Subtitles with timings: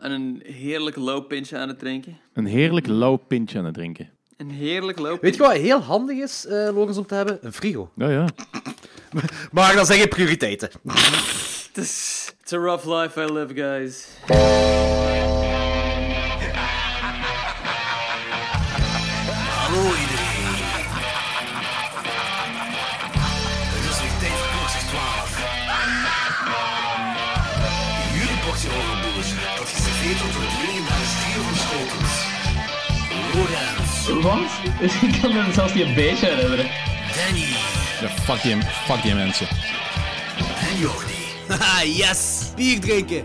[0.00, 2.18] en een heerlijk low pinch aan het drinken.
[2.32, 4.10] Een heerlijk lauw pintje aan het drinken.
[4.36, 7.38] Een heerlijk low Weet je wat heel handig is, eh Logans, om te hebben?
[7.40, 7.90] Een frigo.
[7.96, 8.26] Ja, ja.
[9.52, 10.70] Maar dat zijn geen prioriteiten.
[11.72, 14.06] Het is it's a rough life I live, guys.
[34.24, 35.12] Lorenz, Want?
[35.14, 36.66] Ik kan me zelfs niet een beetje herinneren.
[37.14, 37.46] Danny
[38.00, 39.46] ja fuck, die, fuck die mensen.
[40.70, 41.14] en Jordi.
[41.48, 42.42] Haha, yes!
[42.56, 43.22] Bier drinken.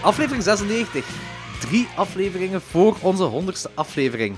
[0.00, 1.04] Aflevering 96.
[1.72, 4.36] Drie afleveringen voor onze honderdste aflevering.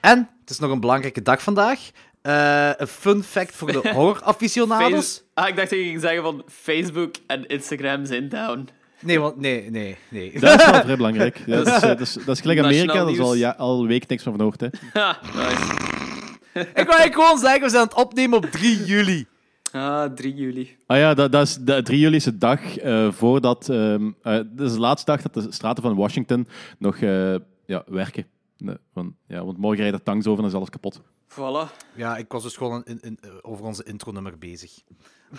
[0.00, 1.80] En het is nog een belangrijke dag vandaag.
[2.22, 5.22] Eh, een fun fact voor de horror-aficionados.
[5.34, 8.68] Ah, ik dacht dat je ging zeggen van Facebook en Instagram zijn down.
[9.00, 10.40] Nee, want nee, nee, nee.
[10.40, 11.38] Dat is wel vrij belangrijk.
[11.46, 13.80] Ja, dat, is, eh, dat, is, dat is gelijk Amerika, daar is al, ja, al
[13.80, 14.60] een week niks van gehoord.
[14.60, 14.68] Hè.
[14.92, 16.70] Ha, nice.
[16.80, 19.26] Ik wou gewoon zeggen, we zijn aan het opnemen op 3 juli.
[19.76, 20.76] Ah, 3 juli.
[20.86, 23.68] Ah ja, dat, dat is de 3 juli is de dag eh, voordat...
[23.68, 27.34] ehm eh, dat is de laatste dag dat de straten van Washington nog eh,
[27.66, 28.26] ja, werken.
[28.58, 31.00] Nee, van, ja, want morgen rijdt er tanks over en is alles kapot.
[31.28, 31.72] Voilà.
[31.94, 34.72] Ja, ik was dus gewoon in, in, over onze intronummer bezig.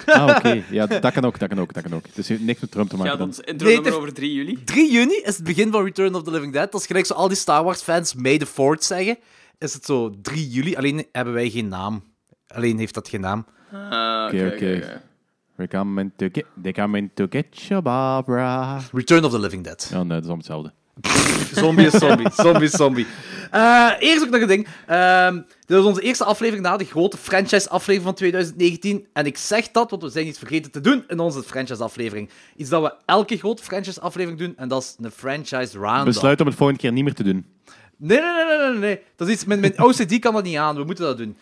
[0.05, 0.63] Ah, oké.
[0.71, 2.05] Ja, dat kan ook, dat kan ook, dat kan ook.
[2.13, 3.27] Het heeft niks met Trump te maken dan.
[3.27, 4.63] ons intro Nee, nummer het- over 3 juli.
[4.63, 6.71] 3 juni is het begin van Return of the Living Dead.
[6.71, 9.17] Dat is gelijk zo al die Star Wars fans May the 4th zeggen.
[9.57, 12.03] Is het zo 3 juli, alleen hebben wij geen naam.
[12.47, 13.45] Alleen heeft dat geen naam.
[13.71, 15.01] Ah, Oké, oké.
[15.55, 18.79] We're coming to get, they're coming to get you, Barbara.
[18.91, 19.87] Return of the Living Dead.
[19.91, 20.71] Ja, nee, dat is allemaal hetzelfde.
[21.61, 23.05] Zombie is zombie, zombie is zombie.
[23.51, 24.67] Eh, eerst ook nog een ding.
[24.87, 25.35] Ehm,
[25.65, 29.07] dit is onze eerste aflevering na de grote franchise-aflevering van 2019.
[29.13, 32.29] En ik zeg dat, want we zijn iets vergeten te doen in onze franchise-aflevering.
[32.55, 36.05] Iets dat we elke grote franchise-aflevering doen, en dat is een franchise roundup.
[36.05, 37.45] Besluit om het volgende keer niet meer te doen.
[37.97, 38.99] Nee, nee, nee, nee, nee, nee.
[39.15, 40.75] Dat is iets, mijn, mijn OCD kan dat niet aan.
[40.75, 41.37] We moeten dat doen.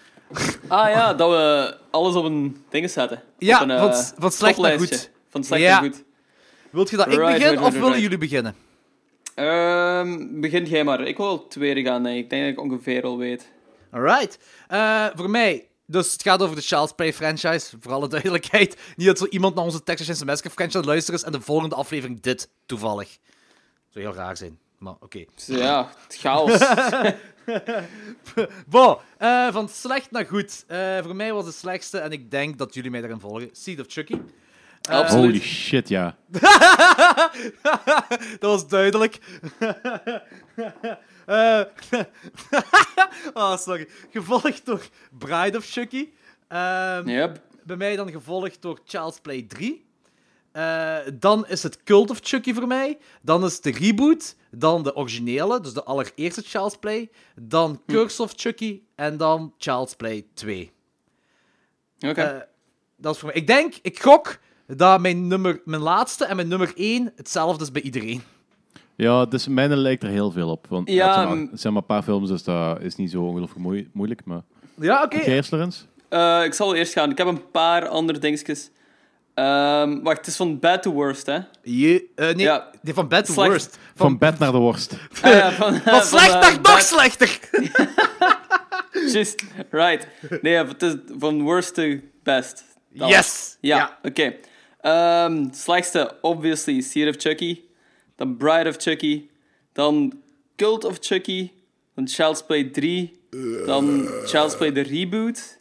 [0.68, 3.22] Ah ja, dat we alles op een ding zetten.
[3.38, 5.12] Ja, Op een, van eh, van slecht naar goed.
[5.30, 5.80] Van slecht Ja.
[5.82, 6.04] naar goed.
[6.72, 8.56] Wilt je dat ik begin, right, of willen jullie beginnen?
[9.36, 11.02] Ehm, begin jij maar.
[11.02, 12.02] Ik wil het tweede gaan.
[12.02, 12.18] Nee.
[12.18, 13.52] Ik denk dat ik ongeveer al weet.
[13.92, 14.40] Alright.
[14.68, 18.78] Eh, voor mij, dus het gaat over de Child's Play franchise, voor alle duidelijkheid.
[18.96, 21.76] Niet dat zo iemand naar onze Texas Chainsaw Massacre franchise luistert is en de volgende
[21.76, 23.18] aflevering dit, toevallig.
[23.90, 25.26] Zou heel raar zijn, maar oké.
[25.36, 26.52] Dus ja, het chaos.
[28.68, 30.64] Bon, eh, van slecht naar goed.
[30.68, 33.80] Eh, voor mij was het slechtste, en ik denk dat jullie mij daarin volgen, Seed
[33.80, 34.18] of Chucky.
[34.90, 35.26] Absoluut.
[35.32, 36.16] Holy shit, ja.
[38.40, 39.18] dat was duidelijk.
[41.26, 41.62] Eh,
[43.34, 43.88] oh, sorry.
[44.12, 44.82] Gevolgd door
[45.18, 46.10] Bride of Chucky.
[46.48, 47.42] Ehm, Yep.
[47.64, 49.85] Bij mij dan gevolgd door Child's Play 3.
[50.56, 52.98] Eh, dan is het Cult of Chucky voor mij.
[53.22, 54.36] Dan is de reboot.
[54.52, 57.10] Dan de originele, dus de allereerste Child's Play.
[57.42, 58.82] Dan Curse of Chucky.
[58.96, 60.72] En dan Child's Play 2.
[62.00, 62.22] Oké.
[62.22, 62.38] Eh,
[62.98, 63.38] dat is voor mij.
[63.42, 67.72] Ik denk, ik gok dat mijn, nummer, mijn laatste en mijn nummer 1 hetzelfde is
[67.72, 68.22] bij iedereen.
[68.96, 70.68] Ja, dus mijne lijkt er heel veel op.
[70.70, 73.12] Want Ja, het, zijn maar, het zijn maar een paar films, dus dat is niet
[73.12, 74.26] zo ongelooflijk moe- moeilijk.
[74.26, 74.42] Maar...
[74.80, 75.16] Ja, oké.
[75.18, 75.84] Jij eerst, Lorenz?
[76.10, 77.10] Eh, ik zal eerst gaan.
[77.12, 78.70] Ik heb een paar andere dingetjes.
[79.36, 81.40] Ehm, wacht, het is van bad to worst, hè?
[81.64, 82.70] Je, eh, nee, Ja.
[82.82, 83.50] nee, van bad to Slecht.
[83.50, 83.78] worst.
[83.96, 84.94] Van bed naar de worst.
[85.22, 87.40] Ah, ja, van, Van slecht naar nog bad- slechter.
[89.14, 90.08] Just, right.
[90.42, 92.64] Nee, het is van worst to best.
[92.90, 93.58] Dat Yes.
[93.62, 94.36] Ja, oké.
[94.82, 97.62] Ehm, slechtste, obviously, Seed of Chucky.
[98.16, 99.30] Dan Bride of Chucky.
[99.74, 100.14] Dan
[100.56, 101.52] Cult of Chucky.
[101.96, 103.20] Dan Child's Play 3.
[103.66, 105.58] Dan Child's Play de reboot.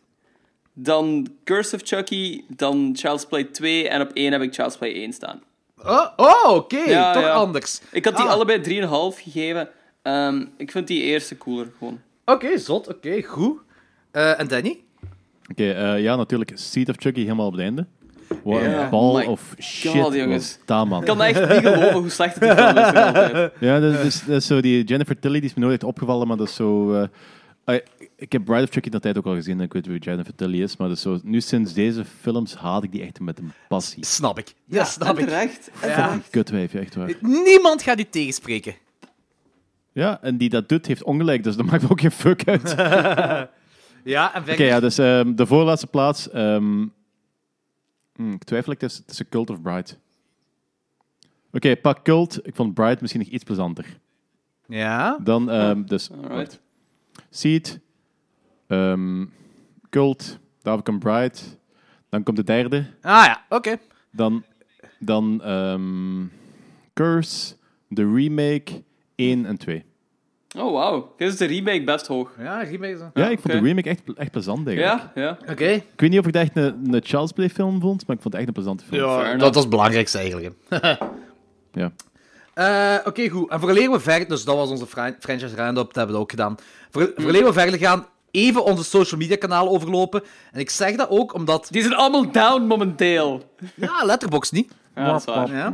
[0.74, 2.42] Dan Curse of Chucky.
[2.48, 3.88] Dan Child's Play 2.
[3.88, 5.42] En op 1 heb ik Child's Play 1 staan.
[5.84, 6.76] Oh, oh oké.
[6.78, 7.32] Ja, Toch ja.
[7.32, 7.80] anders.
[7.92, 8.30] Ik had die Ah.
[8.32, 9.68] allebei 3,5 gegeven.
[10.02, 12.00] Ehm, ik vind die eerste cooler, gewoon.
[12.24, 12.88] Oké, zot.
[12.88, 13.58] Oké, goed.
[14.10, 14.80] Eh, en Danny?
[15.50, 16.50] Oké, eh, ja, natuurlijk.
[16.54, 17.86] Seed of Chucky helemaal op het einde.
[18.42, 20.28] Wat een bal My of shit jongens.
[20.30, 21.00] was dat, man.
[21.00, 23.50] Ik kan echt niet geloven hoe slecht het die film is.
[23.68, 26.36] Ja, dat is, dat is zo die Jennifer Tilly, die is me nooit opgevallen, maar
[26.36, 26.94] dat is zo...
[26.94, 27.06] eh,
[27.64, 27.78] eh,
[28.16, 30.34] ik heb Bride of Chucky dat tijd ook al gezien, en ik weet wie Jennifer
[30.34, 33.52] Tilly is, maar is zo, nu sinds deze films haat ik die echt met een
[33.68, 34.04] passie.
[34.06, 34.54] Snap ik.
[34.64, 35.28] Ja, snap en ik.
[35.28, 35.70] terecht.
[35.80, 36.20] En Ja.
[36.30, 37.12] Kutwijfje, echt waar.
[37.20, 38.74] Niemand gaat die tegenspreken.
[39.92, 42.72] Ja, en die dat doet, heeft ongelijk, dus dat maakt ook geen fuck uit.
[42.72, 43.50] Oké,
[44.04, 44.66] Ja, en verder.
[44.66, 46.30] ja, dus ehm, de voorlaatste plaats.
[46.30, 46.86] ehm,
[48.14, 49.90] hmm, ik twijfel ik tussen, tussen Cult of Bride.
[51.52, 52.46] Oké, pak Cult.
[52.46, 53.98] Ik vond Bright misschien nog iets plezanter.
[54.66, 55.18] Ja.
[55.22, 56.60] Dan, ehm, dus, Alright.
[57.34, 57.80] Seed,
[58.66, 59.24] ehm,
[59.90, 61.58] Cult, David and Bright.
[62.08, 62.86] Dan komt de derde.
[63.02, 63.76] Ah ja, oké.
[64.10, 64.44] Dan,
[64.98, 66.24] dan ehm,
[66.92, 67.54] Curse,
[67.88, 68.82] de remake
[69.14, 69.84] 1 en 2.
[70.58, 71.14] Oh, wauw.
[71.16, 72.34] Dit is de remake best hoog.
[72.38, 72.96] Ja, remake.
[72.96, 73.10] zo.
[73.14, 75.02] Ja, ik vond de remake echt, echt plezant eigenlijk.
[75.14, 75.38] Ja, ja.
[75.52, 75.68] Oké.
[75.68, 78.22] Ik weet niet of ik het echt een, een Child's Play film vond, maar ik
[78.22, 79.08] vond het echt een plezante film.
[79.10, 80.54] Ja, dat was het belangrijkste eigenlijk.
[81.72, 81.92] Ja.
[82.54, 83.50] Eh, Oké, goed.
[83.50, 84.28] En vooraleer we verder...
[84.28, 86.56] Dus dat was onze fran- franchise roundup, dat hebben we ook gedaan.
[86.90, 90.22] Voor, vooraleer we verder gaan, even onze social media kanalen overlopen.
[90.52, 91.68] En ik zeg dat ook omdat...
[91.70, 93.42] Die zijn allemaal down momenteel.
[93.74, 94.72] Ja, Letterboxd niet.
[94.94, 95.52] Ja, dat is waar.
[95.52, 95.66] Ja.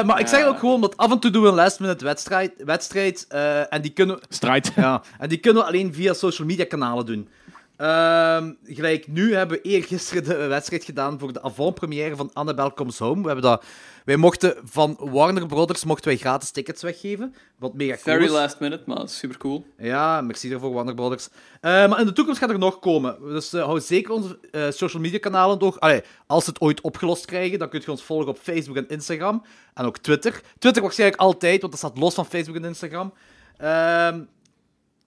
[0.00, 2.04] Eh, maar ik zeg ook gewoon omdat af en toe doen we een last minute
[2.04, 4.72] wedstrijd, wedstrijd eh, en die kunnen Strijd.
[4.76, 7.28] ja, en die kunnen we alleen via social media kanalen doen.
[7.76, 12.98] Ehm, gelijk nu hebben we eergisteren de wedstrijd gedaan voor de avant-première van Annabelle Comes
[12.98, 13.20] Home.
[13.20, 13.64] We hebben dat,
[14.06, 17.34] wij mochten van Warner Brothers mochten wij gratis tickets weggeven.
[17.58, 18.30] Wat mega cool Very is.
[18.30, 19.66] last minute, maar super cool.
[19.78, 21.28] Ja, merci daarvoor, Warner Brothers.
[21.60, 23.16] Eh, maar in de toekomst gaat er nog komen.
[23.20, 25.78] Dus eh, hou zeker onze eh, social media kanalen door.
[25.78, 28.88] Allee, als ze het ooit opgelost krijgen, dan kun je ons volgen op Facebook en
[28.88, 29.42] Instagram.
[29.74, 30.40] En ook Twitter.
[30.58, 33.12] Twitter waarschijnlijk altijd, want dat staat los van Facebook en Instagram.
[33.56, 34.20] Ehm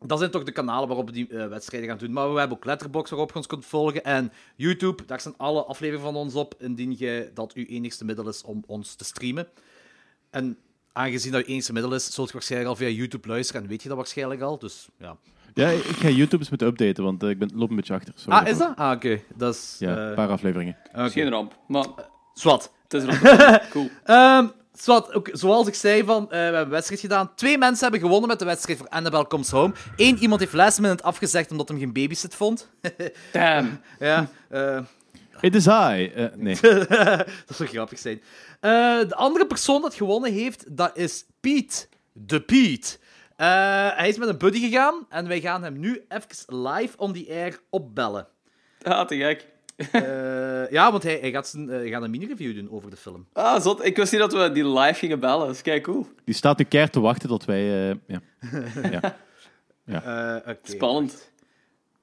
[0.05, 2.11] dat zijn toch de kanalen waarop we die eh, wedstrijden gaan doen.
[2.11, 4.03] Maar we hebben ook Letterboxd waarop je ons kunt volgen.
[4.03, 8.27] En YouTube, daar staan alle afleveringen van ons op, indien je, dat uw enigste middel
[8.27, 9.47] is om ons te streamen.
[10.29, 10.57] En
[10.93, 13.61] aangezien dat uw enigste middel is, zult je waarschijnlijk al via YouTube luisteren.
[13.61, 14.59] En weet je dat waarschijnlijk al.
[14.59, 15.17] Dus ja.
[15.53, 18.13] Ja, ik ga YouTube eens moeten updaten, want eh, ik ben, loop een beetje achter.
[18.15, 18.75] Sorry Ah, is dat?
[18.75, 19.21] Ah, oké.
[19.35, 19.75] Dat is...
[19.79, 20.77] Ja, eh, een paar afleveringen.
[20.93, 21.57] Geen ramp.
[21.67, 21.85] Maar
[22.33, 22.71] Zwat.
[22.87, 23.61] het is ramp.
[23.71, 23.89] Cool.
[24.03, 24.47] Ehm,
[24.81, 27.35] zwat, ook, zoals ik zei, van, eh, we hebben een wedstrijd gedaan.
[27.35, 29.73] Twee mensen hebben gewonnen met de wedstrijd voor Annabelle Comes Home.
[29.95, 32.69] Eén iemand heeft last minute afgezegd omdat hij geen babysit vond.
[33.31, 33.81] Damn.
[33.99, 34.79] ja, eh,
[35.41, 36.11] It is I.
[36.15, 36.57] Eh, nee.
[37.47, 38.21] dat zou grappig zijn.
[38.59, 38.71] Eh,
[39.07, 41.89] de andere persoon dat gewonnen heeft, dat is Piet.
[42.13, 42.99] De Piet.
[43.35, 43.47] Eh,
[43.95, 47.25] hij is met een buddy gegaan en wij gaan hem nu even live on the
[47.29, 48.27] air opbellen.
[48.81, 49.47] Ah, te gek.
[49.91, 52.95] Eh, ja, want hij, hij gaat, zijn, eh, hij gaat een mini-review doen over de
[52.95, 53.27] film.
[53.33, 53.85] Ah, zot.
[53.85, 55.45] Ik wist niet dat we die live gingen bellen.
[55.45, 56.07] Dat is kei cool.
[56.25, 57.89] Die staat nu keihard te wachten tot wij...
[57.89, 58.21] eh, ja.
[59.85, 60.57] Eh, oké.
[60.71, 61.31] Spannend.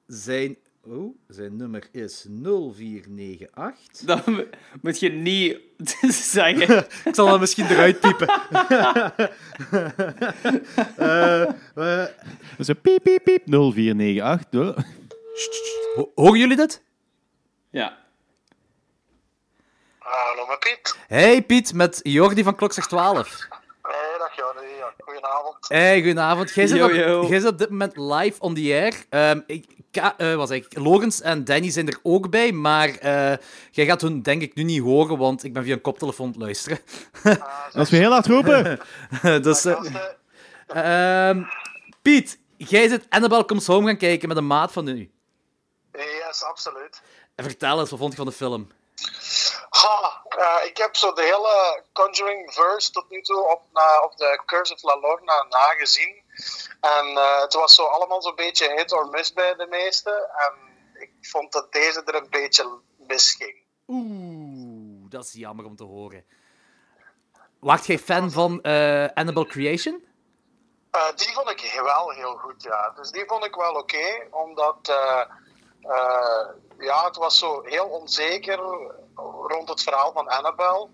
[0.07, 4.05] Zijn, oh, zijn nummer is 0498.
[4.05, 4.43] Dat mo-
[4.81, 5.57] moet je niet
[6.33, 6.85] zeggen.
[7.05, 8.27] Ik zal dat misschien eruit piepen.
[12.57, 14.77] Dus een piep, piep, piep, 0498.
[14.77, 14.83] Oh.
[15.95, 16.81] ho- horen jullie dit?
[17.77, 17.97] Ja.
[19.99, 20.97] Hallo, met Piet.
[21.07, 23.47] Hey Piet, met Jordi van Klokslag 12.
[23.81, 24.67] Hey, dag Jordi.
[24.77, 25.55] Ja, goedenavond.
[25.67, 26.53] Hey, goedenavond.
[26.53, 26.85] Jij zit, Yo,
[27.21, 29.05] op, jij zit op dit moment live on the air.
[29.09, 33.37] Ehm ik, Ka- eh, zeg ik, Logans en Danny zijn er ook bij, maar eh,
[33.71, 36.37] jij gaat hun denk ik nu niet horen, want ik ben via een koptelefoon het
[36.37, 36.79] luisteren.
[37.73, 38.79] Als we heel hard roepen.
[39.41, 39.65] dus,
[42.01, 45.11] Piet, jij zit Annabelle Comes Home gaan kijken met een maat van u.
[45.93, 47.01] yes, absoluut.
[47.37, 48.71] En vertel eens, wat vond je van de film?
[49.69, 54.17] Ha, eh, ik heb zo de hele Conjuring verse tot nu toe op, na, op
[54.17, 56.23] de Curse of La Lorna nagezien.
[56.81, 60.11] En eh, het was zo allemaal zo'n beetje hit or miss bij de meeste.
[60.11, 60.53] En
[61.01, 63.63] ik vond dat deze er een beetje misging.
[63.87, 66.25] Oeh, dat is jammer om te horen.
[67.59, 70.05] Waart jij fan van eh, Annabelle Creation?
[71.15, 72.89] Die vond ik wel heel goed, ja.
[72.89, 74.91] Dus die vond ik wel oké, omdat
[76.79, 78.59] ja, het was zo heel onzeker
[79.47, 80.87] rond het verhaal van Annabelle.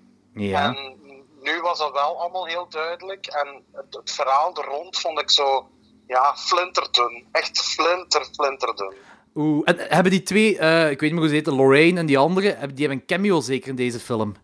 [0.67, 0.99] En
[1.41, 3.25] nu was dat wel allemaal heel duidelijk.
[3.27, 5.67] En het, het verhaal er rond vond ik zo,
[6.07, 7.27] ja, flinterdun.
[7.31, 8.93] Echt flinter, flinterdun.
[9.35, 12.05] Oeh, en hebben die twee, eh, ik weet niet meer hoe ze heten, Lorraine en
[12.05, 14.35] die andere, hebben- die hebben een cameo zeker in deze film?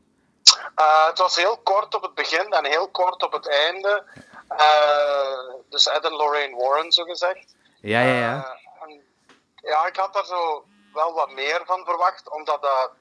[0.76, 4.04] Eh, het was heel kort op het begin en heel kort op het einde.
[4.48, 7.56] Eh, dus Ed en Lorraine Warren, zo gezegd.
[7.82, 8.59] Ja, ja, ja.
[9.70, 12.92] En ja, ik had daar zo wel wat meer van verwacht, omdat dat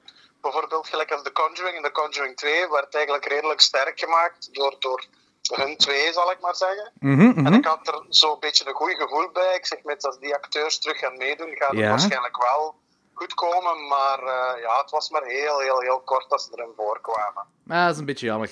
[0.41, 4.75] bijvoorbeeld gelijk als The Conjuring en The Conjuring 2 werd eigenlijk redelijk sterk gemaakt door,
[4.79, 5.05] door
[5.53, 6.91] hun twee, zal ik maar zeggen.
[6.99, 7.53] Mhm, En mhm.
[7.53, 9.55] ik had er zo'n beetje een goed gevoel bij.
[9.55, 11.89] Ik zeg met als die acteurs terug gaan meedoen, gaat het Ja.
[11.89, 12.75] waarschijnlijk wel
[13.13, 13.87] goed komen.
[13.87, 17.43] Maar eh, ja, het was maar heel, heel, heel kort dat ze erin voorkwamen.
[17.67, 18.49] Ah, dat is een beetje jammer.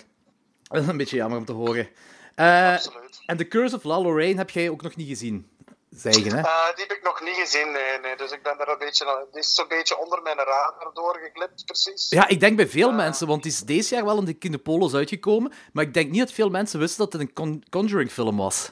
[0.64, 1.90] Dat is een beetje jammer om te horen.
[2.36, 3.22] Eh, Absoluut.
[3.26, 5.52] en The Curse of La Lorraine heb jij ook nog niet gezien,
[6.00, 6.42] zeggen, hè?
[6.42, 8.16] Eh, die heb ik nog niet gezien, nee, nee.
[8.18, 12.10] Dus ik ben er een beetje, die is zo'n beetje onder mijn radar doorgeglipt, precies.
[12.10, 14.94] Ja, ik denk bij veel mensen, want die is deze jaar wel in de Kinepolis
[14.94, 18.72] uitgekomen, maar ik denk niet dat veel mensen wisten dat het een Con- Conjuring-film was.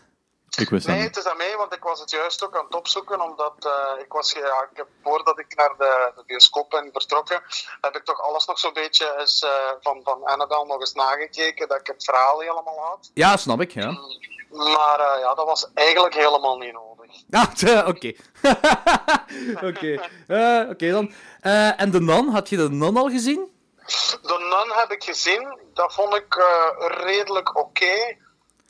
[0.55, 2.75] Ik wist Nee, het is aan mij, want ik was het juist ook aan het
[2.75, 6.89] opzoeken, omdat eh, ik was, ja, ik heb, voordat ik naar de, de bioscoop ben
[6.91, 7.41] vertrokken,
[7.81, 9.49] heb ik toch alles nog zo'n beetje eens, eh,
[9.81, 13.11] van, van Annabelle nog eens nagekeken, dat ik het verhaal helemaal had.
[13.13, 13.99] Ja, snap ik, ja.
[14.49, 16.93] Maar eh, ja, dat was eigenlijk helemaal niet nodig.
[17.75, 18.13] Ah, oké.
[19.69, 20.09] Oké,
[20.69, 21.13] oké dan.
[21.77, 23.51] En de Nun, had je de Nun al gezien?
[24.21, 26.35] De Nun heb ik gezien, dat vond ik
[26.77, 28.17] redelijk oké.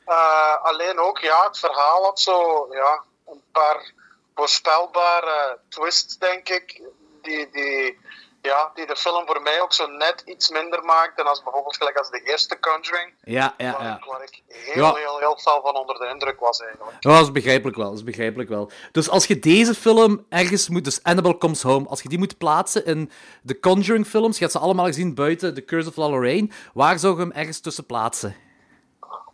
[0.06, 3.92] Eh, alleen ook, ja, het verhaal had zo, ja, een paar
[4.34, 6.82] voorspelbare twists, denk ik,
[7.22, 7.98] die, die,
[8.42, 11.96] ja, die de film voor mij ook zo net iets minder maakten als bijvoorbeeld gelijk
[11.98, 13.96] als de eerste Conjuring, Ja, ja, waar, ja.
[13.96, 14.94] ik, waar ik heel, Ja.
[14.94, 16.96] heel, heel fel van onder de indruk was eigenlijk.
[17.00, 18.70] Ja, dat is begrijpelijk wel, dat is begrijpelijk wel.
[18.92, 22.38] Dus als je deze film ergens moet, dus Annabelle Comes Home, als je die moet
[22.38, 23.10] plaatsen in
[23.42, 26.98] de Conjuring films, je hebt ze allemaal gezien buiten The Curse of La Lorraine, waar
[26.98, 28.36] zou je hem ergens tussen plaatsen?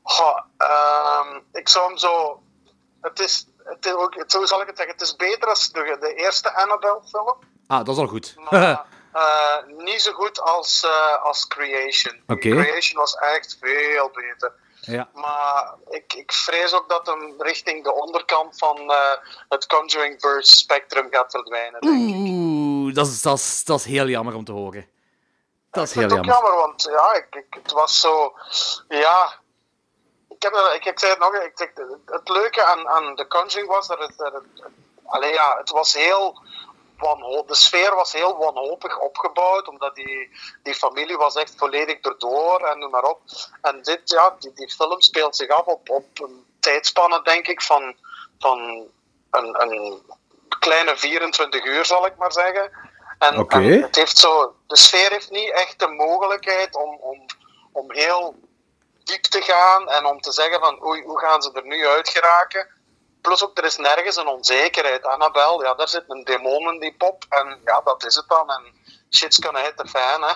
[0.02, 2.42] Goh, ehm, ik zou hem zo.
[3.00, 4.94] Het is, het is ook, het, hoe zal ik het zeggen?
[4.94, 7.36] Het is beter als de, de eerste Annabelle-film.
[7.66, 8.34] Ah, dat is al goed.
[8.50, 12.22] Maar eh, niet zo goed als, eh, als Creation.
[12.26, 14.52] Creation was echt veel beter.
[14.80, 15.08] ja.
[15.14, 19.10] Maar ik, ik vrees ook dat hem richting de onderkant van eh,
[19.48, 21.80] het Conjuring Verse spectrum gaat verdwijnen.
[21.80, 22.14] denk ik.
[22.16, 24.86] Oeh, dat is, dat, is, dat is heel jammer om te horen.
[25.70, 26.34] Dat is heel het ook jammer.
[26.34, 28.32] jammer, want ja, ik, ik, het was zo.
[28.88, 29.40] Ja.
[30.42, 31.72] Ik, heb, ik, ik zei het nog, ik,
[32.06, 34.12] het leuke aan, aan The Conjuring was dat het.
[34.16, 34.62] Dat het
[35.04, 36.42] allee, ja, het was heel.
[36.98, 40.30] wanho- De sfeer was heel wanhopig opgebouwd, omdat die,
[40.62, 43.20] die familie was echt volledig erdoor en noem maar op.
[43.60, 47.62] En dit, ja, die, die film speelt zich af op, op een tijdspanne, denk ik,
[47.62, 47.94] van,
[48.38, 48.58] van
[49.30, 50.02] een, een
[50.58, 52.70] kleine 24 uur, zal ik maar zeggen.
[53.18, 53.34] En,
[53.78, 57.26] en het heeft zo, de sfeer heeft niet echt de mogelijkheid om, om,
[57.72, 58.34] om heel
[59.04, 62.08] diep te gaan en om te zeggen van oei, hoe gaan ze er nu uit
[62.08, 62.68] geraken.
[63.20, 65.04] Plus ook, er is nergens een onzekerheid.
[65.04, 68.50] Annabel, ja, daar zit een demon in die pop en ja, dat is het dan.
[68.50, 68.62] En
[69.10, 70.34] shit's gonna hit the fan, hè.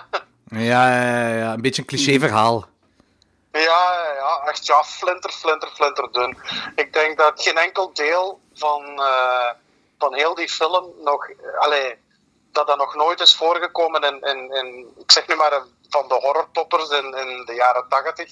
[0.49, 2.65] Ja, ja, ja, een beetje een cliché verhaal.
[3.51, 6.37] Ja, ja, echt ja, flinter, flinter, flinter dun.
[6.75, 9.49] Ik denk dat geen enkel deel van, eh,
[9.97, 11.97] van heel die film nog, allee,
[12.51, 15.61] dat dat nog nooit is voorgekomen in, in, in ik zeg nu maar, eh,
[15.99, 18.29] van de horrortoppers in, in de jaren tachtig.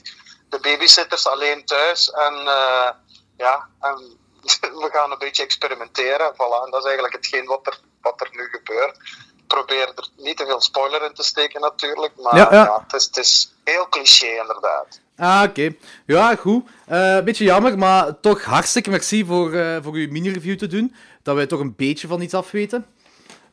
[0.49, 2.89] De babysitters alleen thuis en eh,
[3.37, 3.95] ja, en
[4.83, 6.33] we gaan een beetje experimenteren.
[6.33, 8.97] Voilà, en dat is eigenlijk hetgeen wat er, wat er nu gebeurt.
[9.37, 12.83] Ik probeer er niet te veel spoiler in te steken natuurlijk, maar Ja, ja, ja.
[12.87, 14.99] het, is, het is heel cliché inderdaad.
[15.17, 15.75] Ah, oké.
[16.05, 16.65] Ja, goed.
[16.87, 20.95] Een beetje jammer, maar toch hartstikke merci voor, eh, voor uw mini-review te doen.
[21.23, 22.85] Dat wij toch een beetje van iets afweten.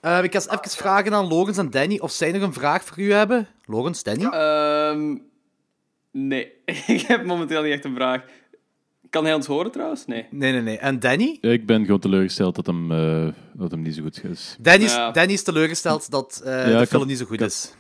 [0.00, 2.84] Eh ik ga eens even vragen aan Logans en Danny of zij nog een vraag
[2.84, 3.48] voor u hebben.
[3.72, 4.24] Logans, Danny?
[4.24, 5.16] Ehm,
[6.10, 6.52] nee,
[6.86, 8.22] ik heb momenteel niet echt een vraag.
[9.10, 10.06] Kan hij ons horen trouwens?
[10.06, 10.26] Nee.
[10.30, 10.78] Nee, nee, nee.
[10.78, 11.38] En Danny?
[11.40, 14.56] Ik ben gewoon teleurgesteld dat hem, eh, dat hem niet zo goed is.
[14.60, 15.10] Danny is, Ja.
[15.10, 17.72] Danny is teleurgesteld dat eh, ik de had- film niet zo goed ik is.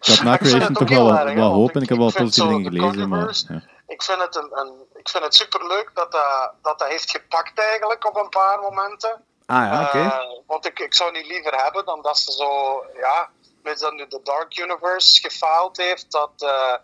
[0.00, 3.08] Ik had na Creation toch wel wat, hoop en ik heb wel positieve dingen gelezen,
[3.08, 3.42] maar...
[3.48, 3.62] Ja.
[3.86, 7.58] Ik vind het, een, een, ik vind het superleuk dat dat, dat dat heeft gepakt
[7.58, 9.20] eigenlijk op een paar momenten.
[9.46, 9.98] Ah ja, oké.
[9.98, 12.48] Eh, want ik, ik zou niet liever hebben dan dat ze zo,
[13.00, 13.28] ja,
[13.62, 16.74] met dat nu de Dark Universe gefaald heeft, dat, eh,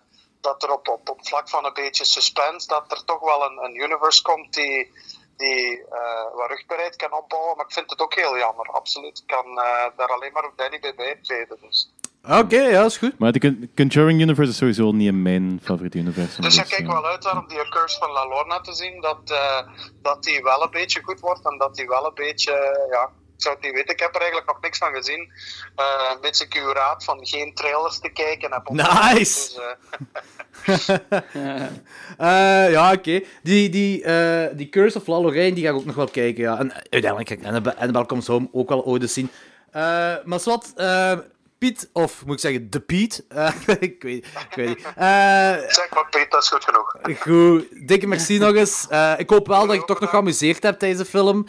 [0.41, 3.65] dat er op, op, op vlak van een beetje suspense, dat er toch wel een,
[3.65, 4.93] een universe komt die,
[5.37, 7.57] die eh wat rugbaarheid kan opbouwen.
[7.57, 9.19] Maar ik vind het ook heel jammer, absoluut.
[9.19, 11.59] Ik kan eh, daar alleen maar op Danny bij bijtreden.
[11.61, 11.93] Dus.
[12.29, 13.19] Oké, ja, is goed.
[13.19, 16.43] Maar de Con- Conjuring Universe is sowieso niet in mijn favoriete universum.
[16.43, 16.93] Dus ik dus, kijk ja.
[16.93, 19.59] wel uit om die Curse van La Lorna te zien, dat, eh,
[20.03, 23.43] dat die wel een beetje goed wordt en dat die wel een beetje, ja, ik
[23.43, 25.33] zou het niet weten, ik heb er eigenlijk nog niks van gezien.
[25.77, 28.53] Eh, een beetje uw raad van geen trailers te kijken.
[28.53, 29.61] Heb Nice!
[30.65, 30.97] Dus, eh,
[32.19, 33.21] Eh, ja, oké.
[33.43, 36.43] Die, die, eh, die Curse of La Lorraine, die ga ik ook nog wel kijken,
[36.43, 36.59] ja.
[36.59, 39.31] En uiteindelijk ga ik Annabelle, Annabelle Comes Home ook wel ooit eens zien.
[39.71, 39.83] Eh,
[40.25, 41.13] maar wat, eh,
[41.59, 44.81] Piet, of moet ik zeggen, de Piet, eh, ik, weet, ik weet niet.
[45.69, 46.97] Zeg maar Piet, dat is goed genoeg.
[47.21, 48.87] goed, dikke merci nog eens.
[48.89, 51.47] Eh, ik hoop wel dat je toch nog geamuseerd hebt tijdens de film.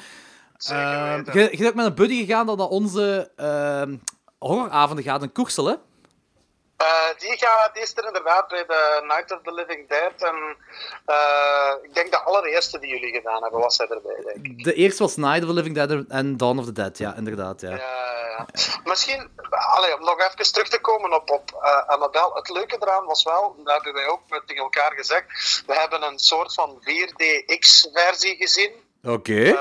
[0.58, 1.34] Zeker Eh, weten.
[1.34, 3.84] je, je bent ook met een buddy gegaan dat naar onze eh,
[4.40, 5.76] horroravonden gaat in Koersel, hè?
[6.78, 10.14] Eh, die, gaat, die is er inderdaad bij de Night of the Living Dead.
[10.30, 10.36] En
[11.06, 14.64] eh, ik denk de allereerste die jullie gedaan hebben, was hij erbij, denk ik.
[14.64, 17.62] De eerste was Night of the Living Dead en Dawn of the Dead, ja, inderdaad,
[17.62, 17.70] ja.
[17.76, 18.46] Ja.
[18.84, 22.32] Misschien, allee, om nog even terug te komen op, op eh, Annabelle.
[22.34, 25.26] Het leuke eraan was wel, dat hebben wij ook met tegen elkaar gezegd,
[25.66, 28.72] we hebben een soort van 4DX-versie gezien.
[29.04, 29.58] Oké.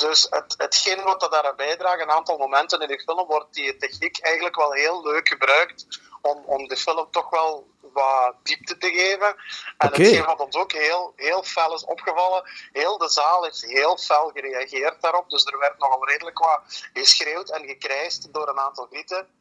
[0.00, 3.76] Dus het, hetgeen wat dat daaraan bijdraagt, een aantal momenten in de film, wordt die
[3.76, 8.90] techniek eigenlijk wel heel leuk gebruikt om, om de film toch wel wat diepte te
[8.90, 9.34] geven.
[9.78, 12.42] En hetgeen wat ons ook heel, heel fel is opgevallen,
[12.72, 15.30] heel de zaal heeft heel fel gereageerd daarop.
[15.30, 16.60] Dus er werd nogal redelijk wat
[16.92, 19.26] geschreeuwd en gekrijsd door een aantal grieten.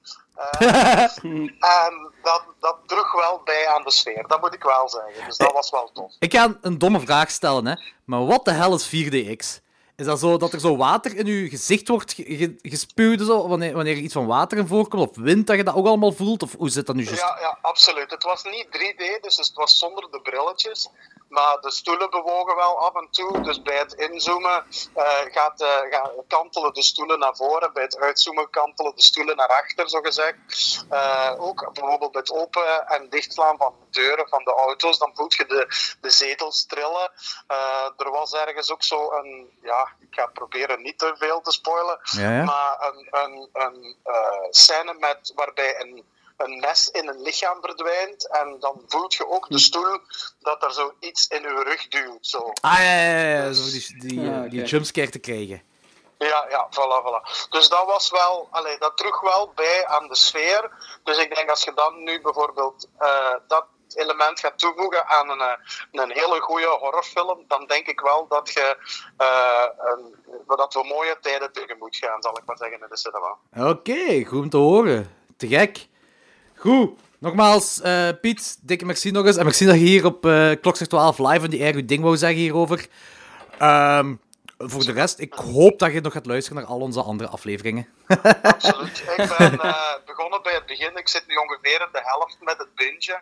[0.60, 1.04] Eh,
[1.86, 5.25] en dat, dat droeg wel bij aan de sfeer, dat moet ik wel zeggen.
[5.25, 6.16] Dus dat was wel tof.
[6.20, 7.75] Ik ga een domme vraag stellen, hè.
[8.06, 9.69] Maar wat de hel is 4DX?
[10.00, 13.74] Is dat zo dat er zo water in je gezicht wordt ge- ge- gespuwd, wanneer,
[13.74, 15.10] wanneer er iets van water in voorkomt?
[15.10, 16.44] Of wind, dat je dat ook allemaal voelt?
[16.44, 17.20] Of hoe zit dat nu juist?
[17.22, 18.12] Ja, ja, absoluut.
[18.12, 20.89] Het was niet 3D, dus het was zonder de brilletjes.
[21.29, 23.41] Maar de stoelen bewogen wel af en toe.
[23.41, 27.74] Dus bij het inzoomen eh, gaat, eh, gaan, kantelen de stoelen naar voren.
[27.74, 30.38] Bij het uitzoomen kantelen de stoelen naar achter, zogezegd.
[30.89, 35.33] Eh ook bijvoorbeeld bij het open en dichtslaan van deuren van de auto's, dan voelt
[35.33, 35.67] je de,
[36.01, 37.12] de zetels trillen.
[37.98, 42.00] Er was ergens ook zo een, ja, ik ga proberen niet te veel te spoilen,
[42.03, 42.43] Ja, ja.
[42.43, 43.95] maar een, een, een
[44.50, 46.05] scène met, waarbij een,
[46.39, 50.00] een mes in een lichaam verdwijnt en dan voelt je ook de stoel
[50.39, 52.27] dat er zoiets in je rug duwt.
[52.27, 52.51] Zo.
[52.62, 53.51] Ah, ja, ja, ja.
[53.51, 55.62] Zo die, die, Ja, eh, die jumpscare te krijgen.
[56.17, 57.50] Ja, ja, voilà, voilà.
[57.50, 60.72] Dus dat was wel, allee, dat droeg wel bij aan de sfeer.
[61.03, 63.65] Dus ik denk als je dan nu bijvoorbeeld eh, dat
[63.96, 65.58] element gaat toevoegen aan een, eh,
[65.91, 68.77] een hele goede horrorfilm, dan denk ik wel dat, je,
[69.17, 70.15] eh, een,
[70.48, 73.38] dat we mooie tijden tegemoet gaan, zal ik maar zeggen, in de cinema.
[73.72, 75.15] Oké, goed om te horen.
[75.38, 75.88] Te gek.
[76.60, 77.00] Goed.
[77.20, 79.38] Nogmaals, eh, Piet, dikke merci nog eens.
[79.38, 82.18] En merci dat je hier op eh Klokslag 12 live en die eigen ding wou
[82.18, 82.88] zeggen hierover.
[83.58, 84.16] Ehm,
[84.58, 87.88] voor de rest, ik hoop dat je nog gaat luisteren naar al onze andere afleveringen.
[88.42, 89.04] Absoluut.
[89.18, 90.98] Ik ben eh, begonnen bij het begin.
[90.98, 93.22] Ik zit nu ongeveer in de helft met het binge.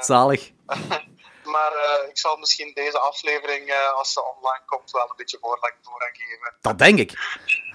[0.00, 0.50] Zalig.
[1.46, 5.38] Maar eh, ik zal misschien deze aflevering, eh, als ze online komt, wel een beetje
[5.40, 6.54] voorrang voorrang geven.
[6.60, 7.12] Dat denk ik.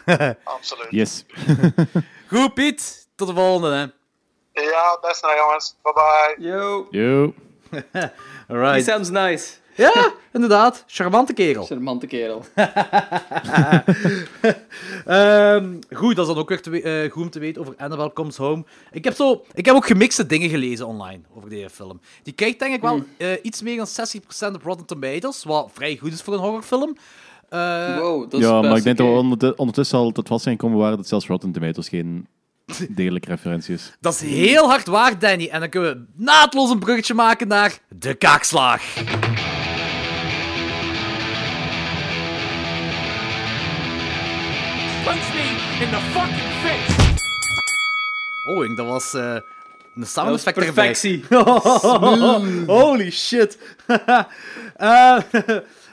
[0.44, 0.88] Absoluut.
[0.90, 1.26] Yes.
[2.28, 3.08] Goed, Piet.
[3.16, 4.00] Tot de volgende, hè.
[4.53, 5.75] Ja, best nou jongens.
[5.81, 6.48] Bye bye.
[6.50, 7.34] Yo, Yo.
[7.91, 8.10] he
[8.48, 8.84] Alright.
[8.86, 9.60] sounds nice.
[9.75, 10.84] Ja, inderdaad.
[10.88, 11.65] Charmante kerel.
[11.65, 12.43] Charmante kerel.
[15.05, 17.74] Ehm, goed, dat is dan ook weer te we- eh, goed om te weten over
[17.77, 18.63] Annabelle Comes Home.
[18.91, 22.01] Ik heb, zo, ik heb ook gemixte dingen gelezen online over deze film.
[22.24, 23.88] Die krijgt denk ik wel eh, iets meer dan
[24.51, 26.98] 60% op Rotten Tomatoes, wat vrij goed is voor een horrorfilm.
[27.50, 29.07] Eh, Wow, dat is Ja, best maar ik denk dat
[29.42, 32.27] we ondertussen al tot vast zijn komen waar dat zelfs Rotten Tomatoes geen
[32.90, 33.92] degelijke referentie is.
[34.00, 35.48] Dat is heel hard waar, Danny.
[35.51, 38.81] En dan kunnen we naadloos een bruggetje maken naar de kaakslag.
[45.03, 45.46] Punch me
[45.84, 47.20] in the fucking face!
[48.44, 49.42] Oh, dat was eh, een
[49.96, 50.74] Dat sound was effect erbij.
[50.74, 51.25] perfectie.
[52.75, 53.57] Holy shit.
[54.75, 55.18] Eh,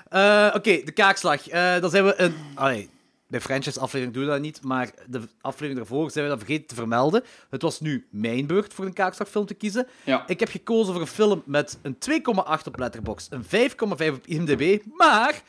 [0.09, 1.49] eh, Oké, de kaakslag.
[1.49, 2.35] Eh, dan zijn we een...
[2.55, 2.89] Allee,
[3.29, 6.75] bij franchise-aflevering doen we dat niet, maar de aflevering daarvoor zijn we dat vergeten te
[6.75, 7.25] vermelden.
[7.51, 9.87] Het was nu mijn beurt voor een kaakslagfilm te kiezen.
[10.05, 10.27] Ja.
[10.27, 14.79] Ik heb gekozen voor een film met een 2,8 op Letterboxd, een 5,5 op IMDb,
[14.97, 15.43] maar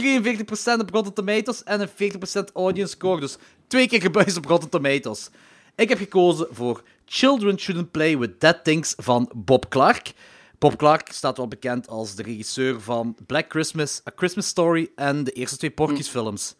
[0.00, 2.12] 43% op Rotten Tomatoes en een
[2.48, 3.20] 40% audience score.
[3.20, 5.30] Dus twee keer gebuist op Rotten Tomatoes.
[5.74, 10.12] Ik heb gekozen voor Children Shouldn't Play with Dead Things van Bob Clark.
[10.58, 15.24] Bob Clark staat wel bekend als de regisseur van Black Christmas, A Christmas Story en
[15.24, 16.54] de eerste twee Porky's-films.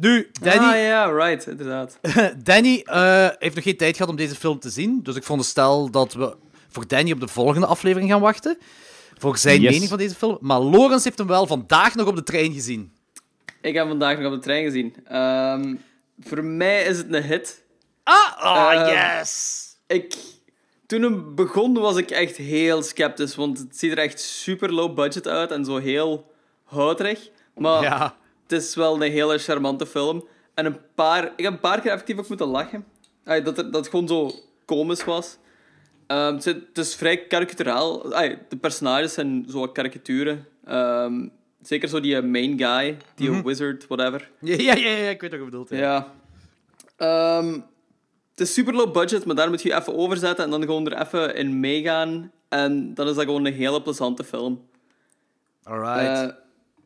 [0.00, 1.98] Nu, Danny, Ah ja, right, inderdaad.
[2.44, 5.00] Danny eh, heeft nog geen tijd gehad om deze film te zien.
[5.02, 6.36] Dus ik veronderstel dat we
[6.68, 8.58] voor Danny op de volgende aflevering gaan wachten.
[9.18, 9.70] Voor zijn Yes.
[9.72, 10.38] mening van deze film.
[10.40, 12.92] Maar Lorenz heeft hem wel vandaag nog op de trein gezien.
[13.60, 14.94] Ik heb hem vandaag nog op de trein gezien.
[15.04, 15.74] Ehm,
[16.20, 17.62] voor mij is het een hit.
[18.02, 19.60] Ah, oh, Eh, yes!
[19.86, 20.14] Ik,
[20.86, 24.94] toen het begon was ik echt heel sceptisch, want het ziet er echt super low
[24.94, 26.32] budget uit en zo heel
[26.64, 27.28] houterig.
[27.54, 28.16] Maar Ja.
[28.52, 30.26] Het is wel een hele charmante film.
[30.54, 32.84] En een paar, ik heb een paar keer effectief ook moeten lachen.
[33.24, 34.30] Ay, dat, het- dat het gewoon zo
[34.64, 35.36] komisch was.
[36.06, 38.14] Ehm, het, is- het is vrij karikaturaal.
[38.14, 40.46] Ay, de personages zijn zo wat karikaturen.
[40.64, 41.28] Ehm,
[41.62, 44.30] zeker zo die eh, main guy, die wizard, whatever.
[44.40, 45.68] Ja, ja, ja, ja, ik weet wat je bedoelt.
[45.68, 45.78] Ja.
[45.78, 46.12] Ja.
[46.96, 47.52] Ehm,
[48.30, 51.00] het is super low budget, maar daar moet je even overzetten en dan gewoon er
[51.00, 52.32] even in meegaan.
[52.48, 54.66] En dan is dat gewoon een hele plezante film.
[55.62, 56.30] Alright.
[56.30, 56.36] Eh,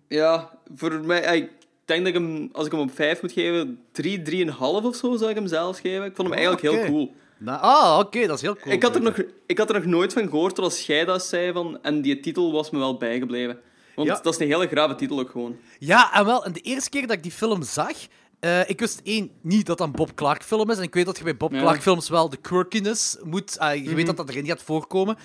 [0.08, 1.36] ja, voor mij...
[1.36, 1.50] Ik
[1.94, 5.16] denk dat ik hem, als ik hem op 5 moet geven, 3, 3,5 of zo
[5.16, 6.04] zou ik hem zelf geven.
[6.04, 6.76] Ik vond hem eigenlijk oké.
[6.76, 7.14] heel cool.
[7.38, 8.74] Nou, ah, oké, dat is heel cool.
[8.74, 9.16] Ik had, er nog,
[9.46, 11.52] ik had er nog nooit van gehoord tot als jij dat zei.
[11.52, 13.58] Van, en die titel was me wel bijgebleven.
[13.94, 14.20] Want Ja.
[14.22, 15.56] dat is een hele grave titel ook gewoon.
[15.78, 17.92] Ja, en wel, en de eerste keer dat ik die film zag,
[18.40, 20.76] eh, ik wist één, niet dat dat een Bob Clark film is.
[20.76, 21.60] En ik weet dat je bij Bob Ja.
[21.60, 25.16] Clark films wel de quirkiness moet, ah, je weet dat dat erin gaat voorkomen.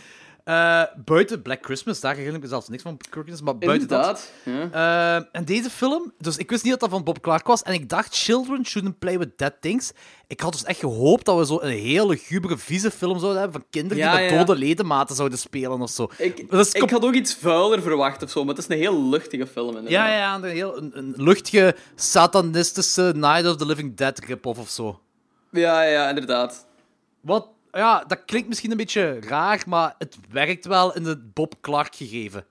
[0.44, 4.32] Eh, buiten Black Christmas, daar herinner ik me zelfs niks van Christmas, maar buiten dat...
[4.44, 4.72] Inderdaad.
[4.74, 5.18] Ja.
[5.20, 7.62] Eh, en deze film, dus ik wist niet dat dat van Bob Clark was.
[7.62, 9.92] En ik dacht, Children shouldn't play with dead things.
[10.28, 13.62] Ik had dus echt gehoopt dat we zo een hele gubere, vieze film zouden hebben
[13.62, 16.10] van kinderen Ja, die met ja, dode ledematen zouden spelen of zo.
[16.18, 19.48] Ik, Dat had ook iets vuiler verwacht of zo, maar het is een heel luchtige
[19.48, 19.68] film.
[19.68, 19.92] Inderdaad.
[19.92, 24.70] Ja, ja, een, heel, een, een luchtige, satanistische Night of the Living Dead rip-off of
[24.70, 25.00] zo.
[25.52, 26.66] ja, ja, inderdaad.
[27.22, 31.54] Wat, ja, dat klinkt misschien een beetje raar, maar het werkt wel in het Bob
[31.62, 32.46] Clark gegeven.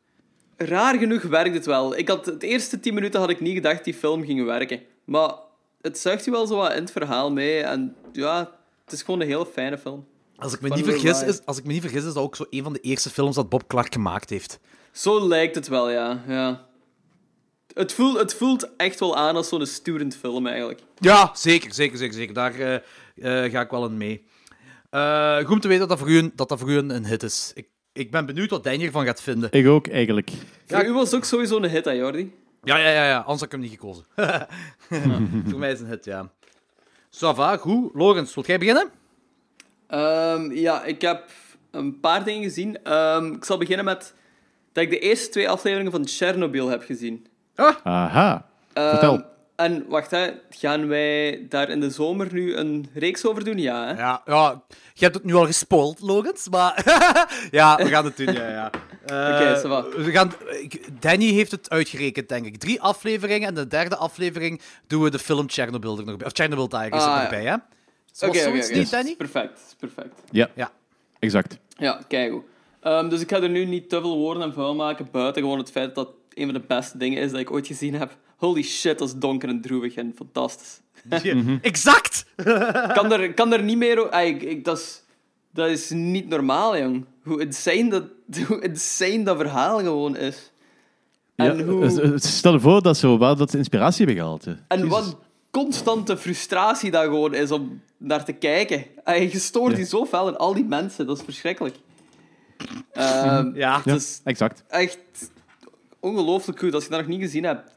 [0.56, 1.96] Raar genoeg werkt het wel.
[1.96, 4.80] Ik had, het eerste tien minuten had ik niet gedacht die film ging werken.
[5.04, 5.33] Maar
[5.80, 7.62] het zuigt je wel zo wat in het verhaal mee.
[7.62, 8.50] En ja,
[8.85, 10.06] het is gewoon een heel fijne film.
[10.37, 12.44] Als ik me, niet vergis, is, als ik me niet vergis, is dat ook zo
[12.50, 14.59] een van de eerste films dat Bob Clark gemaakt heeft.
[14.92, 16.22] Zo lijkt het wel, ja.
[16.26, 16.66] ja.
[17.74, 20.80] Het, voelt, het voelt echt wel aan als zo'n student film, eigenlijk.
[20.98, 22.35] Ja, zeker, zeker, zeker, zeker.
[22.35, 22.74] Daar eh,
[23.44, 24.24] eh, ga ik wel in mee.
[24.90, 26.90] Eh, goed om te weten dat dat voor u, een, dat dat voor u een,
[26.90, 27.50] een hit is.
[27.55, 29.53] Ik, ik ben benieuwd wat Danny ervan gaat vinden.
[29.53, 30.31] Ik ook, eigenlijk.
[30.66, 32.35] Voor u was ook sowieso een hit, hè, Jordi?
[32.62, 33.16] Ja, ja, ja, ja.
[33.18, 34.05] anders had ik hem niet gekozen.
[35.50, 36.31] voor mij is het een hit, ja.
[37.11, 37.90] Sava, goed.
[37.94, 38.90] Lorenz, wilt jij beginnen?
[39.87, 41.24] Ehm, ja, ik heb
[41.70, 42.85] een paar dingen gezien.
[42.85, 44.14] Ehm, ik zal beginnen met
[44.72, 47.26] dat ik de eerste twee afleveringen van Chernobyl heb gezien.
[47.83, 48.46] Aha.
[48.72, 49.24] Ehm, Vertel.
[49.60, 53.58] En wacht, hè, gaan wij daar in de zomer nu een reeks over doen?
[53.58, 53.92] Ja, hè?
[54.00, 54.62] Ja, ja.
[54.94, 56.82] Je hebt het nu al gespoild, Lorenz, maar...
[57.50, 58.70] ja, we gaan het doen, ja, ja.
[59.06, 59.84] Eh, Oké, ça va.
[59.96, 60.32] we gaan...
[61.00, 62.56] Danny heeft het uitgerekend, denk ik.
[62.56, 66.26] Drie afleveringen en de derde aflevering doen we de film Chernobyl er nog bij.
[66.26, 67.28] Of Chernobyl Tigers Ah, er nog ja.
[67.28, 67.54] bij, hè?
[68.26, 69.14] Oké, Danny?
[69.16, 70.20] Perfect, perfect.
[70.30, 70.70] Ja, Ja.
[71.18, 71.58] exact.
[71.76, 72.44] Ja, kijk goed.
[72.80, 75.58] Ehm, dus ik ga er nu niet te veel woorden aan vuil maken, buiten gewoon
[75.58, 78.16] het feit dat het een van de beste dingen is dat ik ooit gezien heb.
[78.40, 80.81] Holy shit, dat is donker en droevig en fantastisch.
[81.62, 82.24] Exact!
[82.98, 84.09] kan er, kan er niet meer...
[84.11, 85.03] Ah, ik, ik, dat, is,
[85.53, 87.05] dat is niet normaal, jong.
[87.22, 88.05] Hoe insane dat,
[88.48, 90.50] hoe insane dat verhaal gewoon is.
[91.35, 94.44] En, Ja, hoe, eh, Stel je voor dat ze wel dat ze inspiratie hebben gehaald.
[94.44, 94.53] hè.
[94.68, 95.16] en wat
[95.50, 98.85] constante frustratie dat gewoon is om naar te kijken.
[99.05, 101.76] Ah, je stoort die zo fel in al die mensen, dat is verschrikkelijk.
[102.92, 103.76] Ehm, Ja.
[103.76, 104.64] Het Ja, is exact.
[104.68, 104.98] echt
[106.00, 106.74] ongelooflijk goed.
[106.74, 107.70] Als je dat nog niet gezien hebt,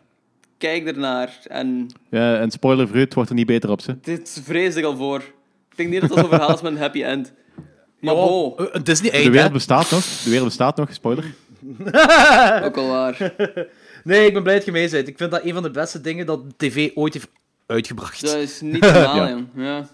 [0.58, 1.38] kijk ernaar.
[1.48, 3.82] En Ja, en spoiler voor u, het wordt er niet beter op.
[3.82, 3.98] Ze.
[4.02, 5.20] dit vrees ik al voor.
[5.72, 7.34] Ik denk niet dat dat zo'n verhaal is met een happy end.
[8.00, 9.34] Maar Oh, een Disney De eind, hè?
[9.34, 10.04] wereld bestaat nog.
[10.04, 11.24] De wereld bestaat nog, spoiler.
[12.66, 13.34] ook al waar.
[14.04, 15.08] Nee, ik ben blij dat je mee bent.
[15.08, 17.30] Ik vind dat een van de beste dingen dat de tv ooit heeft
[17.66, 18.22] uitgebracht.
[18.22, 19.46] Dat is niet normaal, Ja.
[19.56, 19.86] Ja.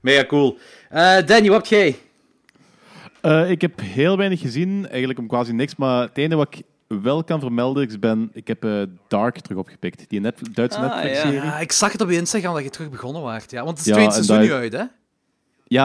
[0.00, 0.58] Mega cool.
[0.90, 1.96] Eh, Danny, wat heb jij?
[3.20, 5.76] Eh, ik heb heel weinig gezien, eigenlijk om quasi niks.
[5.76, 9.58] Maar het ene wat ik wel kan vermelden, is ben, ik heb eh, Dark terug
[9.58, 10.04] opgepikt.
[10.08, 11.36] Die net, Duitse Ah, Netflix-serie.
[11.36, 11.44] ja.
[11.44, 13.50] Ja, Ja, ik zag het op je Instagram dat je terug begonnen waart.
[13.50, 14.84] Ja, want het is Ja, tweede seizoen dat- nu uit, hè?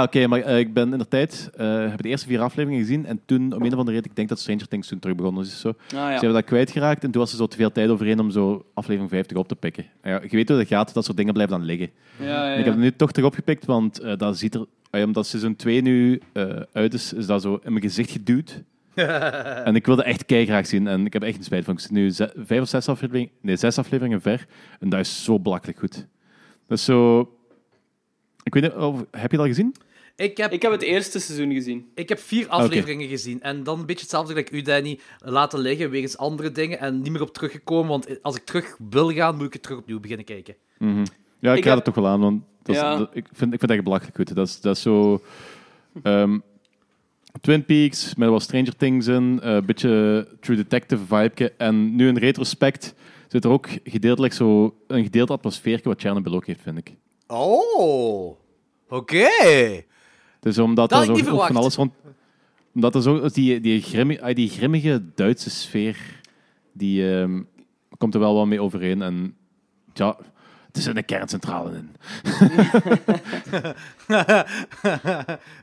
[0.01, 3.05] oké, maar eh, ik ben in de tijd, eh, heb de eerste vier afleveringen gezien.
[3.05, 5.43] En toen, om een of andere reden, ik denk dat Stranger Things toen terug begonnen
[5.43, 5.59] is.
[5.59, 5.67] Zo.
[5.69, 6.09] Ah, Ze ja.
[6.09, 9.09] hebben dat kwijtgeraakt en toen was er zo te veel tijd overheen om zo aflevering
[9.11, 9.85] 50 op te pikken.
[10.01, 11.89] En ja, je weet hoe dat gaat, dat soort dingen blijven dan liggen.
[12.19, 12.71] Ja, ja, ik heb ja.
[12.71, 14.65] het nu toch terug opgepikt, want eh, dat ziet er,
[15.05, 18.61] omdat seizoen 2 nu eh, uit is, is dat zo in mijn gezicht geduwd.
[19.65, 21.73] en ik wilde echt graag zien en ik heb echt een spijt van.
[21.73, 24.45] Ik zit nu vijf of zes afleveringen, nee, zes afleveringen ver
[24.79, 26.07] en dat is zo belachelijk goed.
[26.67, 27.19] Dat is zo...
[28.43, 29.75] Ik weet niet, of, heb je dat gezien?
[30.15, 31.91] Ik heb, Ik heb het eerste seizoen gezien.
[31.95, 33.41] ik heb vier afleveringen gezien.
[33.41, 37.11] En dan een beetje hetzelfde als u, Danny, laten liggen wegens andere dingen en niet
[37.11, 37.89] meer op teruggekomen.
[37.89, 40.55] Want als ik terug wil gaan, moet ik het terug opnieuw beginnen kijken.
[41.39, 42.97] Ja, ik, Ik raad heb- het toch wel aan, want dat is, Ja.
[42.97, 44.35] dat- ik, vind, ik vind het echt belachelijk goed.
[44.35, 45.21] Dat is, dat is zo...
[46.03, 46.39] ehm,
[47.41, 51.53] Twin Peaks, met wat Stranger Things in, eh, een beetje True Detective vibe.
[51.57, 52.93] En nu in retrospect
[53.27, 56.95] zit er ook gedeeltelijk zo een gedeeld atmosfeerke wat Chernobyl ook heeft, vind ik.
[57.27, 58.37] Oh,
[58.89, 59.27] oké.
[60.39, 61.93] Dus omdat Dat er zo van alles rond...
[62.75, 65.97] Omdat er zo die, die, grimmi- ah, die grimmige Duitse sfeer,
[66.71, 67.41] die ehm,
[67.97, 69.01] komt er wel wat mee overeen.
[69.01, 69.35] En
[69.93, 70.17] ja,
[70.67, 71.89] het is een kerncentrale in.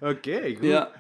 [0.11, 0.65] Oké, goed.
[0.67, 0.91] Ja.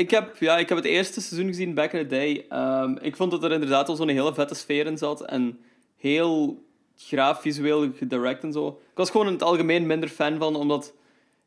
[0.00, 2.46] Ik heb, ja, ik heb het eerste seizoen gezien, back in the day.
[2.48, 5.24] Ehm, ik vond dat er inderdaad wel zo'n hele vette sfeer in zat.
[5.24, 5.60] En
[5.96, 6.62] heel
[6.96, 8.68] graaf visueel gedirect en zo.
[8.68, 10.92] Ik was gewoon in het algemeen minder fan van, omdat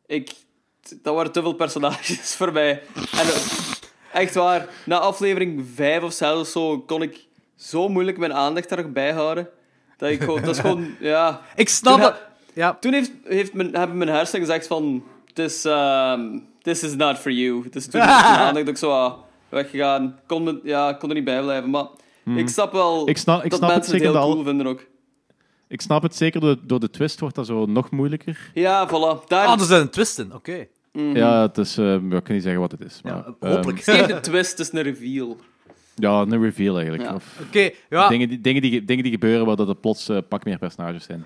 [0.06, 0.32] ik...
[1.02, 2.72] Dat waren te veel personages voor mij.
[2.96, 3.36] En eh,
[4.13, 8.72] echt waar, na aflevering 5 of 6 of zo, kon ik zo moeilijk mijn aandacht
[8.72, 9.50] er nog bij houden.
[9.98, 10.42] Dat ik gewoon...
[10.42, 11.42] Dat is gewoon, ja...
[11.56, 12.22] Ik snap Toen het.
[12.54, 15.04] Ja, Toen heeft, heeft mijn, hebben mijn hersenen gezegd van...
[15.34, 17.69] This, um, this is not for you.
[17.69, 19.13] Dus toen is mijn aandacht ook zo ah,
[19.49, 20.19] weggegaan.
[20.28, 21.69] Kon, me, ja, kon er niet bij blijven.
[21.69, 21.86] Maar
[22.36, 23.08] ik snap wel Hmm.
[23.08, 24.86] Ik snap, ik dat snap mensen het, zeker heel dat cool al- vinden ook.
[25.67, 28.52] Ik snap het zeker, door, door de twist wordt dat zo nog moeilijker.
[28.54, 29.28] Ja, voilà.
[29.28, 30.34] Daar, ah, er zit een twist in.
[30.34, 30.65] Oké.
[30.91, 32.99] Ja, het is, eh, ja, ik kan niet zeggen wat het is.
[33.04, 33.78] Maar, Ja, ehm, hopelijk.
[33.86, 35.38] Het is geen een twist, het is een reveal.
[35.95, 37.10] ja, een reveal eigenlijk.
[37.10, 37.15] Ja.
[37.15, 37.38] Of
[37.89, 38.08] ja.
[38.08, 41.04] dingen, die, dingen, die, dingen die gebeuren waar dat er plots eh, pak meer personages
[41.04, 41.26] zijn.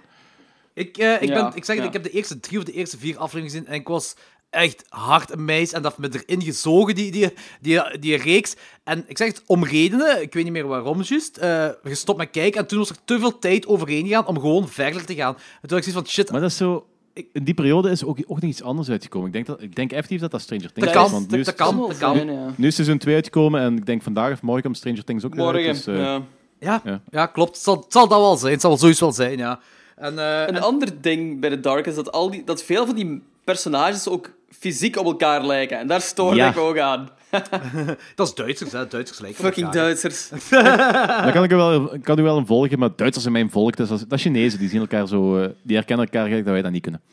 [0.73, 2.71] Ik, eh, ik, Ja, ben, ik zeg het, ik heb de eerste drie of de
[2.71, 4.15] eerste vier afleveringen gezien en ik was
[4.49, 8.55] echt hard amazed en dat heeft me erin gezogen, die, die, die, die reeks.
[8.83, 12.29] En ik zeg het om redenen, ik weet niet meer waarom, juist, eh gestopt met
[12.31, 15.33] kijken en toen was er te veel tijd overheen gegaan om gewoon verder te gaan.
[15.33, 16.85] En toen had ik zoiets van, shit, Maar dat is zo...
[17.31, 19.27] In die periode is ook, ook nog iets anders uitgekomen.
[19.27, 21.11] Ik denk, dat, ik denk effectief dat dat Stranger Things Dat is.
[21.11, 22.51] want nu dat, is, dat kan, dat kan.
[22.55, 25.35] nu is seizoen 2 uitgekomen en ik denk vandaag of morgen komt Stranger Things ook
[25.35, 26.21] weer uit, Morgen, dus, eh, ja.
[26.59, 27.01] Ja, Ja.
[27.09, 27.25] ja.
[27.25, 27.53] klopt.
[27.55, 28.51] Het zal, het zal dat wel zijn.
[28.51, 29.59] Het zal wel sowieso wel zijn, ja.
[29.95, 32.85] En, eh, Een en- ander ding bij The Dark is dat, al die, dat veel
[32.85, 34.29] van die personages ook
[34.59, 35.77] fysiek op elkaar lijken.
[35.79, 36.49] En daar stoorde Ja.
[36.49, 37.09] ik ook aan.
[38.15, 38.87] dat is Duitsers, hè.
[38.87, 39.81] Duitsers lijken Fucking elkaar.
[39.83, 40.29] Duitsers.
[41.23, 43.51] Dan kan ik, u wel, ik kan u wel in volgen, maar Duitsers zijn mijn
[43.51, 43.75] volk.
[43.77, 45.37] Dus dat, is- dat is Chinezen, die zien elkaar zo...
[45.41, 47.01] eh, die herkennen elkaar gelijk dat wij dat niet kunnen.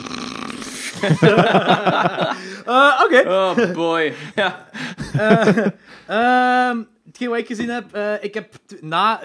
[2.67, 3.23] Eh, Oké.
[3.29, 4.15] Oh boy.
[4.35, 4.67] Ja.
[6.07, 6.79] Ehm
[7.15, 9.21] hetgeen wat ik gezien heb, eh, ik heb na...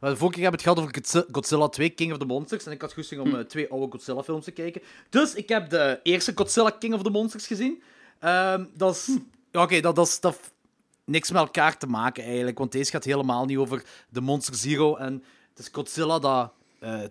[0.00, 2.24] wel, de vorige keer hebben we het gehad over Godzi- Godzilla 2, King of the
[2.24, 2.66] Monsters.
[2.66, 4.82] En ik had goesting om eh, twee oude Godzilla-films te kijken.
[5.10, 7.82] Dus ik heb de eerste Godzilla King of the Monsters gezien.
[8.18, 9.18] Ehm, dat is...
[9.50, 10.20] ja, Oké, dat, dat is...
[10.20, 10.54] Dat heeft
[11.04, 12.58] niks met elkaar te maken, eigenlijk.
[12.58, 14.96] Want deze gaat helemaal niet over de Monster Zero.
[14.96, 16.52] En het is Godzilla dat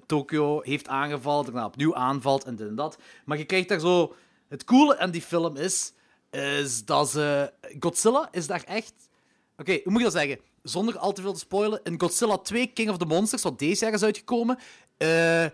[0.05, 2.97] Tokyo heeft aangevallen, daarna opnieuw aanvalt en dit en dat.
[3.25, 4.15] Maar je krijgt daar zo...
[4.47, 5.93] Het coole aan die film is...
[6.31, 7.53] Is dat ze...
[7.79, 8.93] Godzilla is daar echt...
[9.57, 10.39] Oké, hoe moet ik dat zeggen?
[10.63, 11.79] Zonder al te veel te spoilen.
[11.83, 14.57] In Godzilla 2 King of the Monsters, wat deze jaar is uitgekomen,
[14.97, 15.45] eh,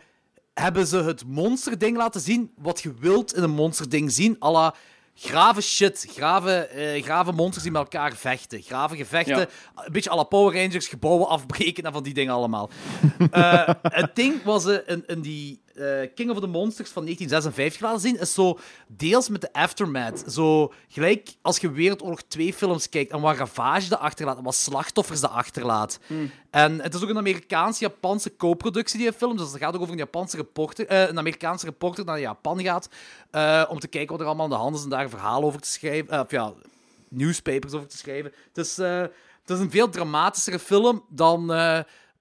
[0.53, 4.35] hebben ze het monsterding laten zien wat je wilt in een monsterding zien.
[4.43, 4.75] à la
[5.15, 6.69] grave shit, grave,
[7.03, 8.61] grave monsters die met elkaar vechten.
[8.61, 9.47] Grave gevechten, Ja.
[9.85, 12.69] een beetje à la Power Rangers, gebouwen afbreken en van die dingen allemaal.
[13.31, 18.01] Eh, het ding was in, in die eh, King of the Monsters van 1956 laten
[18.01, 20.23] zien, is zo deels met de aftermath.
[20.27, 24.55] Zo gelijk als je Wereldoorlog 2 films kijkt en wat ravage de achterlaat en wat
[24.55, 25.99] slachtoffers de achterlaat.
[26.49, 29.37] En het is ook een Amerikaans-Japanse co-productie, die film.
[29.37, 32.89] Dus het gaat ook over een Japanse reporter, eh, een Amerikaanse reporter naar Japan gaat
[33.31, 35.43] eh, om te kijken wat er allemaal aan de hand is en daar een verhaal
[35.43, 36.19] over te schrijven.
[36.19, 36.53] of ja,
[37.07, 38.31] newspapers over te schrijven.
[38.53, 41.51] Het is, het is een veel dramatischere film dan,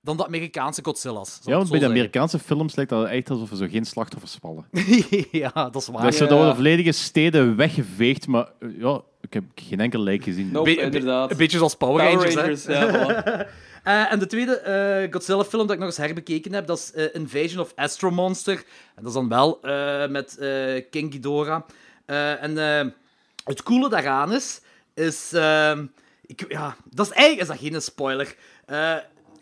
[0.03, 1.39] dan de Amerikaanse Godzilla's.
[1.45, 4.65] Ja, want bij de Amerikaanse films lijkt dat echt alsof er zo geen slachtoffers vallen.
[5.31, 6.03] ja, dat is waar.
[6.03, 10.51] Dat ze worden volledige steden weggeveegd, maar ja, ik heb geen enkel lijk gezien.
[10.51, 11.31] Nope, Be- inderdaad.
[11.31, 12.89] Een beetje zoals Power, Power Rangers, ja.
[12.91, 13.49] voilà.
[13.85, 17.15] Eh, en de tweede eh, Godzilla-film dat ik nog eens herbekeken heb, dat is eh,
[17.15, 18.55] Invasion of Astro Monster.
[18.55, 21.63] En dat is dan wel eh, met eh, King Ghidorah.
[22.07, 22.57] Eh, en
[23.45, 24.61] het coole daaraan is,
[24.95, 25.33] is...
[25.33, 25.85] ehm,
[26.27, 28.37] ik, ja, dat is eigenlijk is dat geen spoiler.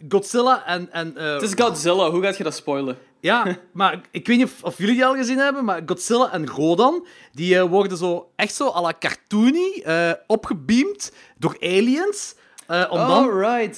[0.08, 0.92] Godzilla en...
[0.92, 2.98] en eh, Het is Godzilla, hoe gaat je dat spoilen?
[3.20, 6.46] ja, maar ik weet niet of, of jullie die al gezien hebben, maar Godzilla en
[6.48, 12.34] Rodan, die eh, worden zo echt zo à la cartoony eh, opgebeamd door aliens.
[12.66, 13.24] eh, om dan,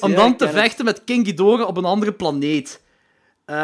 [0.01, 0.55] om ja, dan te het.
[0.55, 2.81] vechten met King Ghidorah op een andere planeet.
[3.45, 3.57] Eh,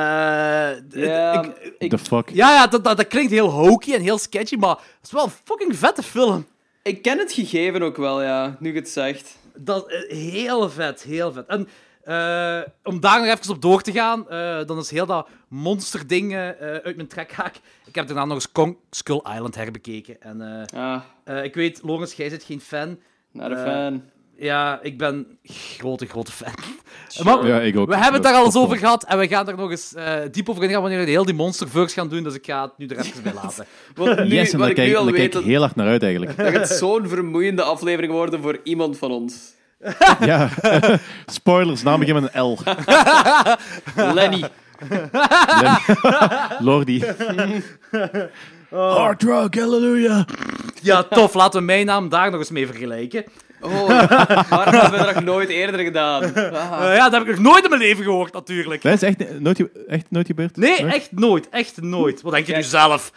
[0.91, 2.29] Ja, ik- ik, The fuck?
[2.31, 5.25] ja, ja dat, dat, dat klinkt heel hokey en heel sketchy, maar het is wel
[5.25, 6.47] een fucking vette film.
[6.83, 9.37] ik ken het gegeven ook wel, ja, nu je het zegt.
[9.55, 11.47] Dat heel vet, heel vet.
[11.47, 11.69] En
[12.07, 16.33] eh, om daar nog even op door te gaan, eh, dan is heel dat monsterding
[16.33, 17.55] eh, eh, uit mijn trekhaak.
[17.87, 20.21] Ik heb daarna nog eens Kong Skull Island herbekeken.
[20.23, 22.99] En eh, Ah, eh, ik weet, Lorenz, jij zit geen fan.
[23.33, 24.03] not a fan.
[24.39, 26.53] Ja, ik ben grote, grote fan.
[27.25, 27.89] Maar Ja, ik ook.
[27.89, 30.15] we hebben het daar al eens over gehad en we gaan daar nog eens eh,
[30.31, 32.87] diep over ingaan wanneer we heel die Monsterverse gaan doen, dus ik ga het nu
[32.87, 33.67] er even bij laten.
[33.95, 35.63] Want nu, Yes, en wat daar ik kijk, nu al daar kijk weet, ik heel
[35.63, 36.37] erg naar uit eigenlijk.
[36.37, 39.55] dat gaat zo'n vermoeiende aflevering worden voor iemand van ons.
[40.21, 40.49] Ja.
[41.27, 42.59] Spoilers, naam begint met een L.
[44.15, 44.45] Lenny.
[46.59, 47.05] Lordi.
[48.71, 50.25] Hard rock, hallelujah.
[50.83, 51.35] Ja, tof.
[51.35, 53.25] Laten we mijn naam daar nog eens mee vergelijken.
[53.61, 53.87] Oh,
[54.49, 56.35] waarom hebben we dat nog nooit eerder gedaan?
[56.35, 56.91] Ah.
[56.91, 58.83] Eh, ja, dat heb ik nog nooit in mijn leven gehoord, natuurlijk.
[58.83, 60.57] Dat is echt nooit, echt nooit gebeurd?
[60.57, 61.49] Nee, echt nooit.
[61.49, 62.23] Echt nooit.
[62.23, 63.13] Wat denk je nu zelf?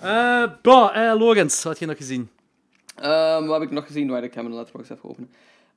[0.00, 2.30] Eh bah, eh, Lorenz, wat heb je nog gezien?
[2.96, 4.10] Ehm, wat heb ik nog gezien?
[4.10, 5.30] Wacht, ik ga mijn letterbox even openen.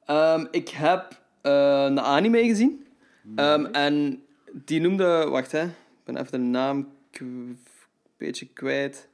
[0.05, 2.85] Ehm, ik heb eh, een anime gezien.
[3.35, 5.27] Ehm, en die noemde...
[5.29, 5.63] Wacht, hè.
[5.63, 5.71] Ik
[6.03, 7.59] ben even de naam een
[8.17, 9.07] beetje kwijt.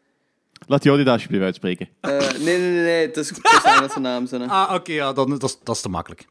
[0.68, 1.90] Laat jou die daar alsjeblieft uitspreken.
[2.00, 3.06] Eh, nee, nee, nee, nee.
[3.08, 4.26] Het is is een Engelse naam.
[4.28, 4.48] Zijn, hè.
[4.48, 6.26] Ah, oké, ja, dan, dat, is, dat is te makkelijk.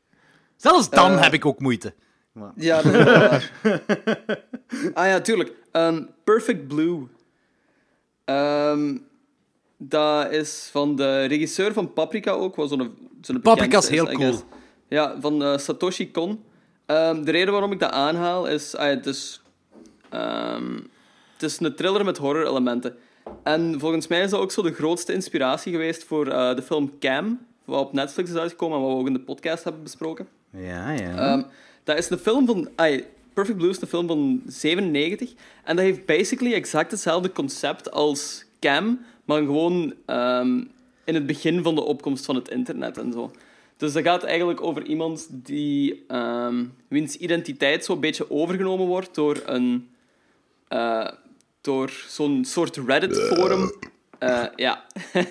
[0.57, 1.23] Zelfs dan Eh.
[1.23, 1.95] heb ik ook moeite.
[2.57, 3.53] Ja, dat is wel waar.
[4.95, 5.53] ah ja, tuurlijk.
[5.73, 7.07] Ehm, Perfect Blue.
[8.25, 8.97] Ehm,
[9.83, 12.57] dat is van de regisseur van Paprika ook.
[12.57, 14.35] Wat zo'n, zo'n Paprika is heel cool.
[14.89, 16.45] Ja, van eh, Satoshi Kon.
[16.87, 18.77] Ehm, de reden waarom ik dat aanhaal is...
[18.77, 19.43] ah het, is
[20.09, 20.75] ehm,
[21.33, 22.97] het is een thriller met horror-elementen.
[23.43, 26.99] En volgens mij is dat ook zo de grootste inspiratie geweest voor eh, de film
[26.99, 30.29] Cam, wat op Netflix is uitgekomen en wat we ook in de podcast hebben besproken.
[30.51, 31.17] Ja, ja.
[31.17, 31.43] Ehm,
[31.85, 32.69] dat is een film van...
[32.75, 35.33] ai, Perfect Blue is een film van 97.
[35.65, 40.61] En dat heeft basically exact hetzelfde concept als Cam, maar gewoon ehm,
[41.05, 43.31] in het begin van de opkomst van het internet en zo.
[43.77, 49.43] Dus dat gaat eigenlijk over iemand die, ehm, wiens identiteit zo'n beetje overgenomen wordt door
[49.47, 49.89] een...
[50.69, 51.09] eh,
[51.61, 53.73] door zo'n soort Reddit-forum.
[54.19, 54.85] Eh, ja.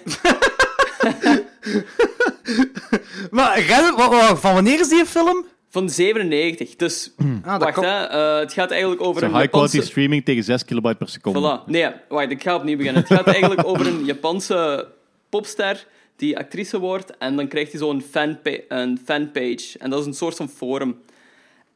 [3.32, 3.94] Maar Reddit,
[4.40, 5.46] van wanneer is die film?
[5.72, 6.76] Van 97.
[6.76, 8.04] Dus, Ah, dat wacht, komt- hè.
[8.04, 9.92] eh, het gaat eigenlijk over een high quality Japanse...
[9.92, 11.40] streaming tegen 6 kilobyte per seconde.
[11.40, 11.70] Voilà.
[11.70, 13.02] Nee, wacht, ik ga opnieuw beginnen.
[13.02, 14.88] Het gaat eigenlijk over een Japanse
[15.30, 19.78] popster die actrice wordt en dan krijgt hij zo'n fanpa een fanpage.
[19.80, 21.00] En dat is een soort van forum.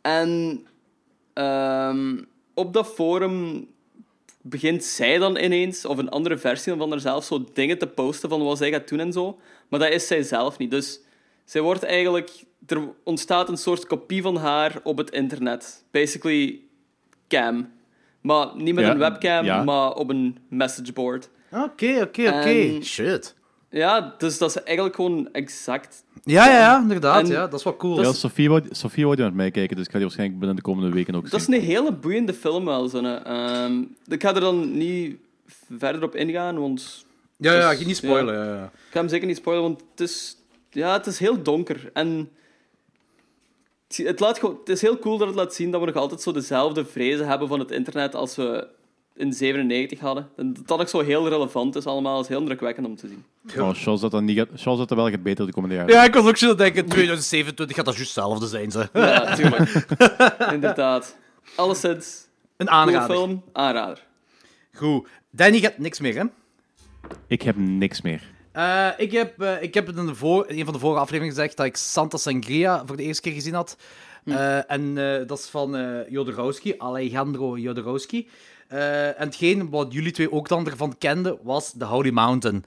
[0.02, 0.62] En
[1.34, 2.18] ehm,
[2.54, 3.68] op dat forum
[4.42, 8.44] begint zij dan ineens, of een andere versie van haarzelf, zo dingen te posten van
[8.44, 9.40] wat zij gaat doen en zo.
[9.70, 10.72] Maar dat is zij zelf niet.
[10.72, 11.00] Dus
[11.46, 12.32] zij wordt eigenlijk...
[12.68, 15.84] Er ontstaat een soort kopie van haar op het internet.
[15.92, 16.60] Basically
[17.28, 17.70] cam.
[18.22, 19.64] Maar niet met Ja, een webcam, ja.
[19.64, 21.30] maar op een messageboard.
[21.52, 22.82] Oké, oké, oké.
[22.84, 23.36] Shit.
[23.70, 26.04] Ja, dus dat is eigenlijk gewoon exact...
[26.24, 27.20] Ja, ja, ja, inderdaad.
[27.24, 27.96] En- ja, dat is wel cool.
[27.98, 30.58] Ja, Dat Sofie wou, Sofie wou met mij kijken, dus ik ga die waarschijnlijk binnen
[30.58, 31.54] de komende weken ook Dat zien.
[31.54, 32.88] is een hele boeiende film wel.
[32.88, 32.98] Zo.
[33.04, 35.16] Ehm, ik ga er dan niet
[35.78, 37.06] verder op ingaan, want...
[37.38, 38.34] ja, ja, dus- je niet spoilen.
[38.36, 38.46] Ja.
[38.56, 40.38] Ja, Ik ga hem zeker niet spoilen, want het is,
[40.74, 41.90] ja, het is heel donker.
[41.94, 42.30] En
[43.88, 45.96] het, het laat gewoon, het is heel cool dat het laat zien dat we nog
[45.96, 48.68] altijd zo dezelfde vrezen hebben van het internet als we
[49.16, 50.30] in 97 hadden.
[50.36, 53.24] En dat dat ook zo heel relevant is allemaal, is heel indrukwekkend om te zien.
[53.62, 55.94] Oh, Charles dat dan niet gaat, Charles dat wel gaat beter de komende jaren.
[55.94, 58.72] ja, ik was ook zo denken, 2027 gaat dat juist hetzelfde zijn.
[58.72, 58.90] Ze.
[58.94, 59.86] Ja, tuurlijk.
[60.54, 61.18] Inderdaad.
[61.56, 63.16] Alleszins, Een aanrader.
[63.16, 64.04] film, aanrader.
[64.74, 65.08] Goed.
[65.30, 66.24] Danny gaat niks meer, hè?
[67.28, 68.32] Ik heb niks meer.
[68.54, 71.00] Eh, ik, heb, eh, ik heb het in, de voor, in een van de vorige
[71.00, 73.78] afleveringen gezegd dat ik Santa Sangria voor de eerste keer gezien had.
[74.26, 74.96] Eh, en
[75.28, 78.28] dat is van Jodorowsky, Alejandro Jodorowsky.
[78.68, 82.64] En hetgeen wat jullie twee ook dan ervan kenden, was The Holy Mountain.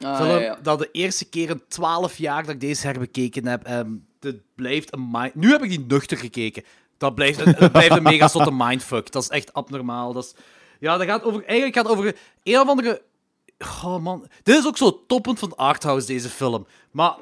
[0.00, 0.58] Ah, film ja, ja.
[0.62, 3.64] dat de eerste keer in 12 jaar dat ik deze herbekeken heb.
[3.64, 5.34] En dit blijft een mind...
[5.34, 6.64] Nu heb ik die nuchter gekeken.
[6.98, 9.12] Dat blijft een, dat blijft een mega zotte mindfuck.
[9.12, 10.12] Dat is echt abnormaal.
[10.12, 10.34] Dat is...
[10.78, 11.44] Ja, dat gaat over...
[11.44, 13.02] Eigenlijk gaat over een of andere...
[13.84, 16.66] Oh man, dit is ook zo toppend van arthouse, deze film.
[16.90, 17.16] Maar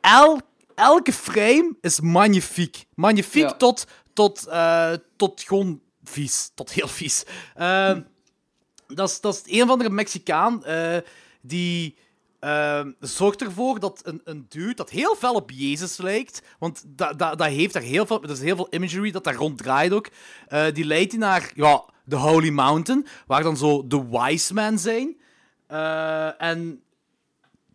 [0.00, 0.40] el,
[0.74, 2.84] elke frame is magnifiek.
[2.94, 3.52] Magnifiek Ja.
[3.54, 6.50] tot, tot, eh, tot gewoon vies.
[6.54, 7.24] Tot heel vies.
[7.54, 8.00] Ehm,
[8.86, 10.96] dat, is, dat is een of andere Mexicaan eh,
[11.40, 11.96] die
[12.40, 17.18] ehm, zorgt ervoor dat een, een dude dat heel fel op Jezus lijkt, want dat
[17.18, 20.08] dat dat heeft daar heel veel, er is heel veel imagery dat daar ronddraait ook,
[20.48, 24.78] eh, die leidt hij naar ja, de Holy Mountain, waar dan zo de wise men
[24.78, 25.16] zijn.
[25.68, 26.82] Eh, en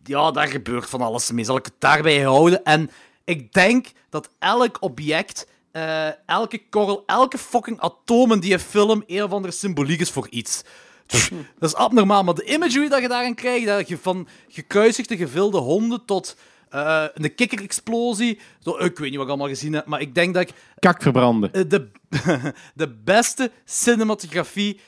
[0.04, 1.46] ja, daar gebeurt van alles mee.
[1.46, 2.64] Zal ik het daarbij houden?
[2.64, 2.90] En
[3.24, 9.24] ik denk dat elk object, eh, elke korrel, elke fucking atoom in die film een
[9.24, 10.64] of andere symboliek is voor iets.
[11.60, 15.58] Dat is abnormaal, maar de imagery dat je daarin krijgt, dat je van gekruisigde, gevilde
[15.58, 16.36] honden tot
[16.70, 20.34] eh, een kikkerexplosie, zo, ik weet niet wat ik allemaal gezien heb, maar ik denk
[20.34, 21.70] dat ik Kak verbranden.
[21.70, 21.90] de,
[22.74, 24.80] de beste cinematografie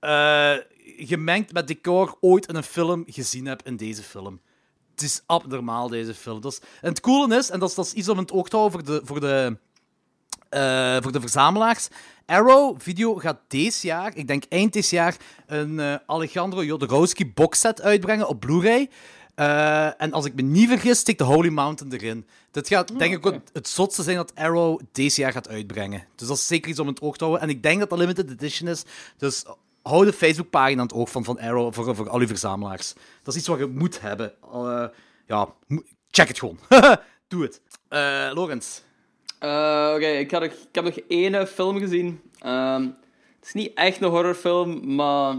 [0.00, 0.54] eh,
[1.06, 4.40] gemengd met decor ooit in een film gezien heb in deze film.
[4.90, 6.40] Het is abnormaal, deze film.
[6.40, 8.32] Dat is, en het coole is, en dat is, dat is iets om in het
[8.32, 9.58] oog te houden voor de, voor de,
[10.48, 11.88] eh, voor de verzamelaars.
[12.26, 17.80] Arrow Video gaat deze jaar, ik denk eind dit jaar, een eh, Alejandro Jodorowsky boxset
[17.80, 18.88] uitbrengen op Blu-ray.
[19.34, 22.26] Eh, en als ik me niet vergis, stikt de Holy Mountain erin.
[22.50, 26.06] Dit gaat, denk ik, ook het zotste zijn dat Arrow deze jaar gaat uitbrengen.
[26.14, 27.48] Dus dat is zeker iets om in het oog te houden.
[27.48, 28.82] En ik denk dat dat limited edition is.
[29.16, 29.44] Dus
[29.82, 32.92] hou de Facebookpagina aan het oog van, van Arrow voor, voor al uw verzamelaars.
[33.22, 34.32] Dat is iets wat je moet hebben.
[34.52, 34.86] Eh,
[35.26, 35.54] ja,
[36.10, 36.58] check het gewoon.
[37.28, 37.60] Doe het.
[37.88, 38.80] Eh Lorenz.
[39.38, 42.20] Eh, Oké, ik, had ik heb nog één film gezien.
[42.38, 42.82] Ehm,
[43.38, 45.34] het is niet echt een horrorfilm, maar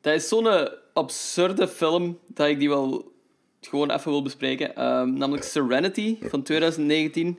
[0.00, 3.12] dat is zo'n absurde film dat ik die wel
[3.60, 4.76] gewoon even wil bespreken.
[4.76, 7.38] Ehm, namelijk Serenity van 2019.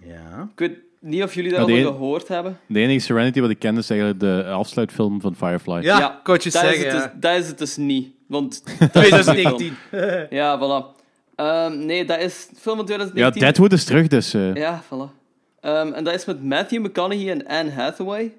[0.00, 0.48] Ja.
[0.52, 2.58] Ik weet niet of jullie Ja, die- van gehoord hebben.
[2.66, 5.82] De enige Serenity wat ik ken is eigenlijk de afsluitfilm van Firefly.
[5.82, 7.06] Ja, je dat zeggen, Is het ja.
[7.08, 8.08] dus, dat is het dus niet.
[8.26, 8.62] Want
[8.92, 9.76] dat is een goede film.
[9.90, 10.28] 2019.
[10.30, 11.00] Ja, voilà.
[11.36, 13.40] Ehm, nee, dat is film van Ja, 2019.
[13.42, 14.34] Deadwood is terug, dus...
[14.34, 15.20] eh, Ja, voilà.
[15.60, 18.32] Ehm, en dat is met Matthew McConaughey en Anne Hathaway.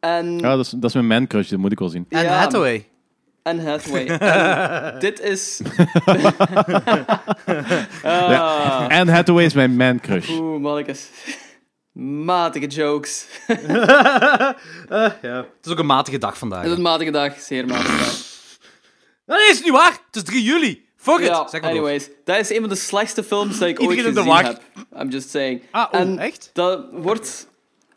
[0.00, 0.38] En...
[0.38, 2.06] ja, dat is, dat is mijn man crush, dat moet ik wel zien.
[2.08, 2.86] En Ja, Hathaway.
[3.42, 4.06] Anne Hathaway.
[4.18, 5.60] En dit is...
[8.02, 10.28] Ah, Anne Hathaway is mijn man crush.
[10.30, 11.08] Oeh, mannetjes.
[11.92, 13.26] Matige jokes.
[14.90, 15.36] Eh, ja.
[15.36, 16.62] Het is ook een matige dag vandaag.
[16.62, 18.14] Het is een matige dag, zeer matige dag.
[19.26, 19.90] Nee, is het niet waar?
[20.06, 20.88] Het is 3 juli.
[20.96, 21.26] Fuck it.
[21.26, 21.80] Ja, Zeg maar door.
[21.80, 22.08] anyways.
[22.24, 24.60] Dat is een van de slechtste films dat ik ooit gezien heb.
[25.00, 25.62] I'm just saying.
[25.70, 26.50] Ah, oeh, en echt?
[26.52, 27.46] Dat wordt...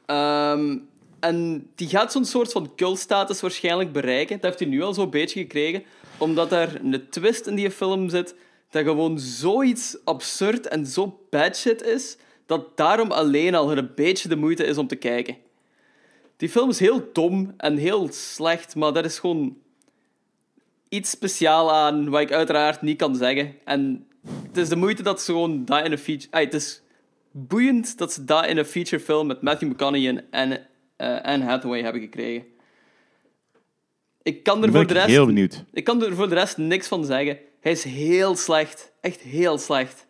[0.05, 0.77] ehm,
[1.23, 4.35] en die gaat zo'n soort van cultstatus waarschijnlijk bereiken.
[4.35, 5.83] Dat heeft hij nu al zo'n beetje gekregen.
[6.17, 8.35] Omdat er een twist in die film zit
[8.69, 14.29] dat gewoon zoiets absurd en zo bad shit is, dat daarom alleen al een beetje
[14.29, 15.37] de moeite is om te kijken.
[16.37, 19.57] Die film is heel dom en heel slecht, maar dat is gewoon
[20.89, 23.55] iets speciaal aan wat ik uiteraard niet kan zeggen.
[23.65, 24.07] En
[24.47, 26.37] het is de moeite dat ze gewoon dat in een feature...
[26.39, 26.81] Het is
[27.31, 32.01] boeiend dat ze dat in een featurefilm met Matthew McConaughey en eh, Anne Hathaway hebben
[32.01, 32.43] gekregen.
[34.21, 35.05] Ik kan er Ben voor ik de rest...
[35.07, 35.63] heel benieuwd.
[35.73, 37.37] Ik kan er voor de rest niks van zeggen.
[37.61, 38.91] Hij is heel slecht.
[39.01, 40.05] Echt heel slecht.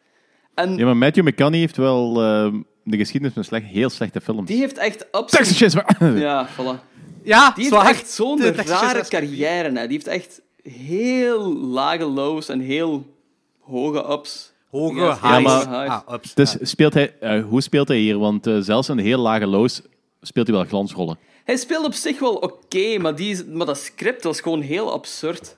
[0.53, 4.47] En Ja, maar Matthew McConaughey heeft wel ehm, de geschiedenis van slecht, heel slechte films.
[4.47, 6.91] die heeft echt Chainsaw- Ja, voilà.
[7.23, 9.71] Ja, Die heeft echt zo'n rare carrière.
[9.79, 9.87] Hè.
[9.87, 13.15] Die heeft echt heel lage lows en heel
[13.59, 14.53] hoge ups.
[14.69, 15.65] Hoge Ja, highs.
[15.65, 16.33] maar- Ah, ups.
[16.33, 18.17] Dus speelt hij, eh, hoe speelt hij hier?
[18.17, 19.81] Want eh, zelfs in heel lage lows
[20.23, 21.17] speelt hij wel glansrollen.
[21.43, 24.91] Hij speelt op zich wel oké, maar, die is- maar dat script was gewoon heel
[24.91, 25.55] absurd.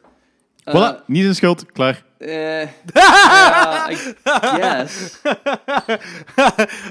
[0.69, 2.04] voilà, niet zijn schuld, klaar.
[2.17, 2.61] Eh,
[2.93, 3.87] ja,
[4.23, 5.21] guess.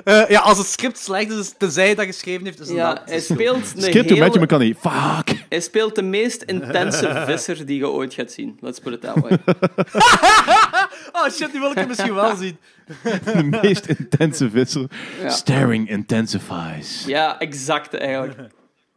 [0.05, 2.95] Eh, ja, als het script slecht is, tenzij hij dat geschreven heeft, is het Ja,
[2.95, 3.03] dat.
[3.05, 4.41] hij speelt een Skip to Matthew hele...
[4.41, 4.75] McConaughey.
[4.75, 5.45] Fuck!
[5.49, 8.59] Hij speelt de meest intense visser die je ooit gaat zien.
[8.61, 9.39] Let's put it that way.
[11.13, 12.59] Oh shit, die wil ik er misschien wel zien.
[13.25, 14.87] De meest intense visser.
[15.23, 15.29] Ja.
[15.29, 17.05] Staring intensifies.
[17.07, 18.39] Ja, exact eigenlijk.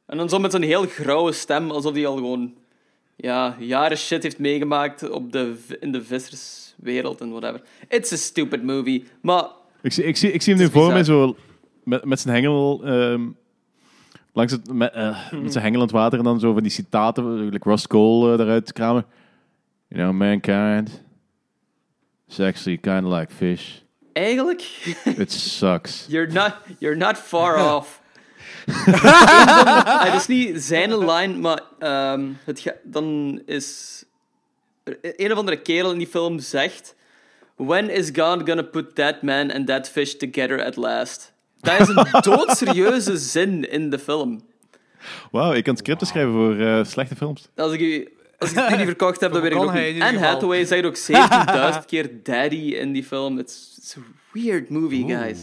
[0.06, 2.54] En dan zo met zo'n heel grauwe stem, alsof hij al gewoon
[3.20, 7.62] ja, jaren shit heeft meegemaakt op de, in de visserswereld en whatever.
[7.90, 9.04] It's a stupid movie.
[9.22, 9.46] Maar
[9.82, 11.28] Ik, zie, ik, zie, ik zie hem nu voor mij bizar.
[11.28, 11.36] zo
[11.84, 13.28] met, met zijn hengel ehm,
[14.34, 16.72] langs het, met, eh, met zijn hengel aan het water en dan zo van die
[16.72, 19.06] citaten, like Ross Cole eh, eruit kramen.
[19.88, 21.04] You know, mankind
[22.30, 23.80] is actually kind of like fish.
[24.14, 24.62] eigenlijk,
[25.18, 26.06] It sucks.
[26.10, 28.02] you're not, you're not far off.
[30.04, 34.04] Het is niet zijn line, maar ehm, het ga- dan is...
[34.84, 36.96] er- Een of andere kerel in die film zegt...
[37.56, 41.34] When is God gonna put that man and that fish together at last?
[41.60, 44.42] Dat is een doodserieuze zin in de film.
[45.32, 47.50] Wauw, ik kan scripten schrijven voor eh, slechte films.
[47.56, 48.08] Als ik, u-
[48.40, 49.90] als ik die niet verkocht heb, dan weet ik Kan ook hij niet.
[49.90, 50.34] in ieder Anne geval.
[50.34, 50.98] Hathaway zegt ook
[51.82, 53.40] 17.000 keer daddy in die film.
[53.40, 54.00] It's, it's a
[54.34, 55.38] weird movie, guys.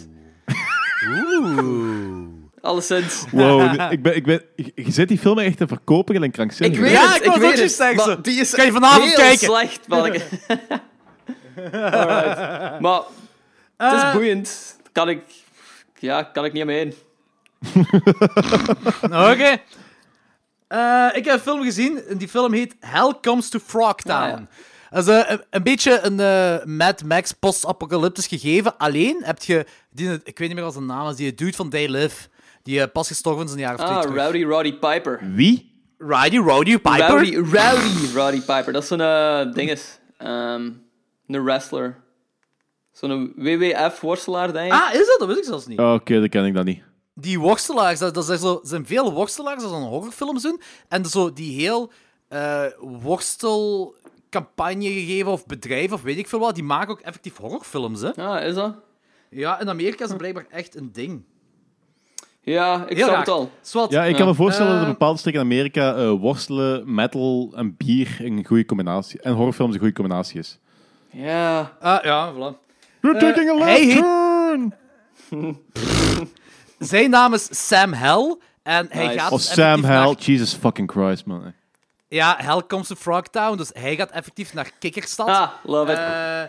[2.64, 3.24] Alleszins.
[3.30, 4.42] Wow, ik ben, ik ben,
[4.74, 6.76] je zit die film echt te verkopen en krankzinnig.
[6.78, 7.72] Ik weet Ja, het, ik ik weet ook het.
[7.72, 9.38] zeggen, die is Kan je vanavond heel kijken?
[9.46, 9.80] slecht.
[9.88, 10.30] Alright.
[12.80, 13.00] Maar
[13.76, 14.12] het is Eh.
[14.12, 14.76] boeiend.
[14.92, 15.20] Kan ik...
[15.98, 16.94] Ja, kan ik niet omheen.
[19.02, 19.56] Oké.
[20.68, 22.02] Eh, ik heb een film gezien.
[22.08, 24.22] en Die film heet Hell Comes to Frogtown.
[24.22, 24.46] Ah, ja.
[24.90, 28.76] Dat is eh, een, een beetje een eh, Mad Max post-apocalyptisch gegeven.
[28.78, 31.70] Alleen heb je, die, ik weet niet meer wat zijn naam is, die dude van
[31.70, 32.28] They Live.
[32.64, 34.22] Die eh, pas gestorven is in de jaren of twee Ah, terug.
[34.24, 35.20] Rowdy Roddy Piper.
[35.34, 35.72] Wie?
[35.98, 37.08] Roddy Roddy Piper.
[37.08, 38.72] Rowdy, Rowdy Roddy Piper.
[38.72, 39.98] Dat is zo'n uh, dinges.
[40.18, 40.70] Ehm,
[41.26, 42.02] een wrestler.
[42.92, 44.78] Zo'n WWF-worstelaar, denk ik.
[44.80, 45.16] Ah, is dat?
[45.18, 45.78] Dat wist ik zelfs niet.
[45.78, 46.82] Oh, Oké, dat ken ik dan niet.
[47.14, 50.60] Die worstelaars, dat, dat zijn, zo, zijn veel worstelaars dat een horrorfilms doen.
[50.88, 51.90] En zo die heel
[52.28, 58.00] eh worstelcampagne gegeven of bedrijf of weet ik veel wat, die maken ook effectief horrorfilms.
[58.00, 58.10] Hè?
[58.14, 58.74] Ah, is dat?
[59.30, 61.24] Ja, in Amerika is het blijkbaar echt een ding.
[62.44, 63.18] Ja, ik Heel snap raar.
[63.18, 63.50] het al.
[63.60, 63.90] Zwat.
[63.90, 64.86] Ja, ik kan me voorstellen dat Eh.
[64.86, 69.20] in bepaalde streken in Amerika eh, worstelen, metal en bier een goede combinatie.
[69.20, 70.58] En horrorfilms een goede combinatie is.
[71.10, 71.72] Ja.
[71.80, 72.62] Ah, ja, voilà.
[73.00, 74.74] We're taking a hij left heet- turn!
[76.78, 78.36] Zijn naam is Sam Hell.
[78.62, 79.18] En hij Nice.
[79.18, 80.14] gaat Oh, Sam Hell.
[80.18, 81.52] Jesus fucking Christ, man.
[82.14, 83.56] Ja, Hell comes to Frogtown.
[83.56, 85.28] Dus hij gaat effectief naar Kikkerstad.
[85.28, 85.98] Ah, love it.
[85.98, 86.42] Eh,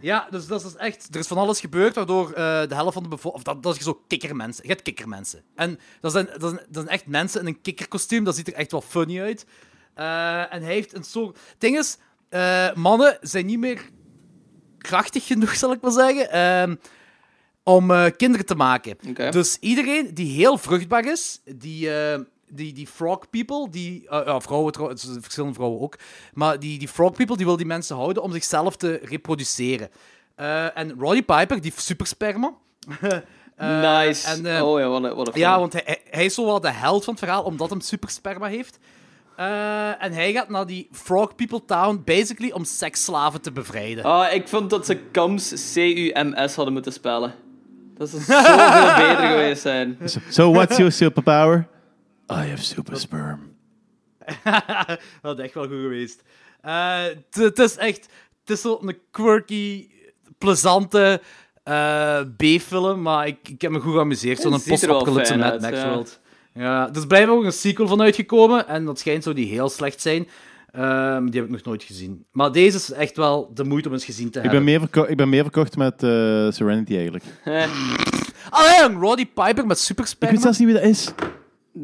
[0.00, 1.08] ja, dus dat is echt...
[1.10, 2.34] Er is van alles gebeurd waardoor eh,
[2.68, 3.44] de helft van de bevolking...
[3.44, 4.62] Dat, dat is zo kikkermensen.
[4.62, 5.42] Je hebt kikkermensen.
[5.54, 8.24] En dat zijn, dat, zijn, dat zijn echt mensen in een kikkerkostuum.
[8.24, 9.46] Dat ziet er echt wel funny uit.
[9.94, 11.38] Eh, en hij heeft een soort...
[11.48, 11.98] Het ding is,
[12.74, 13.82] mannen zijn niet meer
[14.78, 16.74] krachtig genoeg, zal ik maar zeggen, ehm,
[17.62, 18.96] om kinderen te maken.
[19.30, 21.90] Dus iedereen die heel vruchtbaar is, die,
[22.54, 25.96] die, die frog people, die, eh, ja, vrouwen trouwens, verschillende vrouwen ook,
[26.32, 29.88] maar die, die frog people, die wil die mensen houden om zichzelf te reproduceren.
[30.34, 32.52] Eh, en Roddy Piper, die supersperma.
[33.56, 34.26] Eh, nice.
[34.28, 36.70] en, oh ja, wat een, wat een ja, want hij, hij- is zo wel de
[36.70, 38.78] held van het verhaal, omdat hij supersperma heeft.
[39.36, 44.04] Eh, en hij gaat naar die Frog People Town, basically om seksslaven te bevrijden.
[44.04, 47.34] Ah, ik vond dat ze CUMS C-U-M-S hadden moeten spellen.
[47.96, 49.98] Dat Dat zou zoveel beter geweest zijn.
[50.28, 51.68] So what's your superpower?
[52.30, 53.40] I have super sperm.
[54.44, 56.22] dat had echt wel goed geweest.
[56.60, 58.08] Eh, Het is echt...
[58.44, 59.88] Het is zo'n quirky,
[60.38, 61.20] plezante
[61.62, 64.40] eh, B-film, maar ik, ik heb me goed geamuseerd.
[64.40, 65.88] Zo'n er post-apocalypse fijn Mad uit, Max ja.
[65.88, 66.20] World.
[66.54, 69.68] Ja, er is blijkbaar ook een sequel van uitgekomen en dat schijnt zo die heel
[69.68, 70.28] slecht zijn.
[70.72, 72.24] Ehm, die heb ik nog nooit gezien.
[72.32, 74.64] Maar deze is echt wel de moeite om eens gezien te Ik hebben.
[74.64, 76.08] ben meer, ik ben meer verkocht met eh,
[76.50, 77.24] Serenity eigenlijk.
[78.50, 80.32] Allee, een Roddy Piper met Ik supersperma.
[80.34, 81.08] weet zelfs niet wie dat is.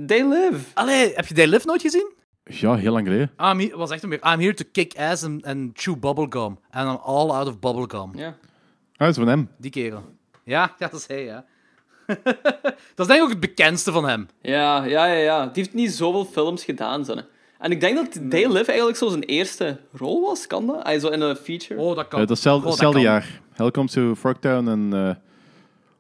[0.07, 0.59] They live.
[0.75, 2.13] Allee, heb je They Live nooit gezien?
[2.45, 3.31] Ja, heel lang geleden.
[3.41, 4.13] I'm he- was echt een.
[4.13, 6.59] I'm here to kick ass and, and chew bubblegum.
[6.71, 8.11] And I'm all out of bubblegum.
[8.15, 8.27] Ja.
[8.29, 8.35] Ah,
[8.97, 9.49] dat is van hem.
[9.59, 10.03] Die kerel.
[10.45, 11.45] Ja, ja, dat is hij, ja.
[12.95, 14.29] dat is denk ik ook het bekendste van hem.
[14.43, 15.45] Ja, ja, ja, ja.
[15.45, 17.27] Die heeft niet zoveel films gedaan, zonne.
[17.59, 20.83] En ik denk dat They Live eigenlijk zo zijn eerste rol was, kan dat?
[20.83, 21.81] Hij zo in een feature.
[21.81, 22.21] Oh, dat kan.
[22.21, 23.11] Eh, dat is hetzelfde, Oh, dat hetzelfde kan.
[23.13, 23.41] jaar.
[23.53, 24.91] Hell Comes to Frogtown en...
[24.93, 25.15] eh,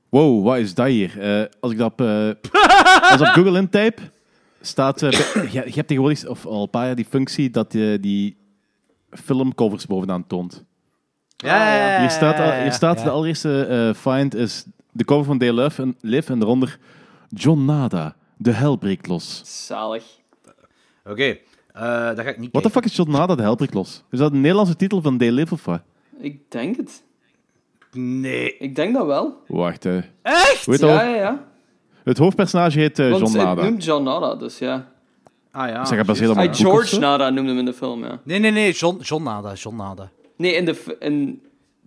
[0.09, 1.21] wow, wat is dat hier?
[1.21, 2.31] Eh, als ik dat op, eh,
[3.11, 4.03] als ik op Google intype,
[4.61, 5.03] staat...
[5.03, 7.99] eh, bij- je, je hebt tegenwoordig, of al een paar jaar, die functie dat je
[8.01, 8.37] die
[9.11, 10.65] filmcovers bovenaan toont.
[11.37, 13.05] Ja, ja, ja, Hier staat, ja, hier staat ja.
[13.05, 16.79] de allereerste eh, find is de cover van Day Live en, Live en daaronder
[17.29, 19.43] John Nada, De Hel breekt los.
[19.67, 20.05] Zalig.
[21.05, 21.39] Oké,
[21.73, 24.03] eh dat ga ik niet What the fuck is John Nada, De Hel breekt los?
[24.11, 25.81] Is dat een Nederlandse titel van Day Live of wat?
[26.21, 27.03] Ik denk het.
[27.93, 28.57] Nee.
[28.59, 29.43] Ik denk dat wel.
[29.47, 29.97] Wacht, eh.
[30.23, 30.65] Echt?
[30.81, 31.45] Ja, ja, ja.
[32.05, 33.63] Het hoofdpersonage heet eh, Want John het Nada.
[33.63, 34.87] noemt John Nada, dus ja.
[35.53, 35.85] Ah ja.
[35.85, 36.99] Zeg, gebaseerd op Ah, een boek of George zo?
[37.01, 38.21] Nada noemde hem in de film, ja.
[38.25, 38.73] Nee, nee, nee.
[38.73, 39.53] John, John Nada.
[39.53, 40.11] John Nada.
[40.37, 40.75] Nee, in de...
[40.75, 41.43] f- In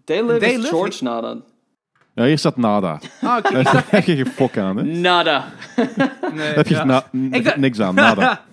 [0.06, 0.68] They Live They is Live?
[0.68, 1.36] George Nada.
[2.16, 3.00] Ja, hier staat Nada.
[3.22, 3.64] Ah, oké.
[3.64, 4.84] Daar heb je geen fok aan, hè?
[4.84, 5.46] Nada.
[6.34, 6.84] Nee, heb je ja.
[6.84, 8.42] na- n- Ik dacht- niks aan, Nada.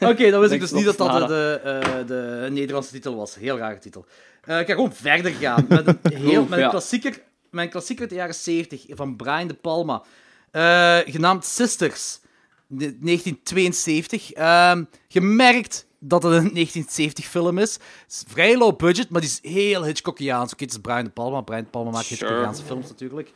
[0.00, 3.34] Oké, dan wist ik dus niet dat dat de, eh, de Nederlandse titel was.
[3.34, 4.06] Heel rare titel.
[4.44, 8.10] Eh, ik ga gewoon verder gaan met een, heel, met een, klassieker, een klassieker uit
[8.10, 10.02] de jaren 70 van Brian De Palma.
[10.50, 12.20] Eh, genaamd Sisters,
[12.66, 14.32] de- 1972.
[14.32, 17.72] Ehm, je merkt dat het een 1970 film is.
[17.72, 20.52] Het is vrij low budget, maar die is heel Hitchcockiaans.
[20.52, 21.40] Oké, het is Brian De Palma.
[21.40, 22.20] Brian De Palma maakt Sure.
[22.20, 23.32] Hitchcockiaanse films natuurlijk.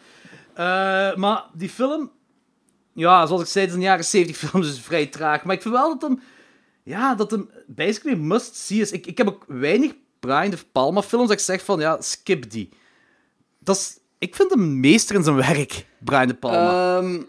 [1.16, 2.10] Maar die film,
[2.92, 5.44] ja, zoals ik zei, het is een jaren 70 film, dus vrij traag.
[5.44, 6.20] Maar ik vind wel dat hem,
[6.84, 8.92] ja, dat hem basically must see is.
[8.92, 12.50] Ik, ik heb ook weinig Brian De Palma films dat ik zeg van, ja, skip
[12.50, 12.68] die.
[13.58, 16.98] Dat is, ik vind hem meester in zijn werk, Brian De Palma.
[16.98, 17.20] Ehm,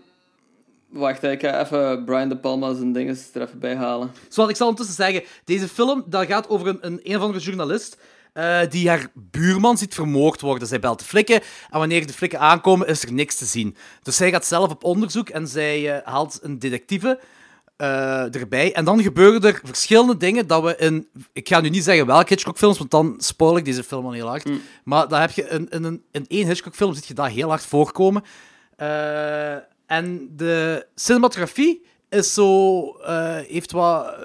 [0.89, 4.11] wacht, ik ga even Brian De Palma zijn dingen er even bij halen.
[4.29, 7.43] Zoals ik zal ondertussen zeggen, deze film dat gaat over een, een, een of andere
[7.43, 7.97] journalist
[8.33, 10.67] eh, die haar buurman ziet vermoord worden.
[10.67, 13.75] Zij belt de flikken en wanneer de flikken aankomen is er niks te zien.
[14.03, 17.19] Dus zij gaat zelf op onderzoek en zij eh, haalt een detectieve
[17.75, 18.73] eh, erbij.
[18.73, 21.07] En dan gebeuren er verschillende dingen dat we in...
[21.33, 24.27] Ik ga nu niet zeggen welke Hitchcock-films, want dan spoil ik deze film al heel
[24.27, 24.49] hard.
[24.83, 27.65] Maar dan heb je in, in, een, in één Hitchcock-film zit je dat heel hard
[27.65, 28.23] voorkomen.
[28.75, 29.53] Eh,
[29.85, 34.15] en de cinematografie is zo, eh, heeft wat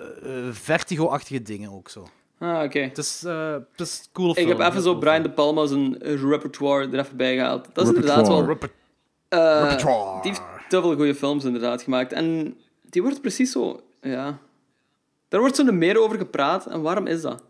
[0.51, 2.09] vertigo-achtige dingen ook zo.
[2.40, 2.78] Ah, oké.
[2.80, 4.48] Het is, eh, het is een coole Ik film.
[4.48, 5.22] heb even zo cool Brian.
[5.22, 7.68] De Palma zijn eh, repertoire er even bij gehaald.
[7.72, 8.40] Dat is inderdaad wel...
[8.40, 10.22] Eh, Repertoire.
[10.22, 12.12] die heeft te veel goede films inderdaad gemaakt.
[12.12, 12.57] En
[12.91, 13.82] die wordt precies zo...
[14.03, 14.38] Ja...
[15.28, 16.66] Daar wordt zo meer over gepraat.
[16.66, 17.43] En waarom is dat?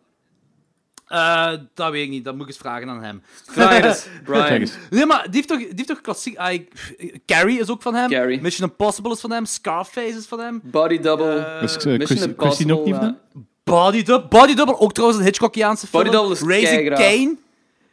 [1.06, 3.22] Eh, dat weet ik niet, dat moet ik eens vragen aan hem.
[3.44, 4.68] Vraag eens, Brian.
[4.90, 6.36] Nee, maar die heeft toch, die heeft toch klassiek...
[6.36, 8.10] ah, ik- Carrie is ook van hem.
[8.10, 8.40] Carrie.
[8.40, 9.44] Mission Impossible is van hem.
[9.44, 10.60] Scarface is van hem.
[10.64, 11.26] Body Double.
[11.36, 13.18] Eh, eh, Mission ook niet van Impossible, hem?
[13.64, 14.28] Body Double.
[14.28, 16.02] Body Double, ook trouwens een Hitchcockiaanse film.
[16.02, 16.88] Body Double is Raising.
[16.94, 17.36] Kane.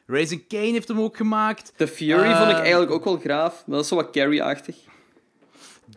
[0.06, 1.74] Raising Kane heeft hem ook gemaakt.
[1.76, 3.64] The Fury vond ik eigenlijk ook wel graaf.
[3.66, 4.76] Maar dat is zo wat Carrie-achtig.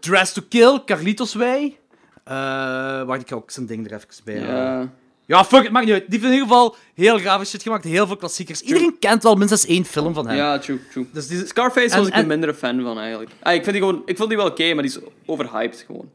[0.00, 1.78] Dress to Kill, Carlitos Way.
[2.24, 4.40] Eh wacht, ik ga ook zijn ding er even bij.
[4.40, 4.92] Ja.
[5.26, 6.02] Ja, fuck it, maakt niet uit.
[6.10, 8.60] Die heeft in ieder geval heel grave shit gemaakt, heel veel klassiekers.
[8.60, 10.36] Iedereen kent wel minstens één film van hem.
[10.36, 11.06] ja, true, true.
[11.12, 13.30] Dus die, Scarface En- was ik en- een mindere fan van, eigenlijk.
[13.42, 16.10] Ah, ik, vind die gewoon, ik vond die wel oké, maar die is overhyped gewoon.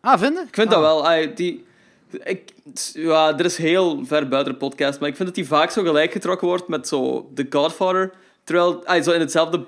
[0.00, 0.42] Ah, vinden?
[0.46, 0.72] Ik vind ah.
[0.72, 1.08] dat wel.
[1.08, 1.64] ah, die,
[2.24, 2.52] ik,
[2.92, 5.82] ja, er is heel ver buiten de podcast, maar ik vind dat die vaak zo
[5.82, 8.12] gelijk getrokken wordt met zo The Godfather.
[8.44, 9.64] Terwijl hij zo in hetzelfde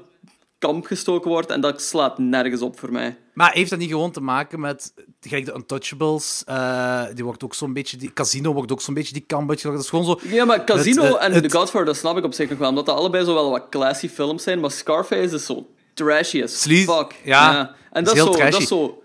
[0.67, 3.17] kamp gestoken wordt en dat slaat nergens op voor mij.
[3.35, 6.43] Maar heeft dat niet gewoon te maken met gelijk de Untouchables?
[6.47, 9.73] eh, die wordt ook zo'n beetje die Casino wordt ook zo'n beetje die uitgetrokken.
[9.73, 10.37] Dat is gewoon zo.
[10.37, 12.69] Ja, maar Casino Het, en het- The Godfather, dat snap ik op zich nog wel,
[12.69, 16.61] omdat dat allebei zo wel wat classy films zijn, maar Scarface is zo trashy as
[16.61, 17.15] Sleaze, fuck.
[17.25, 17.75] ja.
[17.93, 18.51] En dat is, zo, trashy.
[18.51, 19.03] dat is zo...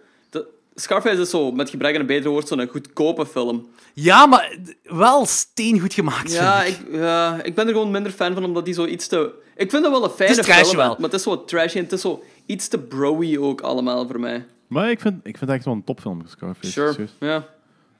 [0.81, 3.67] Scarface is zo, met gebrek aan een beter woord, zo'n goedkope film.
[3.93, 6.31] Ja, maar wel steengoed gemaakt.
[6.31, 6.77] Ja ik.
[6.77, 9.33] ik, ja, ik ben er gewoon minder fan van, omdat die zo iets te...
[9.55, 10.87] Ik vind dat wel een fijne Het is film, wel.
[10.87, 14.19] maar het is zo trashy en het is zo iets te broy ook allemaal voor
[14.19, 14.45] mij.
[14.67, 16.71] Maar ik vind, ik vind het echt wel een topfilm, Scarface.
[16.71, 17.11] Sure, serieus.
[17.19, 17.47] ja.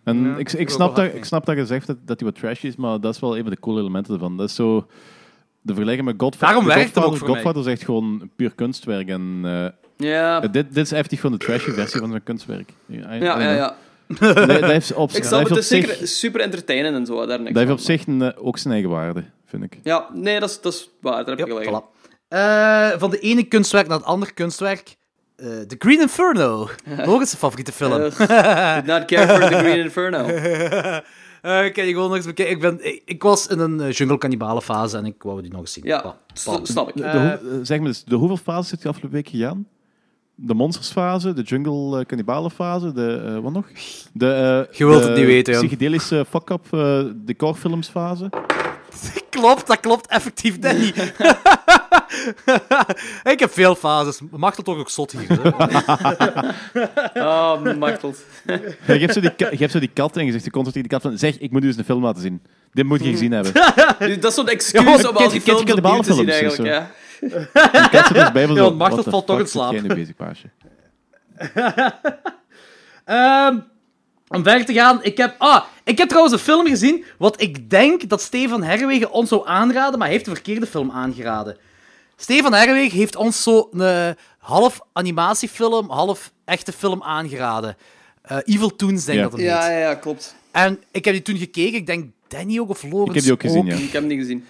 [0.03, 2.67] En ik ik, snap dat, ik snap dat je zegt dat, dat hij wat trashy
[2.67, 4.37] is, maar dat is wel een van de coole elementen ervan.
[4.37, 4.87] Dat is zo...
[5.61, 6.47] de vergelijking met Godfather...
[6.47, 7.35] Daarom werkt Godfather, voor mij.
[7.35, 9.07] Godfather is echt gewoon een puur kunstwerk.
[9.07, 9.67] En, eh,
[10.01, 12.69] Ja, dit, dit is effectief gewoon de trashy versie van zijn kunstwerk.
[12.85, 13.51] Ja, ja, ja.
[13.51, 13.75] ja.
[14.19, 17.25] Dat, dat heeft op, Ik snap het, is zich, zeker super entertainend en zo.
[17.25, 19.69] Daar niks dat heeft van, op zich een, eh, ook zijn eigen waarde, vind ik.
[19.73, 21.25] maar- Ja, nee, dat is, dat is waar.
[21.25, 21.99] Daar heb je Ja, gelijk voilà.
[22.27, 24.95] Eh, van de ene kunstwerk naar het andere kunstwerk.
[25.35, 26.69] Eh The Green Inferno.
[27.05, 27.91] Nog eens een favoriete film.
[28.01, 30.25] Uh, did not care for the Green Inferno.
[31.41, 32.55] Eh, ik gewoon nog eens bekijken.
[32.55, 35.51] Ik, ben, ik, ik was in een uh, jungle cannibale fase en ik wou die
[35.51, 35.83] nog eens zien.
[35.83, 36.59] Ja, Bah, s- bah.
[36.63, 36.95] snap ik.
[36.95, 39.67] De, eh, zeg me eens, de hoeveel fases heeft je afgelopen week gegaan?
[40.43, 43.65] De monstersfase, de jungle uh, cannibale-fase, de, eh, wat nog?
[44.13, 45.61] De, eh, Je wilt de het niet weten, Jan.
[45.61, 48.29] psychedelische fuck-up uh, decorfilmsfase.
[49.29, 50.87] Klopt, dat klopt effectief, Danny.
[53.33, 54.19] ik heb veel fases.
[54.31, 55.41] Dat toch ook zot hier?
[55.41, 55.49] Hè?
[55.49, 55.59] Oh.
[58.85, 60.87] Ja, je, hebt zo die, je hebt zo die kat en je zegt de die
[60.87, 62.41] kat van zeg, ik moet u eens een film laten zien.
[62.73, 63.53] Dit moet je gezien hebben.
[63.99, 66.73] Dus dat is zo'n Ja, excuus maar om al die films opnieuw te zien eigenlijk.
[66.73, 66.91] Ja.
[67.21, 69.71] Die kat zit dus bij me Ja, zo, the valt toch in slaap.
[69.81, 70.49] nu bezig, paasje?
[73.05, 73.59] Ehm,
[74.27, 75.35] om verder te gaan, ik heb...
[75.37, 79.47] Ah, ik heb trouwens een film gezien wat ik denk dat Stefan Herwegen ons zou
[79.47, 81.57] aanraden, maar hij heeft de verkeerde film aangeraden.
[82.15, 87.77] Stefan Herwegen heeft ons zo een eh, half animatiefilm, half echte film aangeraden.
[88.21, 89.29] Eh, Evil Toons, denk ik Ja.
[89.29, 89.71] dat het Ja, heet.
[89.71, 90.35] ja, ja, klopt.
[90.51, 93.31] En ik heb die toen gekeken, ik denk Danny ook of Lorenz Ik heb die
[93.33, 93.73] ook gezien, ja.
[93.75, 94.45] Ik heb hem niet gezien.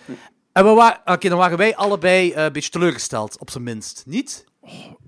[0.53, 4.03] En we wa- Oké, dan waren wij allebei eh, een beetje teleurgesteld, op zijn minst.
[4.05, 4.45] Niet?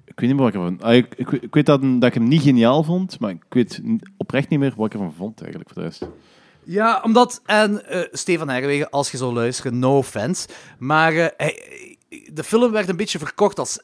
[0.06, 0.82] Ik weet niet meer wat ik ervan...
[0.82, 3.82] Ah, ik, ik, ik weet dat, dat ik hem niet geniaal vond, maar ik weet
[4.18, 6.08] oprecht niet meer wat ik ervan vond, eigenlijk, voor de rest.
[6.64, 7.42] Ja, omdat...
[7.46, 10.48] En eh, Stefan Herwegen, als je zou luisteren, no offense.
[10.80, 11.98] Maar eh, hij-
[12.34, 13.80] de film werd een beetje verkocht als...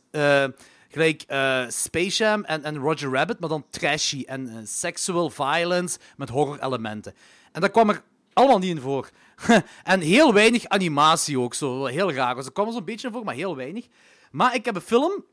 [0.89, 5.97] gelijk eh, Space Jam en, en Roger Rabbit, maar dan trashy en eh, sexual violence
[6.17, 7.13] met horror-elementen.
[7.51, 8.01] En dat kwam er
[8.33, 9.09] allemaal niet in voor.
[9.83, 12.35] en heel weinig animatie ook, zo heel raar.
[12.35, 13.87] Dus er kwam zo'n beetje voor, maar heel weinig.
[14.31, 15.23] Maar ik heb een film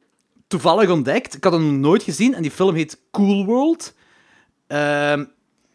[0.46, 1.34] toevallig ontdekt.
[1.34, 3.94] Ik had hem nooit gezien en die film heet Cool World.
[4.66, 5.24] Ehm,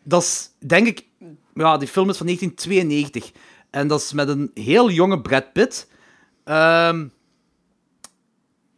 [0.04, 1.06] dat is, denk ik...
[1.54, 3.32] Ja, die film is van 1992.
[3.70, 5.88] En dat is met een heel jonge Brad Pitt.
[6.44, 7.08] Ehm,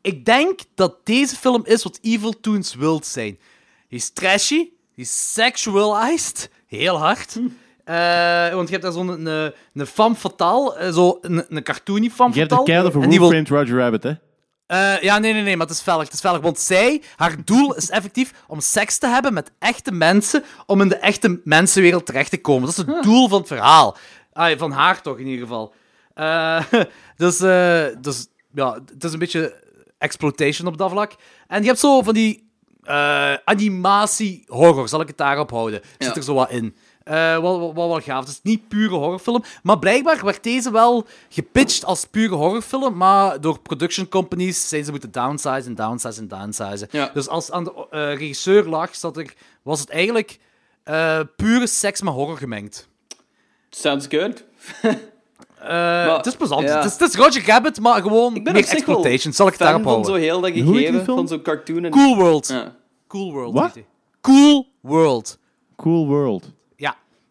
[0.01, 3.39] ik denk dat deze film is wat Evil Toons wilt zijn.
[3.87, 7.39] Die is trashy, die is sexualized, heel hard.
[7.83, 11.63] Eh, want je hebt daar zo'n een, een, een femme fatale, eh, zo een, een
[11.63, 12.79] cartoony femme Je hebt de fatale.
[12.81, 14.11] kern van Who wil- Roger Rabbit, hè?
[14.65, 16.03] eh, ja, nee, nee, nee, maar het is vellig.
[16.03, 16.39] Het is vellig.
[16.41, 20.87] Want zij, haar doel is effectief om seks te hebben met echte mensen, om in
[20.89, 22.61] de echte mensenwereld terecht te komen.
[22.61, 23.97] Dat is het doel van het verhaal.
[24.33, 25.73] Ah, van haar toch, in ieder geval.
[26.13, 26.63] Eh,
[27.17, 29.61] dus, eh, dus, ja, het is een beetje
[29.97, 31.11] exploitation op dat vlak.
[31.47, 32.51] En je hebt zo van die
[32.83, 35.81] eh, animatie-horror, zal ik het daarop houden.
[35.97, 36.15] Zit Ja.
[36.15, 36.75] er zo wat in.
[37.03, 38.19] Eh, wat, wat, wat wel gaaf.
[38.19, 39.43] Het is niet pure horrorfilm.
[39.63, 42.97] Maar blijkbaar werd deze wel gepitcht als pure horrorfilm.
[42.97, 46.87] Maar door production companies zijn ze moeten downsizen, downsizen, downsizen.
[46.91, 47.09] Ja.
[47.13, 50.39] Dus als het aan de eh, regisseur lag, zat er, was het eigenlijk
[50.83, 52.87] eh, pure seks met horror gemengd.
[53.69, 54.43] Sounds good.
[55.63, 56.61] Eh, het is plezant.
[56.67, 56.75] ja.
[56.75, 59.33] Het, is, het is Roger Rabbit, maar gewoon Ik ben meer exploitation.
[59.33, 60.13] Zal ik het daarop van houden?
[60.13, 61.85] zo heel dat gegeven, van zo'n cartoon.
[61.85, 61.91] En...
[61.91, 62.47] Cool World.
[62.47, 62.75] Ja.
[63.07, 63.53] Cool World.
[63.53, 63.77] Wat?
[64.21, 65.39] Cool World.
[65.75, 66.51] Cool World.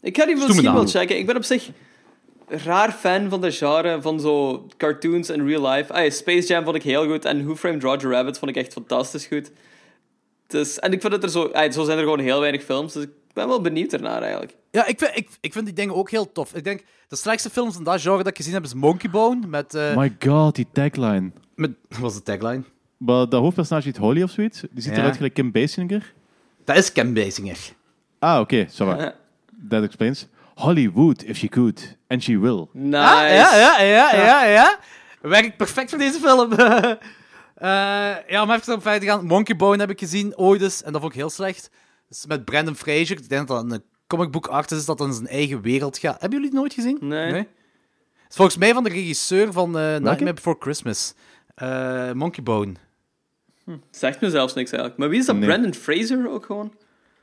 [0.03, 1.19] Ik ga die misschien wel checken.
[1.19, 1.71] Ik ben op zich
[2.49, 5.93] raar fan van de genre van zo cartoons en real life.
[5.93, 8.73] Ah, Space Jam vond ik heel goed en Who Framed Roger Rabbit vond ik echt
[8.73, 9.51] fantastisch goed.
[10.47, 11.45] Dus, en ik vind dat er zo...
[11.45, 14.55] ah, zo zijn er gewoon heel weinig films, dus ik ben wel benieuwd ernaar eigenlijk.
[14.71, 16.55] Ja, ik vind, ik, ik vind die dingen ook heel tof.
[16.55, 19.47] Ik denk, de slechtste films van dat genre dat ik gezien heb is Monkey Bone.
[19.47, 21.31] Met, eh, My god, die tagline.
[21.55, 22.63] met wat was de tagline?
[22.97, 24.61] Maar dat hoofdpersonage heet Holly of zoiets.
[24.61, 24.99] Die ziet Ja.
[24.99, 26.13] eruit gelijk Kim Basinger.
[26.65, 27.59] Dat is Ken Basinger.
[28.19, 29.15] Ah, oké, ça va.
[29.69, 30.29] That explains.
[30.55, 31.97] Hollywood, if she could.
[32.09, 32.69] And she will.
[32.73, 32.97] Nice.
[32.97, 34.79] Ah, ja, ja, ja, ja, ja.
[35.21, 36.53] Werkt perfect voor deze film.
[37.55, 37.69] Eh,
[38.29, 39.27] ja, om even op verder te gaan.
[39.27, 41.71] Monkey Bone heb ik gezien ooit eens, en dat vond ik heel slecht.
[42.27, 43.17] Met Brandon Fraser.
[43.17, 46.21] Ik denk dat dat een comicbook artist is dat in zijn eigen wereld gaat.
[46.21, 46.99] Hebben jullie het nooit gezien?
[47.01, 47.49] Nee.
[48.29, 51.15] Is volgens mij van de regisseur van eh Nightmare Before Christmas.
[51.55, 52.73] Eh, Monkey Bone.
[53.91, 55.01] Zegt me zelfs niks eigenlijk.
[55.01, 55.37] Maar wie is dat?
[55.37, 55.49] Nee.
[55.49, 56.73] Brandon Fraser ook gewoon?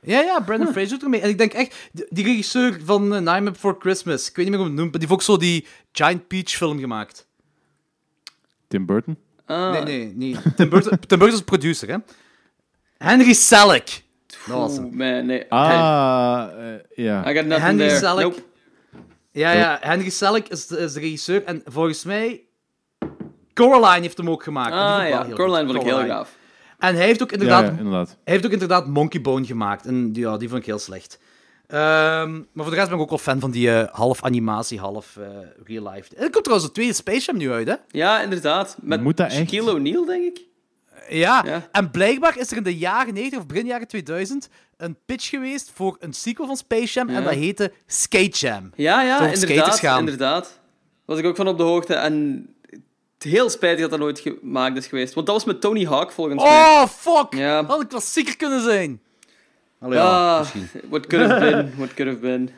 [0.02, 1.20] Ja, ja, Brandon Fraser doet ermee.
[1.20, 4.54] En ik denk echt, die, die regisseur van uh, Nightmare Before Christmas, ik weet niet
[4.54, 7.26] meer hoe het noemt, maar die heeft ook zo die Giant Peach film gemaakt.
[8.68, 9.16] Tim Burton.
[9.46, 10.36] Ah, Nee, nee, nee.
[10.56, 11.96] Tim Burton, Tim Burton is producer, hè.
[12.98, 14.02] Henry Selick.
[14.26, 14.96] Dat was hem.
[14.96, 15.46] Man, nee.
[15.52, 17.30] Ah, eh, ja.
[17.30, 17.98] I got nothing Henry there.
[17.98, 18.22] Selick.
[18.22, 18.42] Nope.
[19.32, 22.42] Ja, ja, Henry Selick is de, is de regisseur en volgens mij...
[23.54, 24.72] Coraline heeft hem ook gemaakt.
[24.72, 26.36] Ah ja, heel Coraline vond ik heel gaaf.
[26.80, 28.08] En hij heeft ook inderdaad ja, inderdaad.
[28.08, 29.86] Hij heeft ook inderdaad Monkey Bone gemaakt.
[29.86, 31.18] En die- ja, die vond ik heel slecht.
[31.66, 34.78] Ehm, maar voor de rest ben ik ook wel fan van die eh, half animatie,
[34.78, 35.26] half eh,
[35.64, 36.16] real life.
[36.16, 37.74] Er komt trouwens de tweede Space Jam nu uit, hè?
[37.88, 38.76] Ja, inderdaad.
[38.80, 39.36] Met Moet dat echt?
[39.36, 40.40] Shaquille O'Neal, denk ik.
[41.08, 41.42] Ja.
[41.46, 41.68] Ja.
[41.72, 45.70] en blijkbaar is er in de jaren 90 of begin jaren 2000 een pitch geweest
[45.74, 48.70] voor een sequel van Space Jam en dat heette Skate Jam.
[48.74, 49.98] Ja, ja, inderdaad.
[49.98, 50.58] Inderdaad.
[51.04, 51.94] Was ik ook van op de hoogte.
[51.94, 52.46] En
[53.24, 55.14] heel spijtig dat dat nooit gemaakt is geweest.
[55.14, 56.50] Want dat was met Tony Hawk, volgens mij.
[56.50, 57.34] Oh, fuck!
[57.34, 57.64] Ja.
[57.66, 59.00] Had ik klassieker kunnen zijn.
[59.80, 60.68] Allee, Ah, misschien.
[60.88, 62.50] what could have been, what could have been.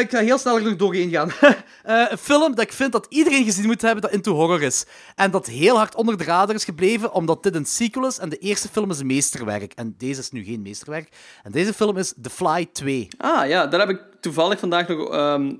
[0.00, 1.30] Ik ga heel snel er nog doorheen gaan.
[1.82, 4.84] Eh, een film dat ik vind dat iedereen gezien moet hebben dat into horror is.
[5.14, 8.28] En dat heel hard onder de radar is gebleven, omdat dit een sequel is en
[8.28, 9.72] de eerste film is een meesterwerk.
[9.72, 11.08] En deze is nu geen meesterwerk.
[11.42, 13.08] En deze film is The Fly 2.
[13.18, 15.52] Ah ja, daar heb ik toevallig vandaag nog ehm,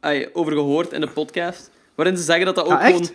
[0.00, 1.70] ai, over gehoord in de podcast.
[1.96, 2.92] Waarin ze zeggen dat dat ook echt?
[2.92, 3.10] gewoon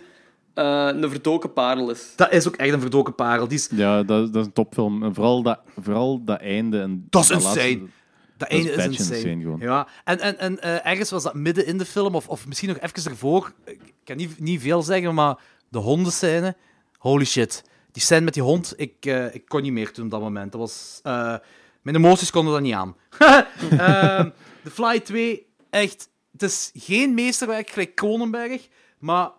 [0.94, 2.12] eh, een verdoken parel is.
[2.16, 3.48] Dat is ook echt een verdoken parel.
[3.48, 5.02] Die is, Ja, dat, dat is een topfilm.
[5.02, 6.80] En vooral dat, vooral dat einde.
[6.80, 7.78] En Dat is laatste- insane.
[7.78, 7.88] dat
[8.36, 9.16] Dat is ene is badge insane.
[9.16, 9.60] insane gewoon.
[9.60, 12.68] Ja, en, en, en eh, ergens was dat midden in de film, of, of misschien
[12.68, 13.52] nog even ervoor.
[13.64, 16.56] Ik kan niet, niet veel zeggen, maar de hondenscène.
[16.98, 17.62] Holy shit.
[17.92, 20.52] Die scène met die hond, ik, eh, ik kon niet meer toen op dat moment.
[20.52, 21.34] Dat was, eh,
[21.82, 22.96] mijn emoties konden dat niet aan.
[23.78, 24.28] Ehm
[24.64, 26.08] The Fly 2, echt.
[26.32, 28.68] Het is geen meesterwerk gelijk Cronenberg,
[28.98, 29.30] maar.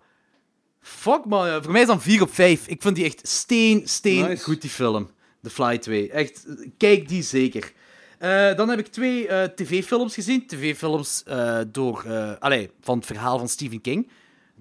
[0.85, 2.67] Fuck man, voor mij is dan 4 op 5.
[2.67, 4.43] Ik vind die echt steen, steen Nice.
[4.43, 5.09] goed, die film.
[5.41, 6.09] The Fly 2.
[6.11, 6.45] Echt,
[6.77, 7.71] kijk die zeker.
[8.19, 10.47] Eh, dan heb ik twee eh, tv-films gezien.
[10.47, 12.05] TV-films eh, door,
[12.39, 14.09] allee, van het verhaal van Stephen King.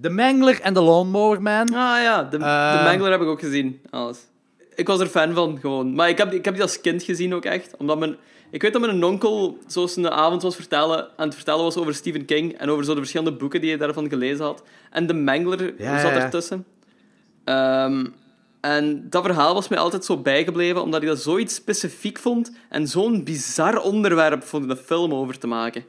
[0.00, 1.68] The Mangler en The Lawnmower Man.
[1.74, 2.84] Ah ja, de, de Eh.
[2.84, 3.80] Mangler heb ik ook gezien.
[3.90, 4.18] Alles.
[4.74, 5.94] Ik was er fan van, gewoon.
[5.94, 7.76] Maar ik heb, die- ik heb die als kind gezien ook echt.
[7.76, 8.16] Omdat mijn...
[8.52, 11.94] Ik weet dat mijn onkel zo een avond was vertellen, aan het vertellen was over
[11.94, 14.62] Stephen King en over zo de verschillende boeken die hij daarvan gelezen had.
[14.90, 16.64] En de Mangler Ja, zat ertussen.
[17.44, 18.06] Ehm,
[18.60, 22.88] en dat verhaal was mij altijd zo bijgebleven, omdat ik dat zoiets specifiek vond en
[22.88, 25.84] zo'n bizar onderwerp voor een film over te maken.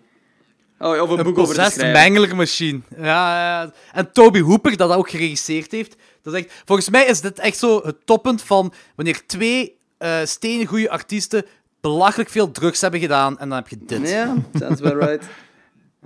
[0.80, 2.01] Oh, of een, Een boek over te schrijven.
[2.01, 2.82] Mangler-machine.
[2.97, 3.72] Ja, ja.
[3.91, 5.95] En Toby Hooper, dat dat ook geregisseerd heeft.
[6.22, 10.20] Dat is echt, volgens mij is dit echt zo het toppunt van wanneer twee eh
[10.24, 11.45] stenen goede artiesten
[11.91, 14.09] belachelijk veel drugs hebben gedaan en dan heb je dit.
[14.09, 15.25] Ja, sounds about right.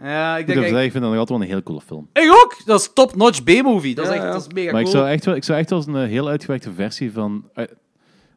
[0.01, 0.59] Ja, ik denk...
[0.65, 2.09] ik vind dat nog altijd wel een heel coole film.
[2.13, 2.57] Ik ook!
[2.65, 3.95] Dat is top-notch B-movie.
[3.95, 4.32] Dat is Ja, echt ja.
[4.32, 4.97] dat is mega Maar ik cool.
[4.97, 7.65] zou echt wel, ik zou echt wel eens een eh, heel uitgewerkte versie van, eh,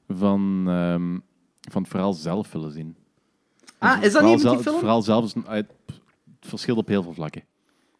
[0.09, 1.18] van, ehm,
[1.70, 2.97] van het verhaal zelf willen zien.
[3.78, 4.64] Ah, is dat niet die film?
[4.64, 5.70] Het verhaal zelf is een, uit-
[6.41, 7.43] het verschilt op heel veel vlakken.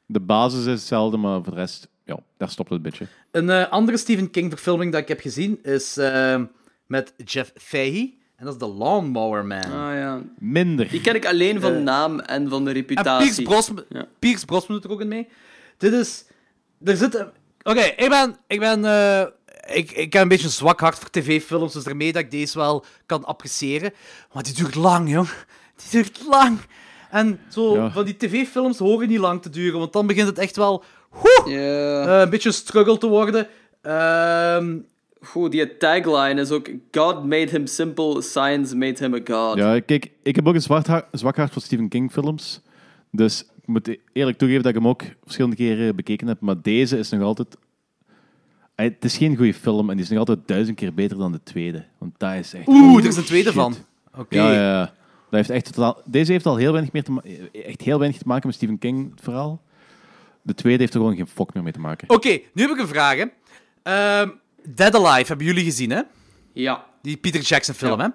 [0.07, 3.07] De basis is hetzelfde, maar voor de rest, ja, daar stopt het een beetje.
[3.31, 6.41] Een eh, andere Stephen King-verfilming dat ik heb gezien is eh,
[6.87, 8.15] met Jeff Fahey.
[8.41, 9.65] En dat is The Lawnmower Man.
[9.65, 10.21] Ah ja.
[10.39, 10.89] Minder.
[10.89, 13.45] Die ken ik alleen van Eh, naam en van de En reputatie.
[13.45, 14.07] Brosnan, Ja.
[14.19, 15.29] Pierce Brosnan doet er ook in mee.
[15.79, 16.25] Dit is...
[16.85, 17.25] Er zit...
[17.63, 18.37] Oké, ik ben...
[18.47, 18.85] Ik ben...
[18.85, 19.27] eh,
[19.77, 22.59] ik, ik heb een beetje een zwak hart voor tv-films, dus daarmee dat ik deze
[22.59, 23.93] wel kan appreciëren.
[24.33, 25.29] Maar die duurt lang, jong.
[25.77, 26.59] Die duurt lang.
[27.11, 27.91] En zo, Ja.
[27.91, 30.85] van die tv-films horen niet lang te duren, want dan begint het echt wel...
[31.47, 32.05] Ja.
[32.07, 33.49] eh, een beetje een struggle te worden.
[33.83, 34.77] Ehm,
[35.23, 39.57] Goed, die tagline is ook God made him simple, science made him a god.
[39.57, 42.61] Ja, kijk, ik heb ook een zwart zwak hart voor Stephen King films.
[43.11, 46.41] Dus ik moet eerlijk toegeven dat ik hem ook verschillende keren bekeken heb.
[46.41, 47.57] Maar deze is nog altijd...
[48.75, 51.43] Het is geen goede film en die is nog altijd duizend keer beter dan de
[51.43, 51.85] tweede.
[51.99, 52.69] Want dat is echt...
[52.69, 53.59] Oeh, er is een tweede shit.
[53.59, 53.75] van.
[54.19, 54.37] Oké.
[54.37, 54.85] Ja, ja, ja.
[54.85, 54.95] Dat
[55.31, 56.03] heeft echt totaal...
[56.05, 58.79] Deze heeft al heel weinig, meer te ma- echt heel weinig te maken met Stephen
[58.79, 59.63] King het verhaal.
[60.43, 62.11] De tweede heeft er gewoon geen fok meer mee te maken.
[62.11, 63.25] Oké, nu heb ik een vraag, hè.
[63.83, 64.29] Ehm,
[64.69, 66.01] Dead Alive hebben jullie gezien, hè?
[66.53, 66.87] Ja.
[67.03, 68.09] Die Peter Jackson film, hè?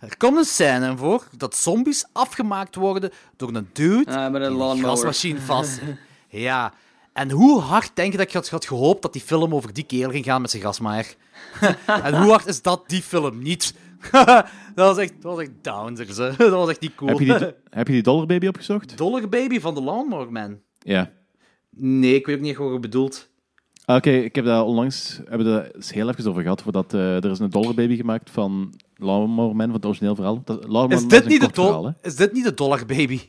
[0.00, 4.78] Er komt een scène voor dat zombies afgemaakt worden door een dude Ah, met een
[4.84, 5.80] gasmachine vast.
[6.28, 6.72] ja.
[7.12, 10.10] En hoe hard denk je dat je had, gehoopt dat die film over die kerel
[10.10, 11.14] ging gaan met zijn gasmaaier?
[11.86, 13.74] en hoe hard is dat die film niet?
[14.12, 16.36] dat was echt, dat was echt downers, hè.
[16.36, 17.08] Dat was echt niet cool.
[17.10, 18.96] Heb je, die, heb je die Dollar Baby opgezocht?
[18.98, 20.60] Dollar Baby van de Lawnmower Man?
[20.78, 21.12] Ja.
[21.70, 23.28] Nee, ik weet ook niet wat je bedoelt.
[23.86, 26.62] Ah, Oké, ik heb daar onlangs hebben we daar heel even over gehad.
[26.62, 30.42] Voordat, eh, er is een Dollar Baby gemaakt van Lawnmower Man, van het origineel verhaal.
[30.44, 33.20] Dat, Is dit, niet de kort verhaal, is dit niet de Dollar Baby?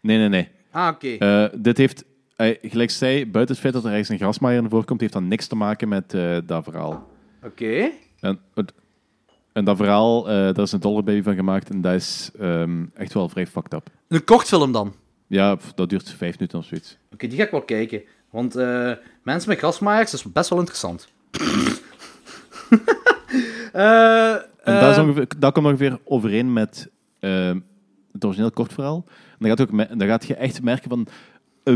[0.00, 0.48] Nee, nee, nee.
[0.70, 1.08] Ah, oké.
[1.08, 2.04] Eh, dit heeft,
[2.36, 5.22] eh, gelijk zei, buiten het feit dat er ergens een grasmaaier in voorkomt, heeft dat
[5.22, 6.10] niks te maken met
[6.46, 7.08] dat verhaal.
[7.44, 7.90] Oké.
[8.20, 13.12] En, dat verhaal, daar is een Dollar Baby van gemaakt en dat is ehm, echt
[13.12, 13.90] wel vrij fucked up.
[14.08, 14.94] Een kortfilm dan?
[15.26, 16.96] Ja, dat duurt vijf minuten of zoiets.
[17.12, 18.02] Oké, die ga ik wel kijken.
[18.30, 18.54] Want
[19.28, 21.08] mensen met grasmaaiers is best wel interessant.
[23.72, 26.88] Eh, En dat, is eh, ongeveer, dat komt ongeveer overeen met
[27.20, 27.58] ehm,
[28.12, 29.04] het origineel kortverhaal.
[29.06, 31.06] En dan gaat, ook, dan gaat je echt merken van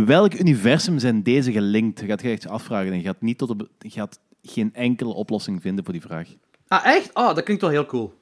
[0.06, 2.00] welk universum zijn deze gelinkt?
[2.00, 5.14] Je gaat je echt afvragen en je gaat, niet tot op, je gaat geen enkele
[5.14, 6.28] oplossing vinden voor die vraag.
[6.68, 7.14] Ah, echt?
[7.14, 8.14] Ah, dat klinkt wel heel cool.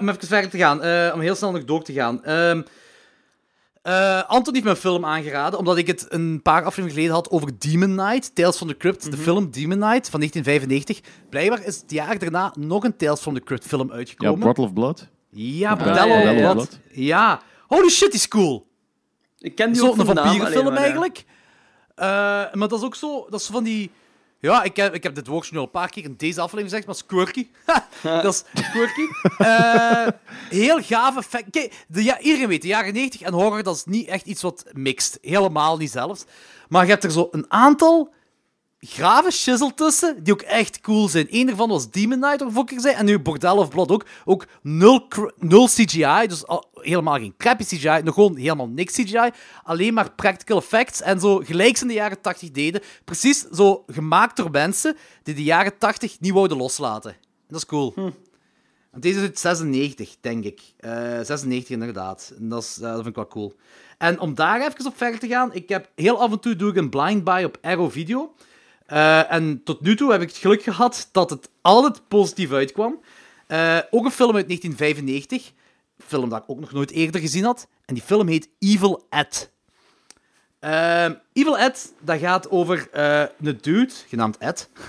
[0.00, 2.20] Om even verder te gaan, om heel snel nog door te gaan.
[3.82, 7.30] Eh, Anton heeft me een film aangeraden, omdat ik het een paar afleveringen geleden had
[7.30, 9.10] over Demon Knight, Tales from the Crypt, Mhm.
[9.10, 11.00] de film Demon Knight van 1995.
[11.30, 14.40] Blijkbaar is het jaar daarna nog een Tales from the Crypt film Ja, uitgekomen.
[14.40, 15.08] Bottle of Blood.
[15.30, 16.52] Ja, ja, Bordello ja, ja, of ja.
[16.52, 16.78] Blood.
[16.92, 17.40] Ja.
[17.66, 18.66] Holy shit, die is cool.
[19.38, 20.80] Ik ken die ook van alleen vampierenfilm maar, ja.
[20.80, 21.24] eigenlijk.
[21.94, 22.06] Eh,
[22.52, 23.90] maar dat is ook zo, dat is van die...
[24.40, 26.70] Ja, ik heb, ik heb dit woord nu al een paar keer in deze aflevering
[26.70, 27.48] gezegd, maar het is quirky.
[28.22, 29.06] dat is quirky.
[29.38, 30.06] Eh,
[30.48, 30.78] heel
[31.16, 31.50] effect.
[31.50, 34.42] Kijk, de, ja, iedereen weet, de jaren 90 en horror, dat is niet echt iets
[34.42, 35.18] wat mixt.
[35.22, 36.24] Helemaal niet zelfs.
[36.68, 38.12] Maar je hebt er zo een aantal
[38.80, 41.26] grave shizzle tussen, die ook echt cool zijn.
[41.30, 44.06] Eén daarvan was Demon Knight, waarvoor ik zei, en nu Bordel of Blood ook.
[44.24, 45.08] Ook nul,
[45.38, 49.30] nul CGI, dus al, helemaal geen crappy CGI, nog gewoon helemaal niks CGI.
[49.62, 52.80] Alleen maar practical effects en zo gelijk ze in de jaren 80 deden.
[53.04, 57.10] Precies zo gemaakt door mensen die de jaren 80 niet wouden loslaten.
[57.10, 57.18] En
[57.48, 57.94] dat is cool.
[58.90, 60.60] Want Deze is uit 96, denk ik.
[60.76, 62.32] Eh 96 inderdaad.
[62.38, 63.54] En dat, is, eh, dat vind ik wel cool.
[63.98, 66.70] En om daar even op verder te gaan, ik heb heel af en toe doe
[66.70, 68.34] ik een blind buy op Arrow Video.
[68.90, 73.00] Eh, en tot nu toe heb ik het geluk gehad dat het altijd positief uitkwam.
[73.46, 75.46] Eh, ook een film uit 1995.
[75.96, 77.68] Een film dat ik ook nog nooit eerder gezien had.
[77.84, 79.50] En die film heet Evil Ed.
[80.60, 84.68] Ehm, Evil Ed, dat gaat over eh, een dude, genaamd Ed.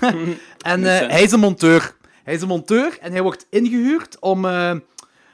[0.60, 1.96] en eh, hij is een monteur.
[2.24, 4.44] Hij is een monteur en hij wordt ingehuurd om...
[4.44, 4.70] eh,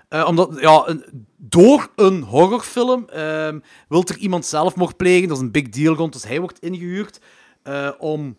[0.08, 3.58] eh, omdat, ja, een- door een horrorfilm ehm
[3.88, 5.28] wil er iemand zelfmoord plegen.
[5.28, 7.20] Dat is een big deal rond, dus hij wordt ingehuurd
[7.62, 8.36] eh, om...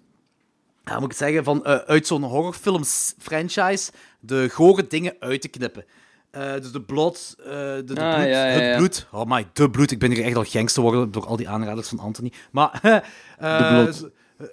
[0.90, 1.44] Ja, moet ik het zeggen?
[1.44, 5.86] Van, eh, uit zo'n horrorfilms-franchise de gore dingen uit te knippen.
[6.32, 9.08] Eh, dus de bloed, eh, de, de Ah, bloed, ja, ja, het bloed.
[9.12, 9.92] Oh my, de bloed.
[9.92, 12.32] Ik ben hier echt al gangster worden door al die aanraders van Anthony.
[12.52, 12.80] Maar
[13.40, 13.96] De bloed.
[13.96, 14.10] zo,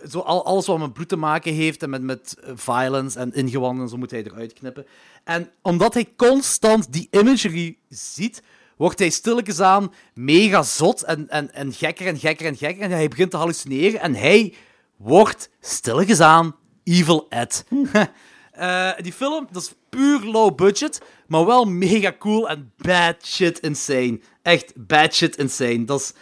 [0.08, 3.82] zo al, alles wat met bloed te maken heeft en met, met violence en ingewanden
[3.82, 4.86] en zo moet hij eruit knippen.
[5.24, 8.42] En omdat hij constant die imagery ziet,
[8.76, 12.82] wordt hij stilletjes aan mega zot en, en, en gekker en gekker en gekker.
[12.82, 14.54] En hij begint te hallucineren en hij
[14.96, 17.64] wordt stilletjes aan Evil Ed.
[18.56, 23.58] Eh, die film, dat is puur low budget, maar wel mega cool en bad shit
[23.58, 24.20] insane.
[24.42, 25.84] Echt bad shit insane.
[25.84, 26.12] Dat is...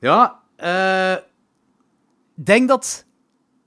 [0.00, 1.12] Ja, eh...
[2.36, 3.04] Ik denk dat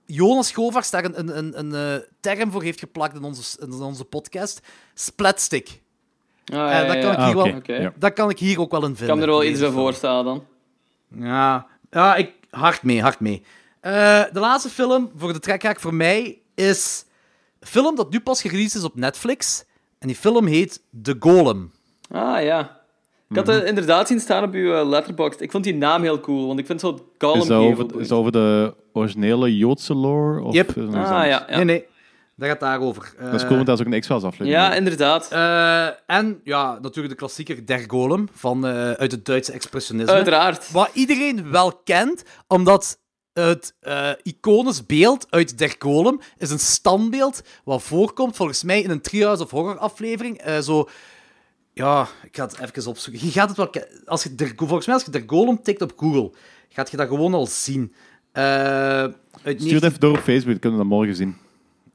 [0.05, 3.73] Jonas Govers daar een, een, een, een eh, term voor heeft geplakt in onze, in
[3.73, 4.61] onze podcast.
[4.93, 5.81] Splatstick.
[6.45, 7.33] Ah, ja, dat kan ik hier Ah,
[7.65, 7.81] wel-.
[7.81, 7.93] Ja.
[7.97, 9.15] Dat kan ik hier ook wel in Ik vinden.
[9.15, 10.45] kan er wel iets bij voorstellen dan.
[11.15, 13.43] Ja, ja ik, hard mee, hard mee.
[13.81, 17.05] Eh, de laatste film voor de trekhaak voor mij is
[17.59, 19.65] een film dat nu pas gereleased is op Netflix.
[19.99, 21.71] En die film heet The Golem.
[22.11, 22.79] Ah, ja.
[23.29, 23.55] Ik had Mhm.
[23.55, 25.41] het inderdaad zien staan op uw eh, letterboxd.
[25.41, 27.99] Ik vond die naam heel cool, want ik vind zo Gollum Is dat, over, veel
[27.99, 30.41] is dat over de originele Joodse lore?
[30.43, 30.69] Of Yep.
[30.77, 31.09] Ah, anders?
[31.09, 31.25] ja.
[31.25, 31.45] ja.
[31.55, 31.85] Nee, nee,
[32.35, 33.13] dat gaat daarover.
[33.19, 34.55] Dat is cool, want dat is ook een X-Files aflevering.
[34.55, 35.31] Ja, inderdaad.
[35.31, 40.13] Eh, en ja, natuurlijk de klassieker Der Golem van, eh, uit het Duitse expressionisme.
[40.13, 40.71] Uiteraard.
[40.71, 42.99] Wat iedereen wel kent, omdat
[43.33, 48.89] het eh, iconisch beeld uit Der Golem is een standbeeld wat voorkomt, volgens mij, in
[48.89, 50.37] een Treehouse of Horror aflevering.
[50.37, 50.89] Eh, zo...
[51.73, 53.25] Ja, ik ga het even opzoeken.
[53.25, 53.69] Je gaat het wel...
[54.05, 56.31] Als je Der, volgens mij, als je Der Golem tikt op Google,
[56.69, 57.93] gaat je dat gewoon al zien.
[58.31, 59.05] Eh
[59.43, 61.37] uit Stuur 19 het even door op Facebook, dan kunnen we dat morgen zien.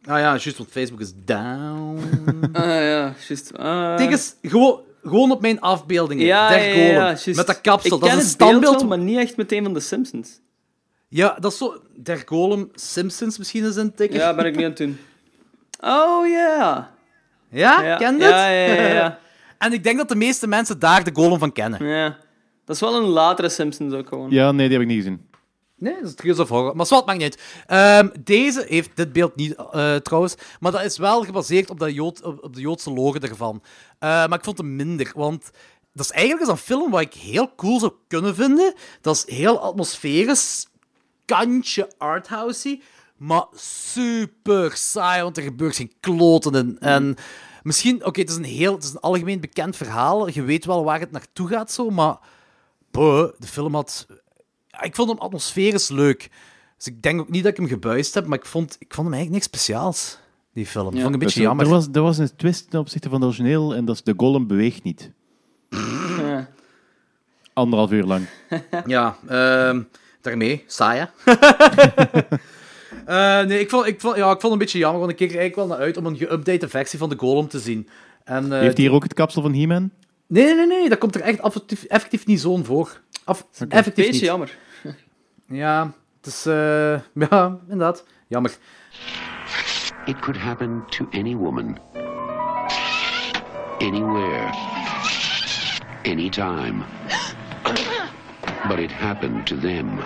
[0.05, 1.99] Ah ja, juist, want Facebook is down.
[2.53, 3.53] Ah, ja, juist.
[3.57, 4.13] Ah.
[4.43, 6.27] Gewoon, gewoon op mijn afbeeldingen.
[6.27, 6.95] ja, Der ja, ja, Golem.
[6.95, 7.35] ja, juist.
[7.35, 7.95] met dat kapsel.
[7.95, 8.81] Ik dat ken is een standbeeld.
[8.81, 10.41] wel, maar niet echt meteen van de Simpsons.
[11.09, 11.81] Ja, dat is zo...
[11.97, 14.19] Der Golem Simpsons misschien eens een tikker.
[14.19, 14.99] Ja, ben ik nu aan het doen.
[15.81, 16.91] Oh, ja.
[17.49, 18.69] Ja, Ja, ken je ja, het?
[18.69, 19.19] ja, ja, ja.
[19.59, 21.87] en ik denk dat de meeste mensen daar de Golem van kennen.
[21.87, 22.17] Ja.
[22.65, 24.31] Dat is wel een latere Simpsons ook gewoon.
[24.31, 25.27] Ja, nee, die heb ik niet gezien.
[25.79, 26.77] Nee, dat is Trees of Horror.
[26.77, 27.43] Maar zwart maakt niet uit.
[27.67, 30.35] Ehm, deze heeft dit beeld niet, eh, trouwens.
[30.61, 33.63] Maar dat is wel gebaseerd op de, Jood, op de Joodse lore ervan.
[33.99, 35.51] Eh, maar ik vond hem minder, want...
[35.93, 38.75] Dat is eigenlijk een film wat ik heel cool zou kunnen vinden.
[39.01, 40.67] Dat is heel atmosferisch,
[41.27, 42.81] kantje arthousey,
[43.17, 46.79] maar super saai, want er gebeurt geen kloten in.
[46.79, 47.17] En
[47.63, 50.29] misschien, oké, het is een heel, het is een algemeen bekend verhaal.
[50.29, 52.19] Je weet wel waar het naartoe gaat, zo, maar
[52.91, 54.07] boh, de film had.
[54.81, 56.31] Ik vond hem atmosferisch leuk.
[56.77, 59.07] Dus ik denk ook niet dat ik hem gebuist heb, maar ik vond, ik vond
[59.07, 60.19] hem eigenlijk niks speciaals,
[60.53, 60.87] die film.
[60.87, 61.65] Ik vond ik een beetje Dus, jammer.
[61.65, 64.15] Er was, er was een twist ten opzichte van de origineel en dat is de
[64.17, 65.11] golem beweegt niet.
[66.19, 66.49] Ja.
[67.53, 68.27] Anderhalf uur lang.
[68.87, 69.83] Ja, ehm,
[70.27, 71.33] daarmee, saai hè?
[73.07, 75.17] Eh, nee, ik vond, ik, vond, ja, ik vond het een beetje jammer, want ik
[75.17, 77.89] keek er eigenlijk wel naar uit om een geüpdate versie van de Golem te zien.
[78.25, 79.91] En, eh, Heeft hij hier ook het kapsel van He-Man?
[80.27, 83.01] Nee, nee, nee, nee, dat komt er echt effectief, effectief niet zo'n voor.
[83.25, 84.21] Af, effectief Beetje niet.
[84.21, 84.57] jammer.
[85.49, 86.47] Ja, het is...
[86.47, 87.01] eh,
[87.31, 88.05] ja, inderdaad.
[88.29, 88.57] Jammer.
[90.05, 91.79] It could happen to any woman.
[93.79, 94.51] anywhere,
[96.05, 96.83] anytime.
[98.69, 100.03] But it happened to them.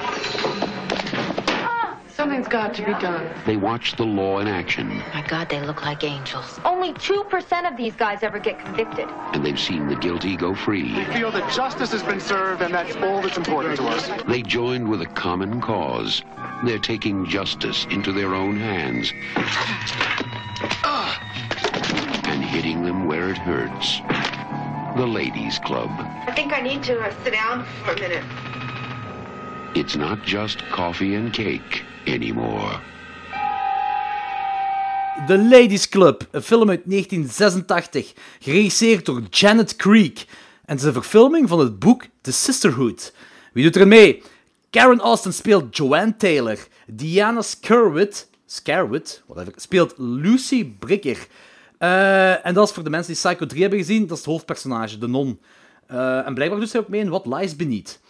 [2.20, 3.30] Something's got to be done.
[3.46, 6.61] They watched the law in action, My God, they look like angels.
[6.66, 9.08] Only 2% of these guys ever get convicted.
[9.32, 10.94] and they've seen the guilty go free.
[10.94, 14.11] We feel that justice has been served, and that's all that's important to us.
[14.28, 16.22] They joined with a common cause.
[16.62, 19.14] They're taking justice into their own hands
[20.84, 21.18] ah.
[22.26, 24.02] and hitting them where it hurts.
[24.97, 25.91] The Ladies Club.
[26.26, 28.24] I think I need to uh, sit down for a minute.
[29.74, 32.80] It's not just coffee and cake anymore.
[35.26, 40.18] The Ladies Club, een film uit 1986, geregisseerd door Janet Creek.
[40.64, 43.12] En het is een verfilming van het boek The Sisterhood.
[43.53, 44.22] Wie doet er mee?
[44.70, 46.59] Karen Austin speelt Joanne Taylor.
[46.86, 51.26] Diana Skerwit, Skerwit whatever, speelt Lucy Bricker.
[51.80, 54.32] Eh, en dat is voor de mensen die Psycho 3 hebben gezien, dat is het
[54.32, 55.40] hoofdpersonage, de non.
[55.86, 58.00] Eh, en blijkbaar doet zij ook mee in What Lies Beneath.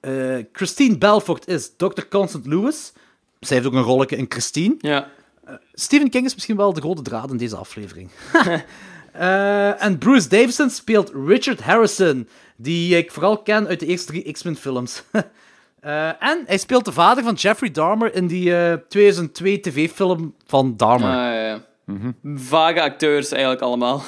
[0.00, 2.02] Eh, Christine Belfort is Dr.
[2.08, 2.92] Constant Lewis.
[3.40, 4.74] Zij heeft ook een rolletje in Christine.
[4.78, 5.08] Ja.
[5.74, 8.10] Stephen King is misschien wel de rode draad in deze aflevering.
[9.78, 14.56] En Bruce Davison speelt Richard Harrison, die ik vooral ken uit de eerste drie X-Men
[14.56, 15.02] films.
[16.18, 21.08] En hij speelt de vader van Jeffrey Dahmer in die eh, 2002 tv-film van Dahmer.
[21.08, 21.64] Ah, ja,
[22.34, 24.02] Vage acteurs eigenlijk allemaal.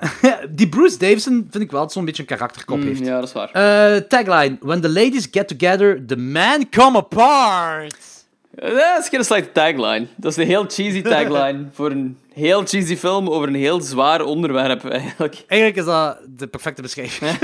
[0.50, 3.04] die Bruce Davison vind ik wel dat zo'n beetje een karakterkop heeft.
[3.04, 3.50] Ja, dat is waar.
[3.50, 8.15] Eh, tagline: When the ladies get together, the men come apart.
[8.56, 10.06] Eh, Dat is geen slechte tagline.
[10.16, 14.20] Dat is een heel cheesy tagline voor een heel cheesy film over een heel zwaar
[14.24, 15.44] onderwerp, eigenlijk.
[15.46, 17.30] Eigenlijk is dat de perfecte beschrijving.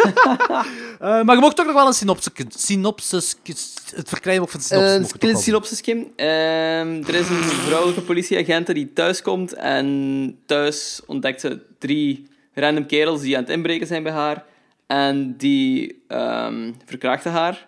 [1.02, 2.32] Eh, maar je mocht toch nog wel een synopsis...
[2.48, 3.36] synopsis
[3.94, 4.08] het
[4.40, 4.96] ook van de synopsis.
[4.96, 6.12] Een toch wel klein synopsis, Kim.
[6.16, 12.86] Ehm, er is een vrouwelijke politieagent die thuis komt en thuis ontdekt ze drie random
[12.86, 14.44] kerels die aan het inbreken zijn bij haar
[14.86, 17.66] en die ehm, verkrachten haar.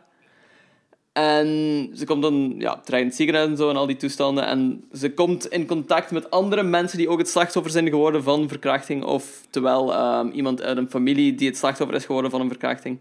[1.15, 4.47] En ze komt dan ja, terecht het ziekenhuis en zo en al die toestanden.
[4.47, 8.49] En ze komt in contact met andere mensen die ook het slachtoffer zijn geworden van
[8.49, 9.05] verkrachting.
[9.05, 12.99] Of terwijl ehm, iemand uit een familie die het slachtoffer is geworden van een verkrachting.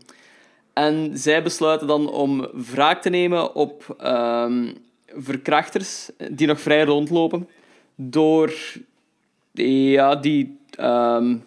[0.73, 4.73] En zij besluiten dan om wraak te nemen op ehm,
[5.15, 7.49] verkrachters die nog vrij rondlopen.
[7.95, 8.53] Door
[9.51, 11.37] ja, die ehm,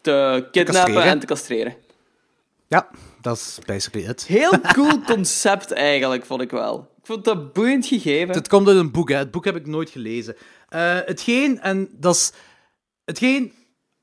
[0.00, 1.74] te kidnappen en te castreren.
[2.66, 2.88] Ja,
[3.22, 4.24] dat is basically it.
[4.26, 6.90] Heel cool concept eigenlijk, vond ik wel.
[6.98, 8.34] Ik vond dat boeiend gegeven.
[8.34, 9.16] Het komt uit een boek, hè.
[9.16, 10.36] Het boek heb ik nooit gelezen.
[10.68, 12.32] Eh, hetgeen, en dat is...
[13.04, 13.52] Hetgeen,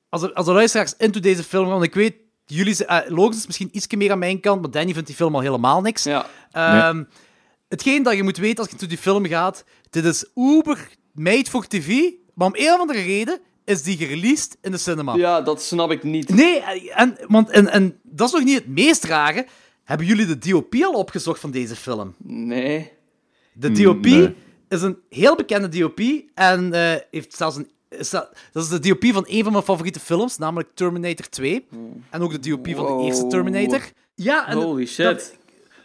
[0.10, 2.16] als er, als er luisteraars into deze film want ik weet,
[2.46, 2.74] jullie...
[2.74, 5.36] zijn- eh, Logan is misschien iets meer aan mijn kant, maar Danny vindt die film
[5.36, 6.04] al helemaal niks.
[6.04, 6.26] Ja.
[6.52, 7.04] Ehm,
[7.68, 11.50] Hetgeen dat je moet weten als je into die film gaat, dit is uber made
[11.50, 13.40] for tv, maar om een of andere reden
[13.70, 15.16] is die gereleased in de cinema.
[15.16, 16.30] ja, dat snap ik niet.
[16.30, 16.62] Nee,
[16.94, 19.46] en, want, en, en dat is nog niet het meest rare.
[19.84, 22.14] Hebben jullie de DOP al opgezocht van deze film?
[22.24, 22.92] Nee.
[23.54, 24.36] De DOP nee.
[24.70, 26.00] is een heel bekende DOP
[26.34, 27.70] en eh, heeft zelfs een.
[27.90, 31.68] is dat, dat is de DOP van een van mijn favoriete films, namelijk Terminator 2.
[32.10, 33.82] En ook de DOP van de eerste Terminator.
[34.16, 35.06] Ja, en Holy shit.
[35.06, 35.38] dat-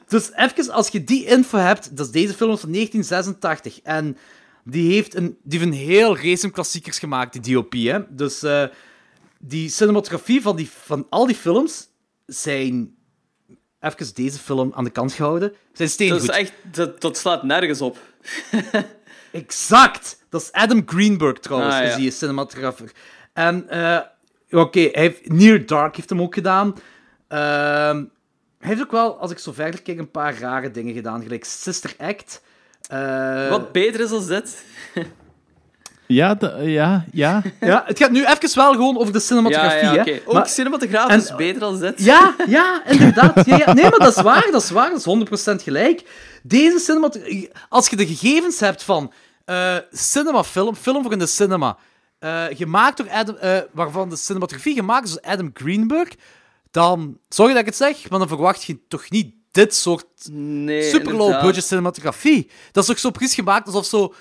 [0.09, 3.81] dus even, als je die info hebt, dat is deze film van 1986.
[3.83, 4.17] En
[4.65, 7.73] die heeft een, die heeft een heel race klassiekers gemaakt, die DOP.
[7.73, 8.15] Hè?
[8.15, 8.65] Dus eh,
[9.39, 11.89] die cinematografie van, die, van al die films
[12.27, 12.95] zijn...
[13.81, 15.49] Even deze film aan de kant gehouden.
[15.49, 16.23] Zijn dat steengoed.
[16.23, 16.53] is echt...
[16.73, 17.99] Dat, dat slaat nergens op.
[19.33, 20.25] Exact!
[20.29, 21.89] Dat is Adam Greenberg trouwens, Ah, ja.
[21.89, 22.93] is die cinematografer.
[23.33, 24.01] En, eh,
[24.51, 26.75] oké, hij heeft Near Dark heeft hem ook gedaan.
[27.29, 28.05] Ehm,
[28.59, 31.45] hij heeft ook wel, als ik zo verder kijk, een paar rare dingen gedaan, gelijk
[31.45, 32.43] Sister Act.
[32.89, 34.65] Eh, Wat beter is dan dit.
[36.07, 37.43] Ja, da- ja, ja.
[37.61, 40.21] Ja, het gaat nu even wel gewoon over de Ja, cinematografie, ja, hè.
[40.27, 42.05] Ook Maar- cinematografisch en- beter dan dit.
[42.05, 43.47] Ja, ja, inderdaad.
[43.47, 43.73] Ja, ja.
[43.73, 46.03] Nee, maar dat is waar, dat is waar, dat is 100% gelijk.
[46.43, 47.51] Deze cinematografie...
[47.69, 49.13] Als je de gegevens hebt van
[49.45, 51.77] eh cinemafilm, film voor in de cinema,
[52.19, 53.37] eh, gemaakt door Adam...
[53.37, 56.09] eh, waarvan de cinematografie gemaakt is door Adam Greenberg,
[56.71, 57.19] dan...
[57.29, 61.13] Sorry dat ik het zeg, maar dan verwacht je toch niet dit soort Nee, super
[61.13, 61.43] low inderdaad.
[61.47, 62.51] budget cinematografie.
[62.73, 64.15] Dat is toch zo precies gemaakt alsof zo...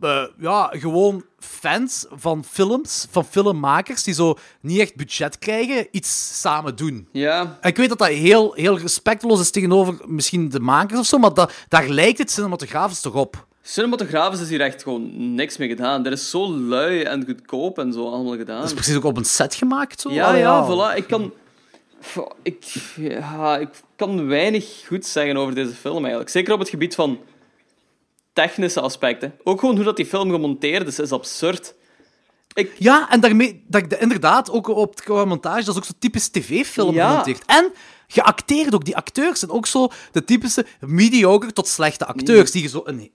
[0.00, 6.40] eh, ja, gewoon fans van films, van filmmakers, die zo niet echt budget krijgen, iets
[6.40, 7.08] samen doen.
[7.12, 11.18] Ja, Ik weet dat dat heel, heel respectloos is tegenover misschien de makers of zo,
[11.18, 13.46] maar dat, daar lijkt het cinematografisch toch op.
[13.62, 16.06] cinematografisch is hier echt gewoon niks mee gedaan.
[16.06, 18.60] Er is zo lui en goedkoop en zo allemaal gedaan.
[18.60, 20.00] Dat is precies ook op een set gemaakt.
[20.00, 20.10] Zo.
[20.12, 20.96] Ja, Allee, ja, voilà.
[20.96, 21.32] Ik kan...
[22.42, 22.64] Ik,
[22.96, 26.30] ja, ik kan weinig goed zeggen over deze film, eigenlijk.
[26.30, 27.18] Zeker op het gebied van
[28.32, 29.34] technische aspecten.
[29.44, 31.74] Ook gewoon hoe dat die film gemonteerd is, is absurd.
[32.54, 36.28] Ik- Ja, en daarmee, dat, inderdaad, ook op het montage, dat is ook zo typisch
[36.28, 37.08] tv-film Ja.
[37.08, 37.42] gemonteerd.
[37.46, 37.72] En
[38.08, 38.84] geacteerd ook.
[38.84, 43.10] Die acteurs zijn ook zo de typische mediocre tot slechte acteurs, die je zo in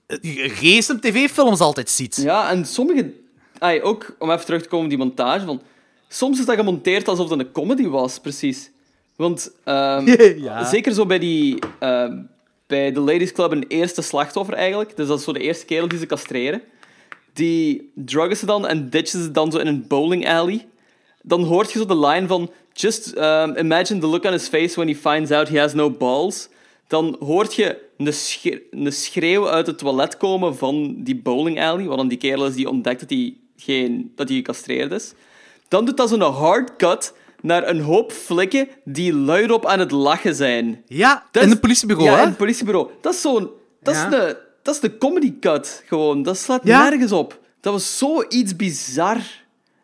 [0.59, 2.15] recent tv-films altijd ziet.
[2.15, 3.13] Ja, en sommige...
[3.59, 5.61] Ay, ook, om even terug te komen op die montage, van...
[6.07, 8.71] Soms is dat gemonteerd alsof het een comedy was, precies.
[9.15, 10.07] Want ehm,
[10.43, 10.65] Ja.
[10.65, 11.59] zeker zo bij die...
[11.79, 12.17] ehm,
[12.67, 14.95] bij de Ladies Club een eerste slachtoffer eigenlijk.
[14.97, 16.61] Dus dat is zo de eerste kerel die ze castreren.
[17.33, 20.67] Die druggen ze dan en ditchen ze dan zo in een bowling alley.
[21.21, 22.51] Dan hoort je zo de line van...
[22.73, 25.89] Just um, imagine the look on his face when he finds out he has no
[25.91, 26.49] balls.
[26.87, 31.85] Dan hoort je een, schre- een schreeuw uit het toilet komen van die bowling alley.
[31.85, 35.13] Wat dan die kerel is die ontdekt dat hij, geen, dat hij gecastreerd is.
[35.67, 37.13] Dan doet dat zo'n hard cut
[37.45, 40.83] naar een hoop flikken die luidop aan het lachen zijn.
[40.85, 42.21] Ja, Dat in het politiebureau, ja, hè?
[42.21, 42.89] in het politiebureau.
[43.01, 43.49] Dat is zo'n...
[43.81, 44.03] Dat, Ja.
[44.05, 46.23] is de, dat is de comedy cut, gewoon.
[46.23, 46.89] Dat slaat Ja.
[46.89, 47.39] nergens op.
[47.61, 49.17] Dat was zoiets bizar.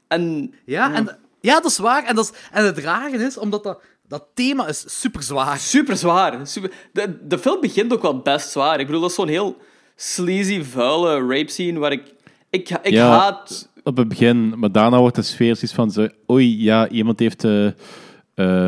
[0.07, 0.53] En...
[0.65, 2.03] Ja, en, ja, dat is waar.
[2.03, 5.57] En, dat is, en het rare is, omdat dat, dat thema is super zwaar.
[5.57, 6.47] Super zwaar.
[6.47, 6.71] Super...
[6.93, 8.79] De, de film begint ook wel best zwaar.
[8.79, 9.57] Ik bedoel, dat is zo'n heel
[9.95, 12.03] sleazy, vuile rape scene waar ik...
[12.51, 13.07] Ik, ik Ja.
[13.17, 13.69] haat...
[13.83, 15.91] Op het begin, maar daarna wordt de sfeer zoiets van...
[15.91, 17.73] Zo, Oei, ja, iemand heeft eh, eh,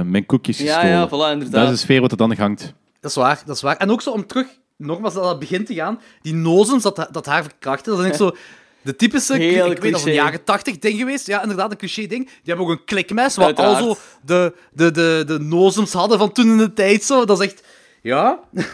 [0.06, 0.90] mijn koekjes Ja, gestolen.
[0.98, 1.52] ja, voilà, inderdaad.
[1.64, 2.74] Dat is de sfeer wat er dan hangt.
[3.00, 3.78] Dat is waar, dat is waar.
[3.78, 7.26] En ook zo om terug, nogmaals, dat dat begint te gaan, die nozems dat, dat
[7.26, 8.32] haar verkrachten, dat is ik zo
[8.82, 10.22] de typische, Heel ik weet dat een cliché.
[10.24, 12.26] jaren tachtig ding geweest, ja, inderdaad, een cliché ding.
[12.26, 16.32] Die hebben ook een klikmes, waar al zo de, de, de, de nozems hadden van
[16.32, 17.26] toen in de tijd, zo.
[17.26, 17.64] Dat is echt,
[18.02, 18.40] ja.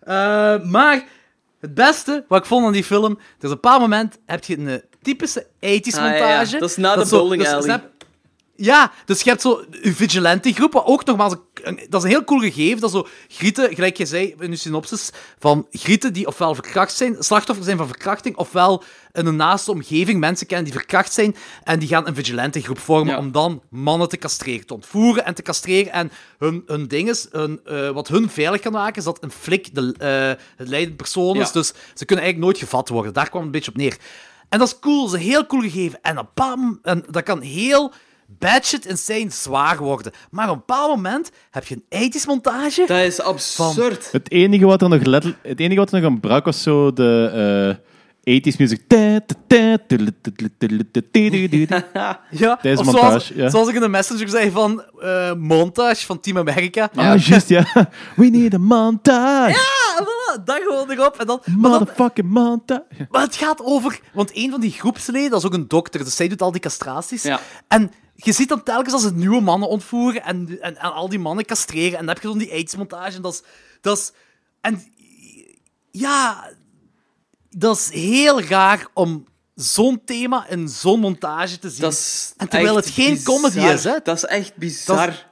[0.00, 1.04] Eh, maar
[1.60, 4.44] het beste wat ik vond aan die film, er is op een bepaald moment heb
[4.44, 6.10] je een typische 80s Ah, ja, ja.
[6.10, 6.58] montage.
[6.58, 7.80] Dat is na de bowling alley.
[8.62, 12.14] Ja, dus je hebt zo een vigilante groep, wat ook nogmaals, een, dat is een
[12.14, 16.26] heel cool gegeven, dat zo grieten, gelijk je zei in je synopsis, van grieten die
[16.26, 18.82] ofwel verkracht zijn, slachtoffer zijn van verkrachting, ofwel
[19.12, 22.78] in een naaste omgeving mensen kennen die verkracht zijn, en die gaan een vigilante groep
[22.78, 23.18] vormen Ja.
[23.18, 25.92] om dan mannen te castreren, te ontvoeren en te castreren.
[25.92, 29.30] En hun, hun ding is, hun, eh, wat hun veilig kan maken, is dat een
[29.32, 31.52] flik de, eh, het leidende persoon is, Ja.
[31.52, 33.12] dus ze kunnen eigenlijk nooit gevat worden.
[33.12, 33.96] Daar kwam het een beetje op neer.
[34.48, 35.98] En dat is cool, dat is een heel cool gegeven.
[36.02, 37.92] En, mom- en dat kan heel
[38.38, 40.12] bad shit insane zwaar worden.
[40.30, 42.84] Maar op een bepaald moment heb je een ethisch montage.
[42.86, 44.08] Dat is absurd.
[44.12, 47.76] Het enige wat er nog, letterlijk- het enige wat er nog ontbrak was zo de
[47.76, 47.84] eh
[48.20, 48.80] 80s music.
[52.30, 53.48] Ja, Deze montage, zoals, ja.
[53.50, 56.90] zoals ik in de messenger zei van eh, montage van Team America.
[56.94, 57.64] Ah, juist, ja.
[58.16, 59.50] We need a montage.
[59.50, 60.04] Ja,
[60.38, 61.16] voilà, dat gewoon erop.
[61.16, 63.06] En dan, maar, dan, Motherfucking montage.
[63.10, 64.00] maar het gaat over...
[64.12, 66.60] Want een van die groepsleden, dat is ook een dokter, dus zij doet al die
[66.60, 67.22] castraties.
[67.22, 67.40] Ja.
[67.68, 71.18] En je ziet dan telkens als ze nieuwe mannen ontvoeren en, en, en al die
[71.18, 71.98] mannen castreren.
[71.98, 73.16] En dan heb je dan die AIDS-montage.
[73.16, 73.42] En dat is...
[73.80, 74.12] Dat is
[74.60, 74.92] en
[75.90, 76.50] ja,
[77.50, 79.24] dat is heel raar om
[79.54, 81.80] zo'n thema in zo'n montage te zien.
[81.80, 83.34] Dat is en terwijl het geen bizar.
[83.34, 83.96] comedy is, hè?
[84.02, 85.06] Dat is echt bizar.
[85.06, 85.24] Dat is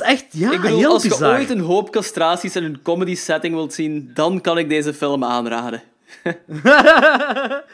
[0.00, 3.54] echt, ja, ik bedoel, heel als je ooit een hoop castraties in een comedy setting
[3.54, 5.82] wilt zien, dan kan ik deze film aanraden.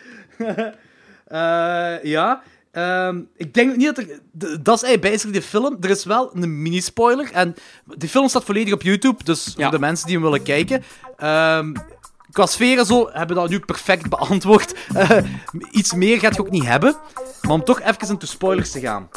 [1.27, 2.43] Eh, ja.
[2.71, 4.21] Ehm, ik denk niet dat er...
[4.63, 5.77] Dat is eigenlijk basically de film.
[5.81, 7.31] Er is wel een mini-spoiler.
[7.33, 9.63] En de film staat volledig op YouTube, dus Ja.
[9.63, 10.85] voor de mensen die hem willen kijken.
[11.17, 11.73] Ehm
[12.33, 14.75] qua sfeer en zo hebben we dat nu perfect beantwoord.
[14.95, 15.25] Eh,
[15.71, 16.97] iets meer gaat je ook niet hebben.
[17.43, 19.09] Maar om toch even into spoilers te gaan.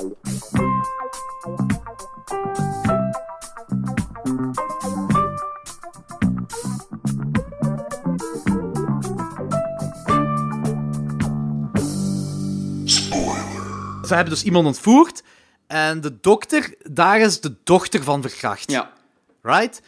[14.08, 15.24] Ze hebben dus iemand ontvoerd.
[15.68, 18.72] En de dokter, daar is de dochter van verkracht.
[18.72, 18.92] Ja.
[19.42, 19.82] Right?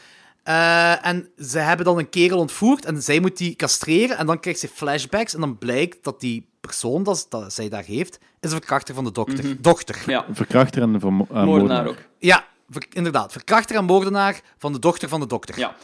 [0.43, 4.17] Eh, en ze hebben dan een kerel ontvoerd en zij moet die castreren.
[4.17, 5.33] En dan krijgt ze flashbacks.
[5.33, 9.03] En dan blijkt dat die persoon dat, dat zij daar heeft, is een verkrachter van
[9.03, 9.61] de dokter.
[9.61, 10.03] Dochter.
[10.05, 11.87] Ja, Verkrachter en vermo- eh, moordenaar moordenaar.
[11.87, 11.97] ook.
[12.19, 13.31] Ja, ver- inderdaad.
[13.31, 15.59] Verkrachter en moordenaar van de dochter van de dokter.
[15.59, 15.75] Ja.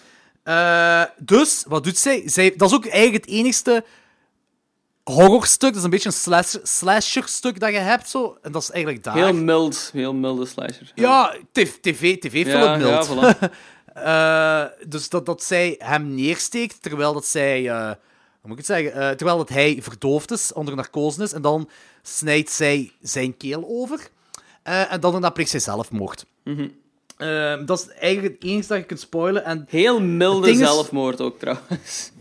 [0.44, 2.22] Eh, dus, wat doet zij?
[2.26, 2.54] zij?
[2.58, 3.84] Dat is ook eigenlijk het enigste
[5.04, 5.70] horrorstuk.
[5.70, 8.10] Dat is een beetje een slash, slasher-stuk dat je hebt.
[8.10, 8.38] Zo.
[8.42, 9.14] En dat is eigenlijk daar.
[9.16, 10.92] Heel mild, heel milde slasher.
[10.96, 13.08] Ja, tv, tv, tv-film ja, mild.
[13.08, 13.38] ja, voilà.
[13.94, 17.70] Eh, dus dat, dat zij hem neersteekt, terwijl dat zij...
[17.70, 17.96] eh, hoe
[18.42, 18.94] moet ik het zeggen?
[18.94, 21.34] Eh, terwijl dat hij verdoofd is, onder narcose is.
[21.34, 21.70] En dan
[22.02, 24.00] snijdt zij zijn keel over.
[24.64, 26.26] En dan daarna pleegt zij zelfmoord.
[26.44, 26.68] Mhm.
[27.18, 29.46] Eh, dat is eigenlijk het enige dat je kunt spoilen.
[29.46, 32.12] En Heel milde is- zelfmoord ook, trouwens.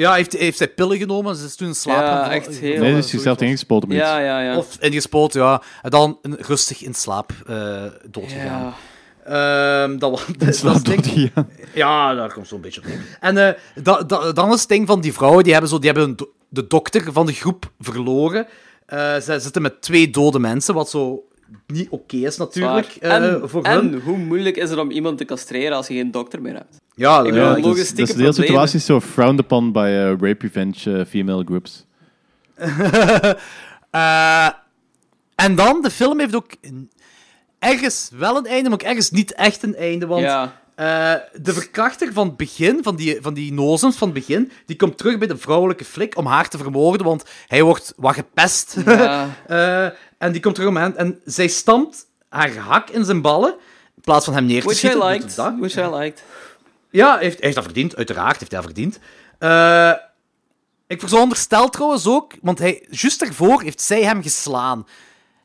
[0.00, 1.36] Ja, heeft, heeft zij pillen genomen.
[1.36, 3.48] Ze is toen in slaap Ja, gevallen- echt heel- Nee, dus zoiets je zelf was.
[3.48, 4.06] ingespoten met iets.
[4.06, 4.56] Ja, ja, ja.
[4.56, 5.62] Of ingespoten, ja.
[5.82, 8.62] En dan een- rustig in slaap eh doodgegaan.
[8.62, 8.74] ja.
[9.24, 11.32] Ehm, dat, was- dat, is ding.
[11.74, 13.00] Ja, daar komt zo'n beetje op neer.
[13.20, 15.90] En eh, da, da- dan is het ding van die vrouwen, die hebben, zo, die
[15.90, 18.46] hebben een do- de dokter van de groep verloren.
[18.86, 21.22] Eh, ze zitten met twee dode mensen, wat zo
[21.66, 24.00] niet oké is natuurlijk eh, en, voor en hun.
[24.04, 26.76] hoe moeilijk is het om iemand te castreren als je geen dokter meer hebt?
[27.00, 29.72] Ja, Ik bedoel, ja, Ja, dus, logistieke dus de hele situatie is zo frowned upon
[29.72, 31.84] by uh, rape revenge uh, female groups.
[33.90, 34.48] Eh,
[35.34, 36.90] en dan, de film heeft ook een-
[37.58, 40.06] ergens wel een einde, maar ook ergens niet echt een einde.
[40.06, 40.60] Want Ja.
[40.74, 44.76] eh, de verkrachter van het begin, van die, van die nozems van het begin, die
[44.76, 48.76] komt terug bij de vrouwelijke flik om haar te vermoorden, want hij wordt wat gepest.
[48.84, 49.28] Ja.
[49.46, 49.84] Eh,
[50.18, 53.54] en die komt terug om hen, en zij stampt haar hak in zijn ballen,
[53.96, 55.00] in plaats van hem neer te Which I schieten.
[55.00, 55.36] doet liked.
[55.36, 55.54] dat.
[55.58, 56.22] Which I liked.
[56.90, 57.96] Ja, heeft, hij heeft dat verdiend.
[57.96, 58.98] Uiteraard heeft hij dat verdiend.
[59.38, 59.92] Eh,
[60.86, 64.86] ik veronderstel trouwens ook, want hij, juist daarvoor heeft zij hem geslaan.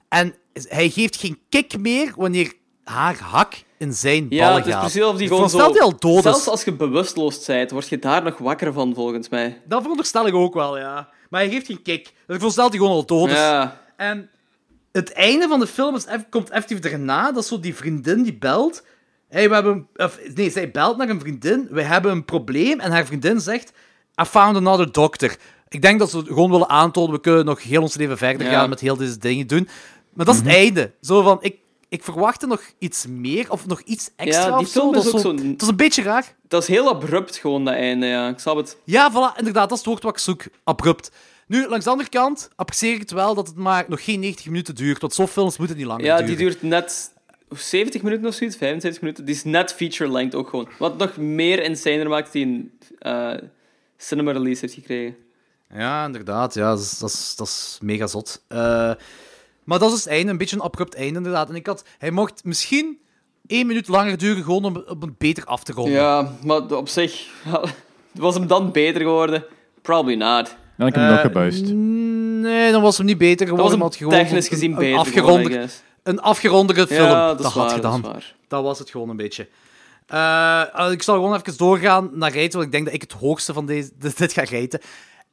[0.09, 2.53] En hij geeft geen kick meer wanneer
[2.83, 4.81] haar hak in zijn Ja, ballen het is gaat.
[4.81, 5.71] precies of die gewoon zo...
[5.71, 9.29] die al dood Zelfs als je bewusteloos bent, word je daar nog wakker van, volgens
[9.29, 9.61] mij.
[9.65, 11.09] Dat veronderstel ik ook wel, ja.
[11.29, 12.03] Maar hij geeft geen kick.
[12.03, 13.35] Dus ik veronderstel dat hij gewoon al dood is.
[13.35, 13.81] Ja.
[13.97, 14.29] En
[14.91, 17.31] het einde van de film is, komt effectief daarna.
[17.31, 18.83] Dat is zo die vriendin die belt.
[19.35, 21.67] Hey, we hebben, of, nee, zij belt naar een vriendin.
[21.71, 22.79] We hebben een probleem.
[22.79, 23.71] En haar vriendin zegt:
[24.21, 25.35] I found another doctor.
[25.69, 28.53] Ik denk dat ze gewoon willen aantonen: we kunnen nog heel ons leven verder Ja.
[28.53, 29.67] gaan met heel deze dingen doen.
[30.13, 30.91] Maar dat is het einde.
[31.01, 31.55] Zo van: ik,
[31.89, 34.47] ik verwachtte nog iets meer of nog iets extra.
[34.47, 34.79] Ja, die zo.
[34.79, 36.35] film Dat is ook zo- Het is een beetje raar.
[36.47, 38.27] Dat is heel abrupt, gewoon, dat einde, ja.
[38.29, 38.77] Ik snap het.
[38.83, 40.43] Ja, voilà, inderdaad, dat is het woord wat ik zoek.
[40.63, 41.11] Abrupt.
[41.47, 44.45] Nu, langs de andere kant apprecieer ik het wel dat het maar nog geen 90
[44.45, 45.01] minuten duurt.
[45.01, 46.27] Want zo'n films moeten niet langer Ja, duren.
[46.27, 47.11] die duurt net
[47.49, 49.25] 70 minuten of zoiets, 75 minuten.
[49.25, 50.67] Die is net feature-length ook gewoon.
[50.79, 53.33] Wat nog meer insaner maakt die een eh,
[53.97, 55.15] cinema release heeft gekregen.
[55.73, 56.53] Ja, inderdaad.
[56.53, 58.43] Ja, dat, is, dat, is, dat is mega zot.
[58.47, 58.57] Eh,
[59.63, 61.49] maar dat is dus het einde, een beetje een abrupt einde, inderdaad.
[61.49, 62.97] En ik had, hij mocht misschien
[63.47, 65.93] één minuut langer duren, gewoon om, om het beter af te ronden.
[65.93, 67.27] Ja, maar op zich...
[68.11, 69.43] Was hem dan beter geworden?
[69.81, 70.45] Probably not.
[70.77, 71.65] Dan heb ik hem Eh, nog gebuist.
[71.73, 73.63] Nee, dan was hem niet beter Dat geworden.
[73.63, 75.81] was hem maar had gewoon technisch gezien beter guess.
[76.05, 77.09] Een afgerondere film.
[77.09, 78.01] Ja, dat dat is had waar, gedaan.
[78.01, 78.35] dat is waar.
[78.47, 79.47] Dat was het gewoon een beetje.
[80.07, 83.53] Eh, ik zal gewoon even doorgaan naar rijten, want ik denk dat ik het hoogste
[83.53, 84.79] van deze, dit ga rijten.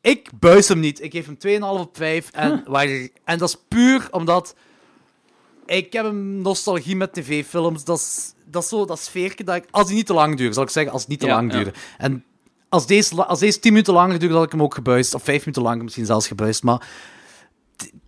[0.01, 1.03] Ik buis hem niet.
[1.03, 2.31] Ik geef hem 2,5 op 5.
[2.31, 2.87] En, waar,
[3.25, 4.55] en dat is puur omdat...
[5.67, 7.85] Ik heb een nostalgie met tv-films.
[7.85, 9.65] Dat is, dat is zo dat sfeerke dat ik...
[9.71, 10.93] Als die niet te lang duren, zal ik zeggen.
[10.93, 11.59] Als het niet te Ja, lang ja.
[11.59, 11.73] duren.
[11.99, 12.25] En
[12.69, 15.15] als deze, als deze 10 minuten langer duurt, had ik hem ook gebuist.
[15.15, 16.63] Of 5 minuten langer misschien zelfs gebuist.
[16.63, 16.89] Maar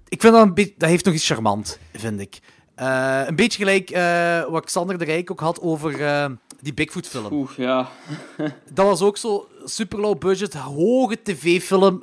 [0.09, 0.75] ik vind dat een beetje...
[0.79, 2.39] Dat heeft nog iets charmant, vind ik.
[2.75, 6.27] Eh, een beetje gelijk eh, wat Xander de Rijk ook had over eh,
[6.61, 7.33] die Bigfoot-film.
[7.33, 7.89] Oeh, ja.
[8.73, 12.03] Dat was ook zo super low budget, hoge tv-film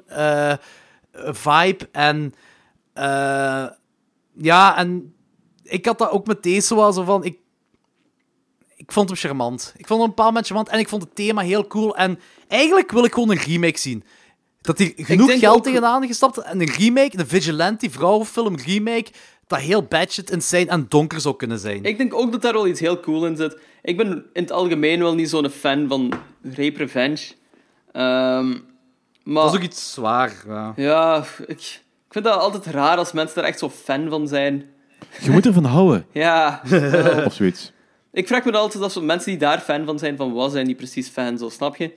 [1.13, 1.89] vibe.
[1.91, 2.33] En
[2.93, 3.65] eh,
[4.37, 5.13] ja, en
[5.63, 7.23] ik had dat ook met deze wel zo van.
[7.23, 7.37] Ik,
[8.75, 9.73] ik vond hem charmant.
[9.77, 11.95] Ik vond hem een bepaald moment charmant en ik vond het thema heel cool.
[11.95, 14.03] En eigenlijk wil ik gewoon een remake zien.
[14.61, 19.11] Dat hij genoeg geld ook- tegenaan gestapt en een remake, een vigilante vrouwenfilm remake,
[19.51, 21.83] dat heel badshit insane en donker zou kunnen zijn.
[21.83, 23.57] Ik denk ook dat daar wel iets heel cool in zit.
[23.81, 26.13] Ik ben in het algemeen wel niet zo'n fan van
[26.43, 27.31] rape revenge.
[27.91, 28.49] Ehm,
[29.23, 30.43] maar Dat is ook iets zwaar.
[30.47, 30.73] Ja.
[30.75, 31.57] ja, ik,
[32.07, 34.65] ik vind dat altijd raar als mensen daar echt zo fan van zijn.
[35.21, 36.05] Je moet ervan houden.
[36.11, 36.61] Ja,
[37.25, 37.71] Of zoiets.
[38.11, 40.75] ik vraag me altijd af, mensen die daar fan van zijn, van wat zijn die
[40.75, 41.91] precies fan, zo, snap je?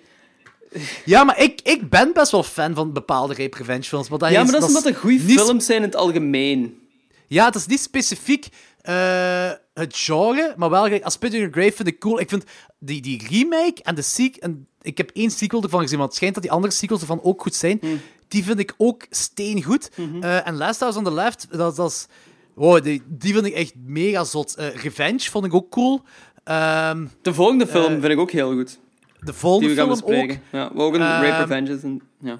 [1.04, 4.08] Ja, maar ik, ik ben best wel fan van bepaalde rape revenge films.
[4.08, 5.96] Maar dat Ja, is, maar dat is omdat het goede niet- films zijn in het
[5.96, 6.78] algemeen.
[7.26, 8.48] Ja, het is niet specifiek
[8.80, 12.20] eh, het genre, maar wel als in Your Grave vind ik cool.
[12.20, 12.44] Ik vind
[12.78, 14.42] die, die remake en de sequel...
[14.50, 17.22] En ik heb één sequel ervan gezien, maar het schijnt dat die andere sequels ervan
[17.22, 17.78] ook goed zijn.
[17.80, 18.00] Hmm.
[18.28, 19.90] Die vind ik ook steengoed.
[19.96, 20.22] Mhm.
[20.22, 22.06] Eh, en Last House on the Left, dat, dat is...
[22.54, 24.54] Wow, die, die vind ik echt mega zot.
[24.54, 26.02] Eh, Revenge vond ik ook cool.
[26.44, 28.78] Ehm, De volgende film vind ik ook heel goed.
[29.20, 30.16] de volgende Die we gaan film ook.
[30.26, 30.42] bespreken.
[30.52, 31.82] Ja, ook een Ehm, Rape Revenges.
[31.82, 32.38] En, ja.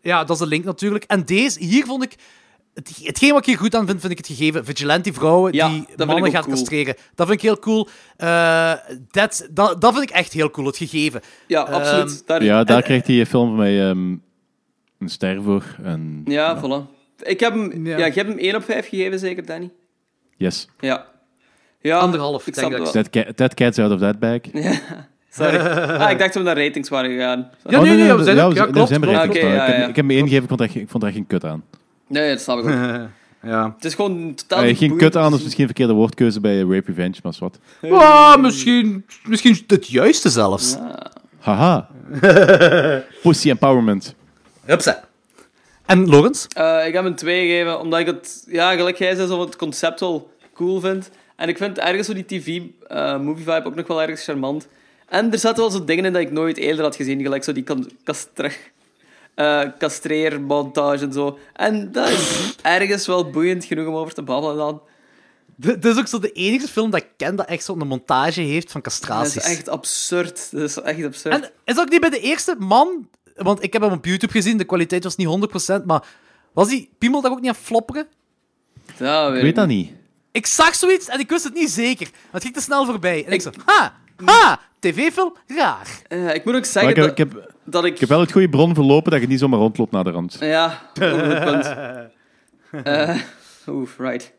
[0.00, 1.04] Ja, dat is de link natuurlijk.
[1.04, 2.14] En deze, hier vond ik...
[2.76, 4.64] Het, hetgeen wat ik hier goed aan vind, vind ik het gegeven.
[4.64, 6.56] Vigilante vrouwen Ja, die dat mannen gaat cool.
[6.56, 6.94] castreren.
[7.14, 7.88] Dat vind ik heel cool.
[8.16, 8.72] Eh,
[9.10, 11.20] that's- dat, dat vind ik echt heel cool, het gegeven.
[11.46, 12.22] ja, Ehm, absoluut.
[12.26, 14.10] Daar, Ja, daar en- krijgt die film van mij ehm,
[14.98, 15.64] een ster voor.
[15.82, 16.94] En, Ja, voilà.
[17.22, 17.98] Ik heb hem, ja.
[17.98, 18.06] Ja.
[18.06, 19.70] ik heb hem 1 op 5 gegeven, zeker, Danny?
[20.36, 20.68] Yes.
[20.80, 21.06] Ja.
[21.80, 22.78] ja Anderhalf, ik denk ik.
[22.78, 22.90] wel.
[22.92, 24.38] That, ca- that cat's out of that bag.
[25.30, 25.56] Sorry.
[25.58, 27.50] Ah, ik dacht dat we naar ratings waren gegaan.
[27.68, 28.56] Ja, nee, nee, we zijn ja, klopt,
[28.88, 29.16] zijn klopt.
[29.16, 29.66] ja, ik, heb, ja.
[29.88, 31.64] ik heb me ingegeven, ik vond, er, geen- ik vond er geen kut aan.
[32.06, 32.70] Nee, dat snap ik ook.
[33.50, 33.72] ja.
[33.74, 36.82] Het is gewoon totaal Eh, geen kut aan te misschien een verkeerde woordkeuze bij Rape
[36.86, 37.58] Revenge, maar is wat.
[37.82, 40.76] Ah, misschien, misschien het juiste zelfs.
[40.76, 40.94] Ah.
[41.38, 41.88] Haha.
[43.22, 44.14] Pussy empowerment.
[44.64, 45.04] Hupsa.
[45.86, 46.46] En Lorenz?
[46.46, 49.56] Eh, ik heb een 2 gegeven, omdat ik het, ja, gelijk jij zei, zo het
[49.56, 51.10] concept wel cool vind.
[51.36, 54.68] En ik vind ergens zo die TV-movie vibe ook nog wel ergens charmant.
[55.08, 57.52] En er zaten wel zo dingen in dat ik nooit eerder had gezien, gelijk zo
[57.52, 58.50] die kan- kastra-
[59.36, 61.38] eh castreermontage en zo.
[61.52, 64.82] En dat is ergens wel boeiend genoeg om over te babbelen dan.
[65.56, 68.72] Dit is ook zo de enige film dat ik ken dat echt zo'n montage heeft
[68.72, 69.36] van Dat castraties.
[69.36, 70.48] is echt absurd.
[70.50, 71.34] Dat is echt absurd.
[71.34, 74.56] En is ook niet bij de eerste man, want ik heb hem op YouTube gezien,
[74.58, 76.04] de kwaliteit was niet 100%, maar
[76.52, 78.06] was die piemel daar ook niet aan flopperen?
[78.98, 79.92] dat Ik weet dat niet.
[80.32, 82.06] Ik zag zoiets en ik wist het niet zeker.
[82.10, 83.24] Want het ging te snel voorbij.
[83.26, 85.88] En ik zo, ha, ha, tv-film, raar.
[86.08, 87.92] Eh, ik moet ook zeggen ik, heb, dat, ik, heb, dat ik...
[87.92, 90.36] ik heb wel het goede bron verlopen dat je niet zomaar rondloopt naar de rand.
[90.40, 91.74] Ja, goed punt.
[92.84, 93.16] Eh,
[93.68, 94.32] Oef, right.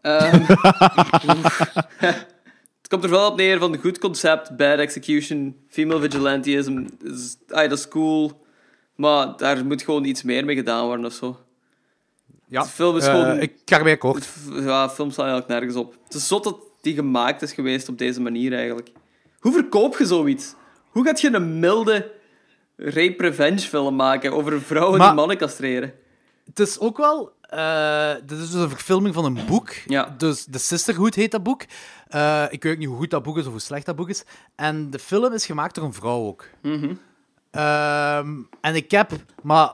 [0.00, 0.40] Ehm,
[1.28, 1.58] oef.
[1.98, 6.84] het komt er wel op neer van goed concept, bad execution, female vigilantism.
[7.04, 8.44] Is, ah, dat is cool,
[8.94, 11.36] maar daar moet gewoon iets meer mee gedaan worden of zo.
[12.48, 13.38] Ja, De film is eh, gewoon...
[13.40, 14.16] ik ga ermee akkoord.
[14.44, 15.96] het- Ja, film staat eigenlijk nergens op.
[16.04, 18.88] Het is zot dat die gemaakt is geweest op deze manier eigenlijk.
[19.38, 20.54] Hoe verkoop je zoiets?
[20.88, 22.10] Hoe gaat je een milde
[22.80, 25.92] rape-revenge film maken over vrouwen Maar- die mannen castreren?
[26.44, 27.32] Het is ook wel...
[27.40, 29.70] eh dit is dus een verfilming van een boek.
[29.86, 30.14] Ja.
[30.18, 31.62] Dus The Sisterhood heet dat boek.
[32.08, 34.08] Eh, ik weet ook niet hoe goed dat boek is of hoe slecht dat boek
[34.08, 34.24] is.
[34.56, 36.44] En de film is gemaakt door een vrouw ook.
[37.50, 38.28] Ehm,
[38.60, 39.10] en ik heb...
[39.42, 39.72] Maar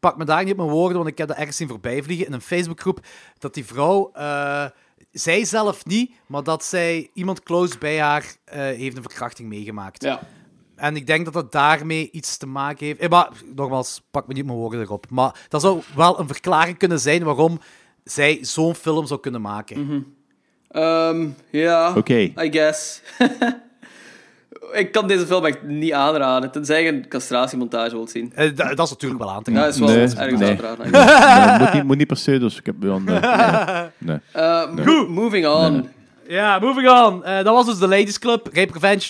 [0.00, 2.26] pak me daar niet op mijn woorden, want ik heb dat ergens zien voorbij vliegen
[2.26, 3.00] in een Facebookgroep,
[3.38, 4.10] dat die vrouw...
[4.12, 4.64] eh,
[5.12, 10.02] zij zelf niet, maar dat zij iemand close bij haar heeft een verkrachting meegemaakt.
[10.02, 10.20] Ja.
[10.76, 12.98] En ik denk dat dat daarmee iets te maken heeft.
[13.00, 15.06] Eh, maar nogmaals, pak me niet mijn woorden erop.
[15.10, 17.60] Maar dat zou wel een verklaring kunnen zijn waarom
[18.04, 20.06] zij zo'n film zou kunnen maken.
[20.70, 22.14] Ehm, ja, Oké.
[22.18, 23.02] I guess.
[24.72, 28.32] ik kan deze film echt niet aanraden, tenzij je een castratiemontage wilt zien.
[28.34, 29.66] Eh, da- dat is natuurlijk wel aan te Ja, gaan.
[29.66, 30.50] dat is wel Nee, ergens nee.
[30.50, 30.90] aan te raden.
[31.50, 33.04] Nee, moet, niet, moet niet per se, dus ik heb wel een...
[33.98, 34.18] nee.
[34.84, 35.88] Mo- moving on.
[36.28, 37.24] Ja, moving on.
[37.24, 38.48] Eh, dat was dus de Ladies Club.
[38.52, 39.06] Rape Revenge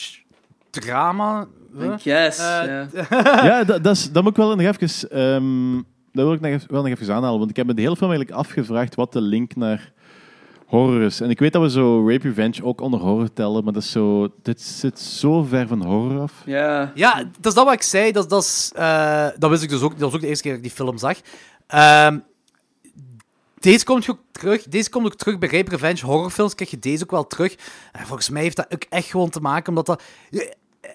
[0.80, 1.46] drama.
[1.80, 2.86] I guess, Eh, ja.
[3.46, 5.10] Ja, dat, dat, is, dat moet ik wel nog even...
[5.10, 5.74] ehm,
[6.12, 7.96] dat wil ik nog even, wel nog even aanhalen, want ik heb me de hele
[7.96, 9.92] film eigenlijk afgevraagd wat de link naar
[10.66, 11.20] horror is.
[11.20, 13.90] En ik weet dat we zo Rape Revenge ook onder horror tellen, maar dat is
[13.90, 14.28] zo...
[14.42, 16.32] Dit zit zo ver van horror af.
[16.46, 16.92] Ja.
[16.94, 18.12] Ja, dat is dat wat ik zei.
[18.12, 19.90] Dat, dat, is, eh, dat wist ik dus ook.
[19.90, 21.16] Dat was ook de eerste keer dat ik die film zag.
[21.66, 22.18] Ehm,
[23.58, 24.62] deze komt ook terug.
[24.68, 26.54] Deze komt ook terug bij Rape Revenge horrorfilms.
[26.54, 27.54] Krijg je deze ook wel terug.
[27.92, 30.02] En volgens mij heeft dat ook echt gewoon te maken omdat dat.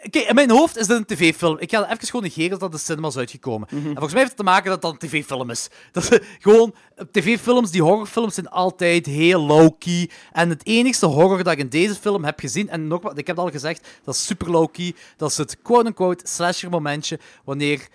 [0.09, 1.59] Kijk, in mijn hoofd is dit een tv-film.
[1.59, 3.67] Ik ga even gewoon negeren dat dat de cinema is uitgekomen.
[3.69, 5.69] En volgens mij heeft het te maken dat dat een tv-film is.
[5.91, 6.73] Dat is gewoon,
[7.11, 10.09] tv-films, die horrorfilms zijn altijd heel low-key.
[10.31, 13.27] En het enigste horror dat ik in deze film heb gezien, en nog wat, ik
[13.27, 14.95] heb het al gezegd, dat is super low-key.
[15.17, 17.87] Dat is het quote-unquote slasher momentje, wanneer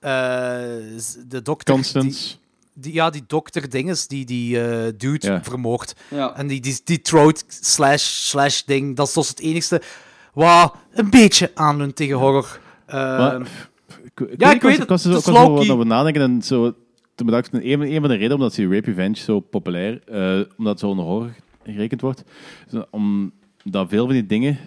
[0.00, 0.10] eh,
[1.28, 1.74] de dokter...
[1.74, 2.40] Constance.
[2.74, 5.40] Die, ja, die dokter dinges, die die eh, dude.
[6.08, 6.36] Ja.
[6.36, 9.82] En die, die, die throat slash slash ding, dat is dus het enigste
[10.32, 12.60] wat een beetje aandoen tegen horror.
[12.86, 13.70] Maar, Ehm, pff,
[14.04, 14.82] ik, ik ja, weet, ik weet was, het.
[14.82, 16.74] Ik was, er- wat over nadenken en zo...
[17.14, 20.40] Toen bedacht ik, een, een van de redenen omdat die Rape Revenge zo populair, eh
[20.56, 21.30] omdat zo'n horror
[21.64, 22.24] gerekend wordt,
[22.90, 24.58] omdat veel van die dingen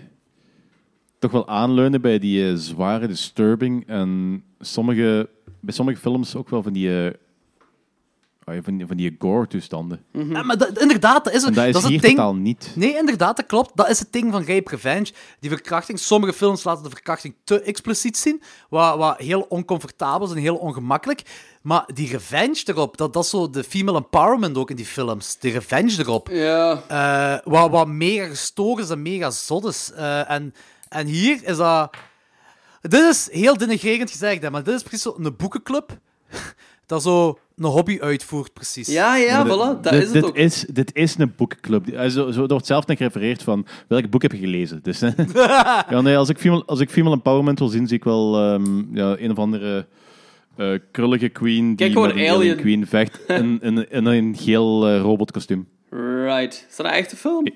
[1.20, 5.30] toch wel aanleunen bij die eh, zware disturbing en sommige,
[5.60, 6.90] bij sommige films ook wel van die,
[8.46, 10.04] ja, van die, van die gore-toestanden.
[10.12, 12.18] ja, maar dat- inderdaad, dat is, En dat is, dat is hier het ding.
[12.18, 12.72] totaal niet.
[12.76, 13.72] Nee, inderdaad, dat klopt.
[13.76, 15.12] Dat is het ding van Rape Revenge.
[15.40, 16.00] Die verkrachting.
[16.00, 18.42] Sommige films laten de verkrachting te expliciet zien.
[18.70, 21.22] Wat, wat heel oncomfortabel is en heel ongemakkelijk.
[21.62, 25.38] Maar die revenge erop, dat, dat is zo de female empowerment ook in die films.
[25.40, 26.30] Die revenge erop.
[26.32, 26.82] Ja.
[26.88, 29.92] Eh, wat, wat mega gestoord is en mega zot is.
[29.96, 30.54] Eh, en,
[30.90, 31.96] en hier is dat...
[32.82, 35.98] Dit is heel denigrerend gezegd, hè, maar dit is precies zo een boekenclub
[36.86, 38.88] dat zo een hobby uitvoert, precies.
[38.88, 39.82] Ja, ja, voilà.
[39.82, 40.36] Dat dit, is het dit ook.
[40.36, 41.86] Is, dit is een boekenclub.
[41.86, 44.80] Die- Zo, zo, er wordt zelf nog gerefereerd van welk boek heb je gelezen.
[44.84, 45.00] Dus,
[45.90, 48.96] ja, nee, als, ik female, als ik female empowerment wil zien, zie ik wel ehm,
[48.96, 49.86] ja, een of andere
[50.58, 52.36] eh, krullige queen die Kijk gewoon met een Alien.
[52.52, 55.68] alien queen vecht in, in, in een geel eh, robotkostuum.
[56.26, 56.66] Right.
[56.70, 57.48] Is dat een echte film?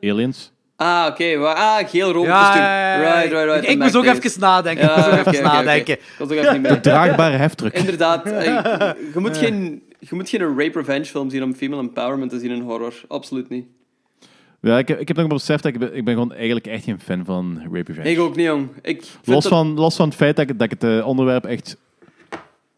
[0.00, 0.52] Aliens.
[0.76, 1.36] Ah, oké.
[1.36, 2.62] maar- Ah, geel rood Ja, kostuum.
[2.62, 3.14] ja, ja, ja.
[3.20, 3.68] Right, right, right.
[3.68, 4.84] Ik, moest ook even nadenken.
[4.84, 5.94] Ja, ik moest ook even nadenken.
[5.94, 6.80] Ik was ook even niet mee.
[6.80, 7.72] Draagbare heftruck.
[7.74, 8.26] Inderdaad.
[8.26, 8.44] eh,
[9.14, 12.50] je, moet geen, je moet geen rape revenge film zien om female empowerment te zien
[12.50, 12.94] in horror.
[13.08, 13.66] Absoluut niet.
[14.60, 16.84] Ja, ik, heb- ik heb nog beseft dat ik, ben- ik ben gewoon eigenlijk echt
[16.84, 18.10] geen fan van Rape Revenge.
[18.10, 18.68] Ik ook niet, jong.
[18.82, 21.44] Ik los, dat, van, los van het feit dat ik, dat ik het eh, onderwerp
[21.44, 21.76] echt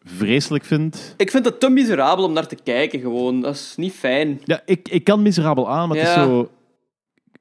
[0.05, 1.13] vreselijk vind.
[1.17, 3.41] ik vind het te miserabel om naar te kijken, gewoon.
[3.41, 4.41] Dat is niet fijn.
[4.43, 6.49] Ja, ik, ik kan miserabel aan, maar het is zo...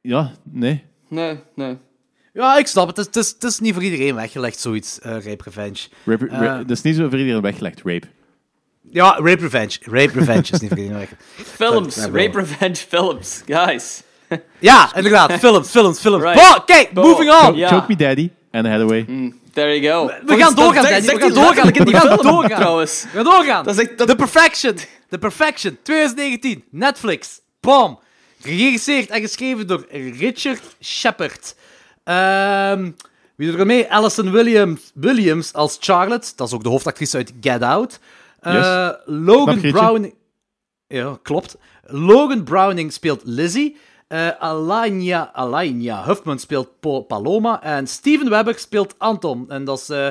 [0.07, 0.85] Ja, nee.
[1.09, 1.77] Nee, nee.
[2.33, 2.97] Ja, ik snap het.
[2.97, 5.79] Het is, het is, niet voor iedereen weggelegd, zoiets, eh Rape Revenge.
[6.05, 6.61] Rape, Eh.
[6.67, 8.07] is niet zo voor iedereen weggelegd, rape.
[8.91, 9.79] Ja, Rape Revenge.
[9.81, 11.23] Rape Revenge is niet voor iedereen weggelegd.
[11.63, 11.97] Films.
[11.97, 12.11] Wel.
[12.17, 13.43] Rape revenge films.
[13.47, 14.03] Guys.
[14.59, 15.33] Ja, inderdaad.
[15.47, 16.23] Films, films, films.
[16.23, 16.39] Right.
[16.41, 17.03] Oh, kijk, Bo.
[17.03, 17.67] moving on.
[17.69, 19.05] Choke Me Daddy, Anne Hathaway.
[19.09, 19.35] Mm.
[19.53, 20.07] There you go.
[20.27, 21.07] We gaan doorgaan, Dat Danny.
[21.07, 21.73] We gaan doorgaan.
[21.73, 22.59] We gaan doorgaan.
[22.61, 23.03] trouwens.
[23.03, 23.65] We gaan doorgaan.
[23.65, 24.75] Dat is echt- dat- The Perfection.
[25.09, 25.79] The Perfection.
[25.83, 26.65] 2019.
[26.71, 27.41] Netflix.
[27.61, 27.99] Bam.
[28.47, 31.55] Geregisseerd en geschreven door Richard Shepard.
[32.05, 32.91] Ehm,
[33.37, 33.93] wie doet er mee?
[33.93, 36.33] Alison Williams, Williams als Charlotte.
[36.37, 37.99] Dat is ook de hoofdactrice uit Get Out.
[38.41, 38.95] Eh, Yes.
[39.05, 39.61] Logan.
[39.61, 40.15] Browning...
[40.87, 41.57] Ja, klopt.
[41.87, 43.77] Logan Browning speelt Lizzie.
[44.09, 46.69] Eh Alanya, Alanya Huffman speelt
[47.07, 47.63] Paloma.
[47.63, 49.45] En Steven Webber speelt Anton.
[49.49, 49.89] En dat is...
[49.89, 50.09] eh,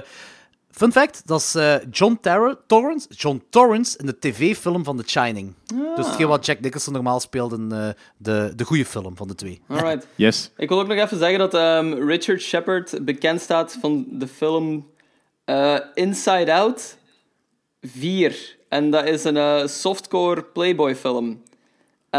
[0.77, 5.03] fun fact, dat is eh, John Terra- Torrance, John Torrance in de tv-film van The
[5.09, 5.53] Shining.
[5.95, 9.35] Dus hetgeen wat Jack Nicholson normaal speelt in eh, de, de goede film van de
[9.35, 9.61] twee.
[9.67, 10.07] Alright.
[10.15, 10.51] Yes.
[10.57, 14.87] Ik wil ook nog even zeggen dat ehm, Richard Shepard bekend staat van de film
[15.45, 16.97] eh, Inside Out
[17.81, 18.57] 4.
[18.69, 21.41] En dat is een eh, softcore Playboy film.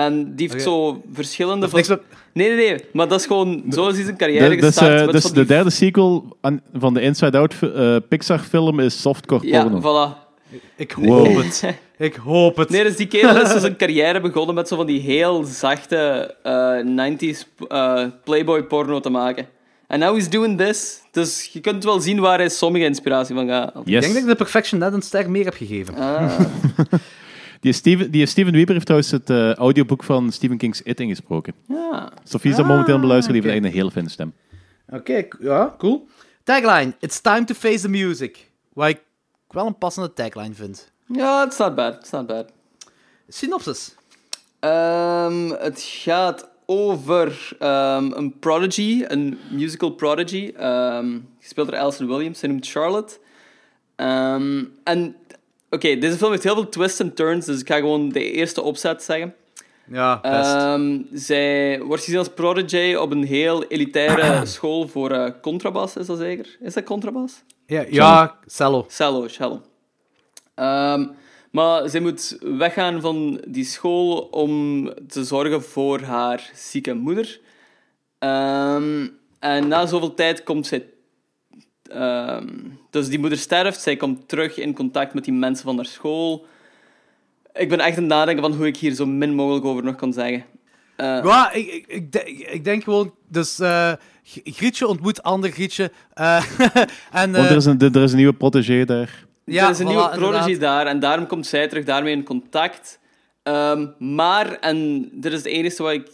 [0.01, 1.68] En die heeft zo verschillende...
[1.73, 1.89] met-
[2.32, 2.85] Nee, nee, nee.
[2.93, 3.62] Maar dat is gewoon...
[3.70, 4.98] Zo is hij zijn carrière De, dus, gestart.
[4.98, 6.36] eh, met dus van de die- derde sequel
[6.74, 9.78] van de Inside Out eh, Pixar film is softcore Ja, porno.
[9.81, 10.24] voilà.
[10.77, 11.36] Ik hoop Wow.
[11.43, 11.62] het.
[11.98, 12.68] Ik hoop het.
[12.70, 16.35] Nee, dus die kerel is zo zijn carrière begonnen met zo van die heel zachte
[16.43, 19.47] eh, 90s eh, Playboy porno te maken.
[19.86, 21.01] En now he's doing this.
[21.10, 23.73] Dus je kunt wel zien waar hij sommige inspiratie van gaat.
[23.85, 25.94] Ik denk dat ik de Perfection net een ster meer heb gegeven.
[25.94, 26.39] Ah.
[27.61, 31.55] Die Steven, die Steven Weber heeft trouwens het eh, audioboek van Stephen King's It ingesproken.
[31.69, 32.12] Ja.
[32.24, 34.33] Sophie is dat momenteel aan het beluisteren, die heeft eigenlijk een hele fijne stem.
[34.89, 36.09] Oké, ja, cool.
[36.43, 38.51] Tagline: It's time to face the music.
[38.73, 39.01] Wat ik
[39.49, 40.93] wel een passende tagline vind.
[41.07, 41.95] Ja, it's not bad.
[41.95, 42.53] It's not bad.
[43.28, 43.95] Synopsis.
[44.61, 50.53] Ehm, het gaat over ehm, een prodigy, een musical prodigy.
[50.57, 52.39] ehm gespeeld door Alison Williams.
[52.39, 53.19] Ze noemt Charlotte.
[53.97, 55.16] Ehm, en
[55.70, 58.62] oké, deze film heeft heel veel twists en turns, dus ik ga gewoon de eerste
[58.62, 59.34] opzet zeggen.
[59.90, 60.55] Ja, best.
[60.55, 66.06] Ehm, zij wordt gezien als prodigy op een heel elitaire school voor eh, contrabas, is
[66.06, 66.56] dat zeker?
[66.60, 67.43] Is dat contrabas?
[67.66, 68.84] ja, ja, cello.
[68.88, 69.62] Cello, cello.
[70.55, 71.06] Ehm,
[71.51, 77.40] maar zij moet weggaan van die school om te zorgen voor haar zieke moeder.
[78.18, 79.06] Ehm,
[79.38, 80.86] en na zoveel tijd komt zij...
[81.88, 82.46] ehm,
[82.90, 86.46] dus die moeder sterft, zij komt terug in contact met die mensen van haar school.
[87.54, 89.94] Ik ben echt aan het nadenken van hoe ik hier zo min mogelijk over nog
[89.94, 90.44] kan zeggen.
[90.96, 93.14] Eh, Ja, ik, ik, ik, de- ik denk gewoon...
[93.28, 93.92] Dus eh,
[94.24, 95.90] G- Grietje ontmoet ander Grietje.
[96.14, 96.44] eh,
[97.22, 99.24] en, Want er is een, er is een nieuwe protégé daar.
[99.44, 100.60] ja, er is een voilà, nieuwe inderdaad.
[100.60, 102.98] daar en daarom komt zij terug daarmee in contact.
[103.42, 106.08] Ehm, maar, en dit is het enige wat ik...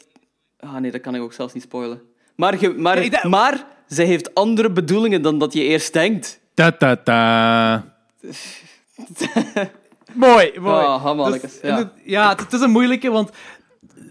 [0.58, 2.00] Ah nee, dat kan ik ook zelfs niet spoilen.
[2.36, 6.40] Maar, ge- maar, maar zij heeft andere bedoelingen dan dat je eerst denkt.
[6.54, 7.84] Ta ta ta.
[10.14, 10.84] Mooi, mooi.
[10.84, 12.28] Ah, hamannekes, Dus, ja.
[12.28, 13.30] het, het is een moeilijke, want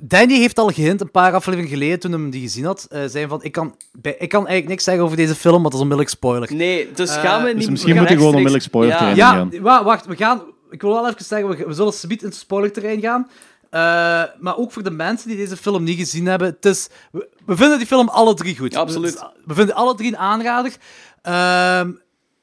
[0.04, 3.28] Danny heeft al gehint, een paar afleveringen geleden, toen hem die gezien had, eh zei
[3.28, 5.80] van, ik kan, bij, ik kan eigenlijk niks zeggen over deze film, want dat is
[5.80, 6.54] onmiddellijk spoiler.
[6.56, 7.70] Nee, dus Eh, gaan we dus niet...
[7.70, 9.10] misschien we moet je gewoon onmiddellijk spoiler ja.
[9.16, 10.42] Ja, wa- wacht, we gaan...
[10.70, 13.30] Ik wil wel even zeggen, we, we zullen subiet in het spoilerterrein gaan.
[13.72, 16.48] Eh, maar ook voor de mensen die deze film niet gezien hebben.
[16.48, 18.74] Het is, we, we vinden die film alle drie goed.
[18.74, 19.14] Ja, absoluut.
[19.20, 20.76] We, we vinden alle drie een aanrader.
[21.22, 21.92] Ehm,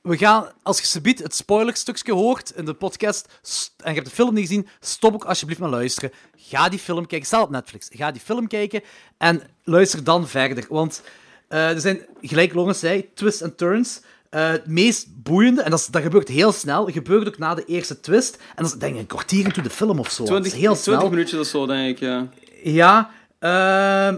[0.02, 4.08] we gaan, als je subiet het spoilerstukje hoort in de podcast st- en je hebt
[4.08, 6.12] de film niet gezien, stop ook alsjeblieft met luisteren.
[6.36, 7.26] Ga die film kijken.
[7.26, 7.88] Stel op Netflix.
[7.92, 8.82] Ga die film kijken
[9.18, 10.66] en luister dan verder.
[10.68, 11.02] Want
[11.48, 14.00] eh, er zijn, gelijk Lawrence zei, twists en turns.
[14.30, 17.64] Eh, het meest boeiende, en dat, is- dat gebeurt heel snel, gebeurt ook na de
[17.64, 18.34] eerste twist.
[18.36, 20.24] En dat is denk ik een kwartier into de film of zo.
[20.24, 21.10] Dat 20, is heel 20 snel.
[21.10, 22.28] minuutjes of zo, denk ik, ja.
[22.62, 24.16] Ja, ehm,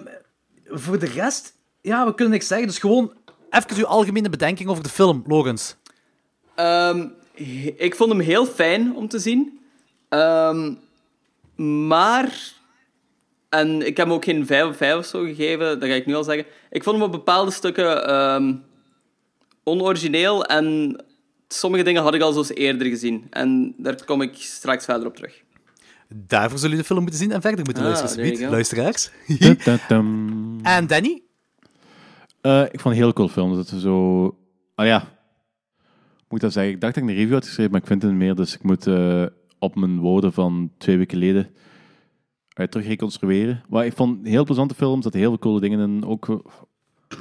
[0.66, 2.66] voor de rest, ja, we kunnen niks zeggen.
[2.66, 3.12] Dus gewoon
[3.51, 5.77] even uw algemene bedenking over de film, Logans.
[6.55, 7.07] Ehm,
[7.77, 9.61] ik vond hem heel fijn om te zien.
[10.09, 10.73] Ehm,
[11.89, 12.59] maar...
[13.49, 16.07] En ik heb hem ook geen 5 op 5 of zo gegeven, dat ga ik
[16.07, 16.45] nu al zeggen.
[16.70, 18.09] Ik vond hem op bepaalde stukken
[19.71, 20.97] onorigineel en
[21.49, 23.27] sommige dingen had ik al zo eens eerder gezien.
[23.31, 25.43] En daar kom ik straks verder op terug.
[26.09, 28.51] Daarvoor zullen jullie de film moeten zien en verder moeten Ah, luisteren, go.
[28.51, 29.11] luisteraars.
[30.63, 31.23] En Danny?
[32.41, 33.55] Eh, ik vond een heel cool film.
[33.55, 34.25] Dat ze zo...
[34.75, 34.99] Ah ja.
[36.29, 36.73] Moet ik dat zeggen?
[36.73, 38.35] Ik dacht dat ik een review had geschreven, maar ik vind het niet meer.
[38.35, 39.25] Dus ik moet eh,
[39.59, 41.51] op mijn woorden van twee weken geleden
[42.55, 43.63] uit terug reconstrueren.
[43.69, 44.97] Maar ik vond een heel plezante film.
[44.97, 46.05] Er zaten heel veel coole dingen in.
[46.05, 46.43] Ook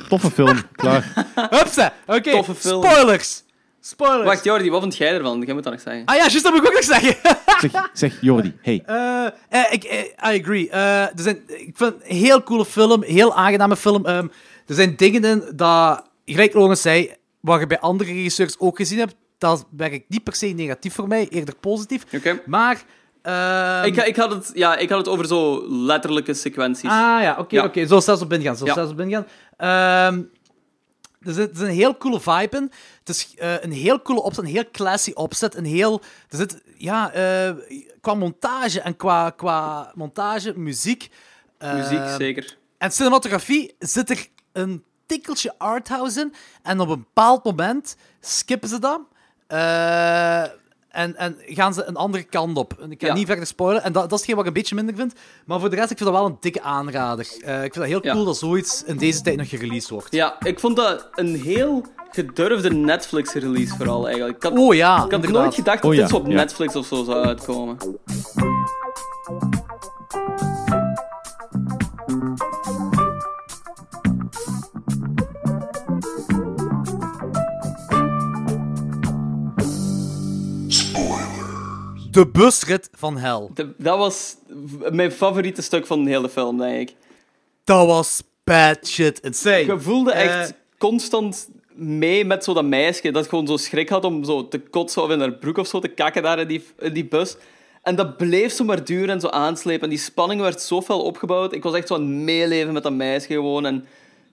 [0.10, 0.58] toffe film.
[0.76, 1.14] Klaar.
[1.50, 2.32] Hupsa, oké.
[2.32, 2.84] Toffe film.
[2.84, 3.44] Spoilers.
[3.82, 4.26] Spoilers.
[4.26, 5.42] Wacht, Jordi, wat vond jij ervan?
[5.46, 6.06] Jij moet dat nog zeggen.
[6.06, 7.16] Ah ja, juist, dat moet ik ook nog zeggen.
[7.72, 8.84] Zeg, zeg Jordi, hey.
[8.86, 10.70] Eh, eh, ik, eh, I agree.
[10.70, 14.06] Eh, er zijn, ik vind het een heel coole film, heel aangename film.
[14.06, 14.28] Ehm,
[14.68, 19.00] er zijn dingen in dat, gelijk Logans zei, wat je bij andere regisseurs ook gezien
[19.00, 22.04] hebt, dat werkt niet per se negatief voor mij, eerder positief.
[22.16, 22.42] Oké.
[22.46, 22.82] Maar...
[23.22, 26.90] ehm, Ik, ik, had het, ja, ik had het over zo letterlijke sequenties.
[26.90, 27.64] Ah ja, oké, Ja.
[27.64, 27.88] oké.
[27.88, 28.58] Zo zelfs op ingaan.
[28.58, 28.74] Zo Ja.
[28.74, 29.26] zelfs op ingaan.
[29.60, 30.22] Ehm,
[31.22, 32.72] er zit, er zit een heel coole vibe in.
[33.00, 35.56] Het is eh, een heel coole opzet, een heel classy opzet.
[35.56, 37.52] Een heel, er zit, ja, eh,
[38.02, 41.10] qua montage en qua, qua montage, muziek.
[41.58, 42.58] eh, Muziek, zeker.
[42.78, 46.34] En cinematografie zit er een tikkeltje arthouse in.
[46.64, 49.02] En op een bepaald moment skippen ze dat.
[50.90, 52.74] En, en gaan ze een andere kant op.
[52.82, 53.14] En Ik ga Ja.
[53.14, 53.84] niet verder spoilen.
[53.84, 55.14] En dat, dat is hetgeen wat ik een beetje minder vind.
[55.46, 57.28] Maar voor de rest, ik vind dat wel een dikke aanrader.
[57.42, 58.12] Eh, ik vind dat heel Ja.
[58.14, 60.12] cool dat zoiets in deze tijd nog gereleased wordt.
[60.12, 64.36] Ja, ik vond dat een heel gedurfde Netflix-release vooral eigenlijk.
[64.38, 65.42] Ik had, Oh ja, ik had inderdaad.
[65.42, 66.34] nooit gedacht dat Oh dit ja, zo op ja.
[66.34, 67.78] Netflix of zo zou uitkomen.
[82.20, 83.52] De busrit van hel.
[83.54, 84.36] De- dat was
[84.92, 86.96] mijn favoriete stuk van de hele film, denk ik.
[87.64, 89.66] Dat was bad shit insane.
[89.66, 94.04] Je voelde echt Eh, constant mee met zo dat meisje dat gewoon zo schrik had
[94.06, 96.64] om zo te kotsen of in haar broek of zo te kakken daar in die,
[96.80, 97.36] in die bus.
[97.84, 99.84] En dat bleef zo maar duren en zo aanslepen.
[99.84, 101.54] En die spanning werd zo fel opgebouwd.
[101.54, 103.66] Ik was echt zo aan het meeleven met dat meisje gewoon.
[103.66, 103.86] En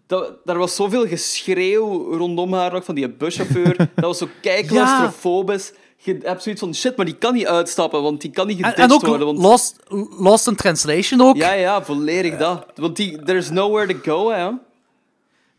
[0.07, 3.77] dat, daar was zoveel geschreeuw rondom haar nog van die buschauffeur.
[3.95, 5.73] dat was zo kei claustrofobisch.
[5.97, 8.65] Je hebt zoiets van, shit, maar die kan niet uitstappen, want die kan niet en,
[8.65, 9.27] geditcht en ook worden.
[9.27, 9.39] Want...
[9.39, 9.77] lost,
[10.19, 11.37] lost in translation ook.
[11.37, 12.67] Ja, ja, volledig dat.
[12.75, 14.51] Want die, there's nowhere to go, hè.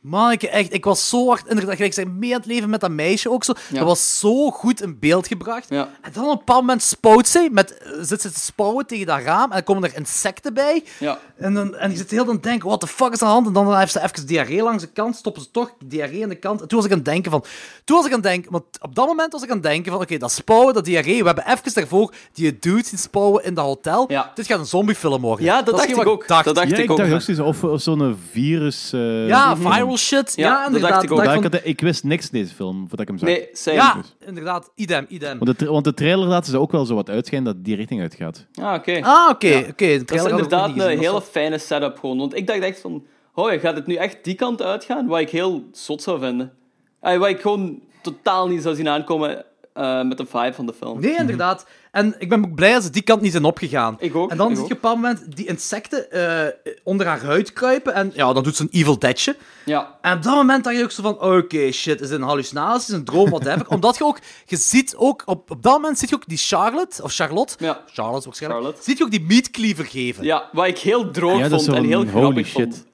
[0.09, 2.79] Man, ik, echt, ik was zo hard inderdaad, ik zei, mee aan het leven met
[2.81, 3.53] dat meisje ook zo.
[3.69, 3.77] Ja.
[3.77, 5.65] Dat was zo goed in beeld gebracht.
[5.69, 5.89] Ja.
[6.01, 9.19] En dan op een bepaald moment spout zij, met, zit ze te spouwen tegen dat
[9.21, 10.83] raam en dan komen er insecten bij.
[10.99, 11.19] Ja.
[11.37, 13.33] En, dan, en je zit heel aan het denken, what the fuck is aan de
[13.33, 13.47] hand?
[13.47, 16.35] En dan heeft ze even diarree langs de kant, stoppen ze toch diarree aan de
[16.35, 16.61] kant.
[16.61, 17.43] En toen was ik aan het denken van...
[17.83, 18.51] Toen was ik aan het denken...
[18.51, 21.19] Want op dat moment was ik aan het denken van, oké, dat spouwen, dat diarree,
[21.19, 24.05] we hebben even daarvoor die dude zien spouwen in dat hotel.
[24.11, 24.31] Ja.
[24.35, 25.45] Dit gaat een zombiefilm worden.
[25.45, 26.27] Ja, dat dacht ik wat ook.
[26.27, 26.97] Dat dacht Ja, ik ik ook.
[26.97, 28.93] dacht ook zoiets, of, of zo'n virus...
[28.93, 30.33] eh, Ja, viral shit.
[30.35, 30.89] Ja, Ja, dat inderdaad.
[30.91, 31.17] dacht ik ook.
[31.23, 33.29] dacht van- ik, wist niks deze film, voordat ik hem zag.
[33.29, 33.75] Nee, same.
[33.75, 34.71] Ja, inderdaad.
[34.75, 35.37] Idem, idem.
[35.39, 37.75] Want, de, tra- want de trailer laten ze ook wel zo wat uitschijnen dat die
[37.75, 38.45] richting uitgaat.
[38.61, 38.99] Ah, oké.
[39.01, 39.65] Ah, oké.
[39.69, 39.97] oké.
[39.97, 42.17] De Dat is inderdaad een hele fijne setup gewoon.
[42.17, 43.05] Want ik dacht echt van...
[43.33, 45.07] Oh, gaat het nu echt die kant uitgaan?
[45.07, 46.53] Wat ik heel zot zou vinden.
[47.01, 49.45] Ah, wat ik gewoon totaal niet zou zien aankomen
[49.77, 50.99] eh, met de vibe van de film.
[51.01, 51.65] Nee, inderdaad.
[51.91, 53.95] En ik ben ook blij dat ze die kant niet zijn opgegaan.
[53.99, 57.05] Ik ook, En dan ik zie je op een bepaald moment die insecten eh, onder
[57.07, 57.93] haar huid kruipen.
[57.93, 59.35] En ja, dan doet ze een evil deadje.
[59.65, 59.97] Ja.
[60.01, 62.99] En op dat moment dacht je ook zo van, oké, shit, is een hallucinatie, is
[62.99, 63.67] een droom, whatever.
[63.75, 67.03] Omdat je ook, je ziet ook, op, op dat moment zie je ook die Charlotte,
[67.03, 67.81] of Charlotte, Ja.
[67.93, 68.83] Charlotte waarschijnlijk, Charlotte.
[68.83, 70.23] zie je ook die meatcleaver geven.
[70.23, 72.55] ja, wat ik heel droog Ja, vond en heel holy grappig shit.
[72.55, 72.85] vond.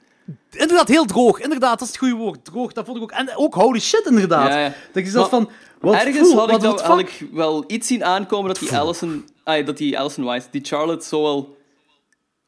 [0.51, 1.39] Inderdaad, heel droog.
[1.39, 2.45] Inderdaad, dat is het goede woord.
[2.45, 3.11] Droog, dat vond ik ook.
[3.11, 4.47] En ook holy shit, inderdaad.
[4.53, 4.73] Ja, ja.
[4.93, 5.49] Dat je Maar van,
[5.84, 9.26] wat Ergens had, ik the had ik wel iets zien aankomen dat die Allison...
[9.43, 11.57] Ah, dat die Allison Wise, die Charlotte, zo wel...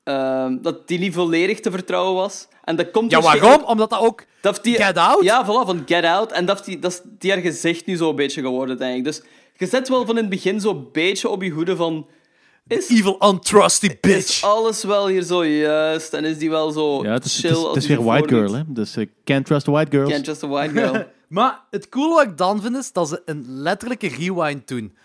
[0.04, 2.48] ehm, dat die niet volledig te vertrouwen was.
[2.64, 3.70] En dat komt Ja, waarschijnlijk- waarom?
[3.72, 4.24] Omdat dat ook...
[4.42, 5.24] Dat die, Get Out?
[5.24, 6.32] Ja, voilà, van Get Out.
[6.32, 9.04] En dat, die, dat is die haar gezicht nu zo een beetje geworden, denk ik.
[9.04, 9.22] Dus
[9.58, 12.08] je zet wel van in het begin zo'n beetje op je hoede van...
[12.68, 14.44] Is, Evil, untrusty is bitch.
[14.44, 16.14] alles wel hier zo juist?
[16.14, 18.06] En is die wel zo Ja, het is, chill het is, het is die weer
[18.06, 18.62] white girl, hè.
[18.68, 20.12] Dus eh, can't trust the white girls.
[20.12, 21.04] Can't just a white girl.
[21.28, 24.96] Maar het coole wat ik dan vind, is dat ze een letterlijke rewind doen.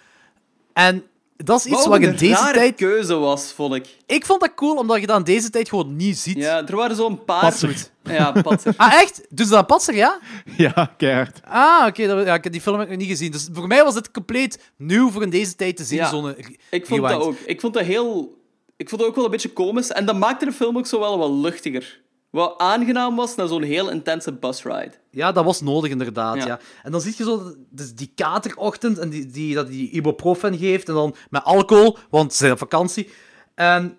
[0.72, 1.04] En
[1.36, 2.74] dat is iets Wat wat ook ik in een deze rare tijd...
[2.74, 3.96] keuze was, vond ik.
[4.06, 6.36] Ik vond dat cool, omdat je dat in deze tijd gewoon niet ziet.
[6.36, 7.40] Ja, er waren zo'n paar...
[7.40, 7.86] Patser.
[8.02, 8.74] Ja, patser.
[8.76, 9.20] Ah, echt?
[9.36, 10.18] Ze dat patser, ja?
[10.56, 11.40] Ja, keihard.
[11.44, 12.02] Ah, oké.
[12.02, 13.30] ja, ik heb die film heb ik nog niet gezien.
[13.30, 16.26] Dus voor mij was het compleet nieuw voor in deze tijd te zien, Ja, zo'n
[16.26, 17.08] re- Ik vond rewind.
[17.20, 17.36] dat ook.
[17.46, 18.38] Ik vond dat heel...
[18.76, 19.88] Ik vond dat ook wel een beetje komisch.
[19.88, 22.00] En dat maakte de film ook zo wel wat luchtiger.
[22.30, 24.92] Wat aangenaam was na zo'n heel intense busride.
[25.10, 26.36] Ja, dat was nodig inderdaad.
[26.36, 26.46] Ja.
[26.46, 26.60] Ja.
[26.82, 30.88] En dan zie je zo dus die katerochtend en die, die, dat die ibuprofen geeft
[30.88, 33.10] en dan met alcohol, want ze zijn op vakantie.
[33.54, 33.98] En,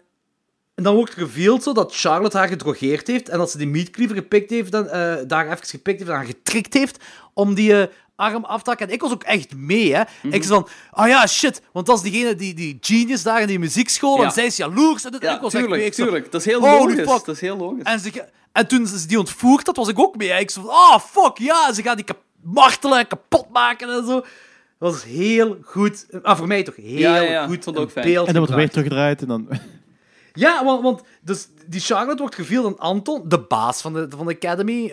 [0.75, 4.15] en dan wordt revealed zo dat Charlotte haar gedrogeerd heeft en dat ze die meatcleaver
[4.15, 7.03] gepikt heeft en eh, daar even gepikt heeft en haar getrikt heeft
[7.33, 7.87] om die eh,
[8.21, 8.87] arm af te hakken.
[8.87, 10.01] En ik was ook echt mee, hè.
[10.21, 10.33] Mhm.
[10.33, 13.47] Ik was van, ah ja, shit, want dat is diegene, die, die genius daar in
[13.47, 14.23] die muziekschool Ja.
[14.23, 15.03] en zij is jaloers.
[15.05, 15.71] En dit, en Ja, ik was echt mee.
[15.73, 16.31] tuurlijk, zo, tuurlijk.
[16.31, 16.95] Dat is heel logisch.
[16.95, 17.25] fuck.
[17.25, 17.83] Dat is heel logisch.
[17.83, 20.31] En, ze, en toen ze die ontvoerd had, was ik ook mee.
[20.31, 20.39] hè.
[20.39, 21.73] Ik zo van, ah, fuck, ja.
[21.73, 24.13] Ze gaan die kap- martelen en kapot maken en zo.
[24.79, 26.05] Dat was heel goed.
[26.21, 27.47] Ah, voor mij toch heel Ja, ja, ja.
[27.47, 27.63] goed.
[27.63, 28.05] Vond ook fijn.
[28.05, 29.47] beeld En dan wordt weer teruggedraaid en dan...
[30.33, 34.25] Ja, want, want dus die Charlotte wordt gevield aan Anton, de baas van de, van
[34.27, 34.85] de Academy.
[34.85, 34.91] Eh,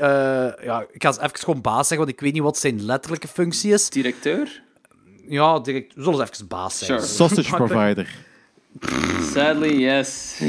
[0.65, 3.29] ja, ik ga eens even gewoon baas zeggen, want ik weet niet wat zijn letterlijke
[3.29, 3.91] functie is.
[3.91, 4.63] Directeur?
[5.29, 7.01] Ja, direct, we zullen eens even baas zeggen.
[7.09, 7.29] Sure.
[7.29, 8.15] Sausage provider.
[9.33, 10.41] Sadly, yes.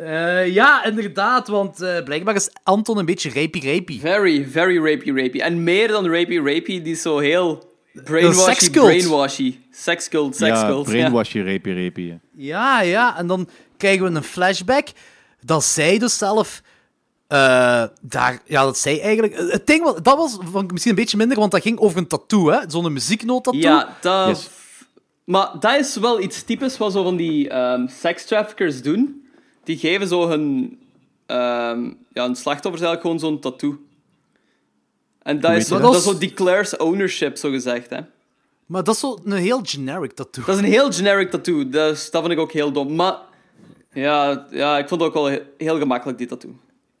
[0.00, 3.98] Eh, ja, inderdaad, want eh, blijkbaar is Anton een beetje rapey-rapey.
[4.00, 5.40] Very, very rapey, rapey.
[5.40, 7.74] En meer dan rapey, rapey, die is zo heel
[8.04, 8.86] brainwashy, sekscult.
[8.86, 9.58] brainwashy.
[9.70, 10.84] Sexcult, Ja, sexcult.
[10.86, 12.18] brainwash je, repie, repie.
[12.34, 13.18] Ja, ja.
[13.18, 14.88] En dan krijgen we een flashback
[15.40, 16.62] dat zij dus zelf
[17.26, 19.50] eh, daar, ja, dat zei eigenlijk...
[19.50, 21.98] Het ding, was- dat was vond ik misschien een beetje minder, want dat ging over
[21.98, 22.58] een tattoo, hè?
[22.68, 23.60] Zo'n muzieknoot-tattoo.
[23.60, 24.28] Ja, dat...
[24.28, 24.48] Yes.
[25.24, 29.28] Maar dat is wel iets typisch wat zo van die ehm sekstraffickers doen.
[29.64, 30.78] Die geven zo hun...
[31.26, 33.78] ehm ja, hun slachtoffers eigenlijk gewoon zo'n tattoo.
[35.22, 35.94] En dat is, zo, dat dat?
[35.94, 37.90] is zo declares ownership, zo gezegd.
[37.90, 38.00] Hè.
[38.66, 40.44] Maar dat is zo een heel generic tattoo.
[40.44, 41.68] Dat is een heel generic tattoo.
[41.68, 42.94] Dus dat vond ik ook heel dom.
[42.94, 43.16] Maar
[43.96, 46.56] ja, ja ik vond het ook wel he- heel gemakkelijk, die tattoo.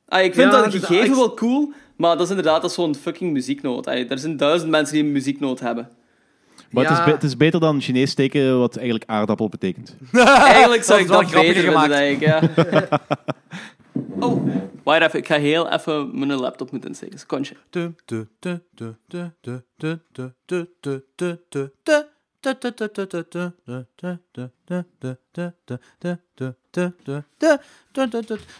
[0.08, 2.76] Ah, ik vind Ja, dat gegeven ik- wel cool, maar dat is inderdaad dat is
[2.76, 3.86] zo'n fucking muzieknoot.
[3.86, 5.88] Ah, er zijn duizend mensen die een muzieknoot hebben.
[6.70, 7.04] Maar het, is Ja.
[7.04, 9.96] be- het is beter dan Chinees teken, wat eigenlijk aardappel betekent.
[10.12, 12.26] Eigenlijk zou ik Dat dat is wel beter grappiger vinden, denk ik.
[12.80, 13.00] Ja.
[14.26, 14.46] oh,
[14.82, 15.18] wacht even.
[15.18, 17.18] Ik ga heel even mijn laptop moeten insteken.
[17.18, 17.54] Secondje.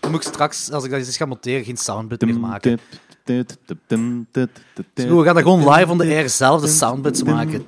[0.01, 2.79] Dan moet ik straks, als ik dat eens ga monteren, geen soundbit meer maken.
[3.25, 7.67] We gaan dat gewoon live on the air zelf de soundbits maken.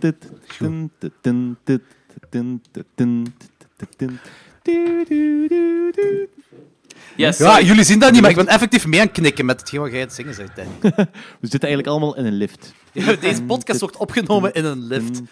[7.17, 7.39] Yes.
[7.39, 9.81] Ja, jullie zien dat niet, maar ik ben effectief mee aan het knikken met hetgeen
[9.81, 10.57] wat jij het zingen zegt,
[11.41, 12.73] We zitten eigenlijk allemaal in een lift.
[13.21, 15.23] Deze podcast wordt opgenomen in een lift.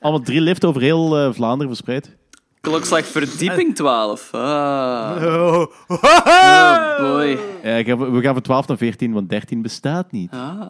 [0.00, 2.16] allemaal drie liften over heel Vlaanderen verspreid.
[2.62, 4.34] Klokslag verdieping 12.
[4.34, 5.22] Ah.
[5.22, 5.66] Oh.
[5.88, 7.38] Oh boy.
[7.62, 10.30] Ja, ik heb- we gaan van 12 naar 14, want 13 bestaat niet.
[10.32, 10.60] Ah.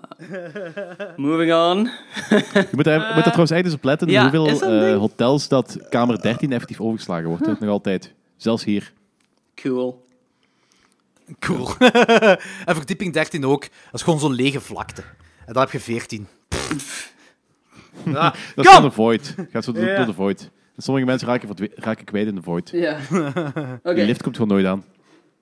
[1.17, 1.91] Moving on.
[2.53, 4.79] Je moet, daar, moet daar trouwens echt eens op letten Ja, hoeveel is dat een
[4.81, 4.99] eh, ding?
[4.99, 7.47] hotels dat kamer 13 effectief overgeslagen wordt.
[7.47, 7.53] hè.
[7.61, 8.13] Nog altijd.
[8.37, 8.93] Zelfs hier.
[9.55, 10.07] Cool.
[11.39, 11.69] Cool.
[12.65, 13.61] en verdieping 13 ook.
[13.61, 15.03] Dat is gewoon zo'n lege vlakte.
[15.47, 16.27] En dan heb je 14.
[18.05, 18.65] Ja, Dat is kom!
[18.65, 19.35] gewoon de void.
[19.51, 20.51] Gaat zo door, door de void.
[20.77, 22.71] Sommige mensen raken, verdwe- raken kwijt in de void.
[22.71, 22.99] Ja.
[23.83, 24.85] Oké, Die lift komt gewoon nooit aan.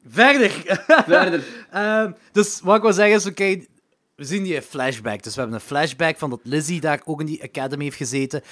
[0.09, 0.51] Verder.
[1.07, 1.45] verder.
[1.71, 3.65] Ehm, dus wat ik wil zeggen is, oké,
[4.17, 5.23] we zien die flashback.
[5.23, 8.43] Dus we hebben een flashback van dat Lizzie daar ook in die academy heeft gezeten.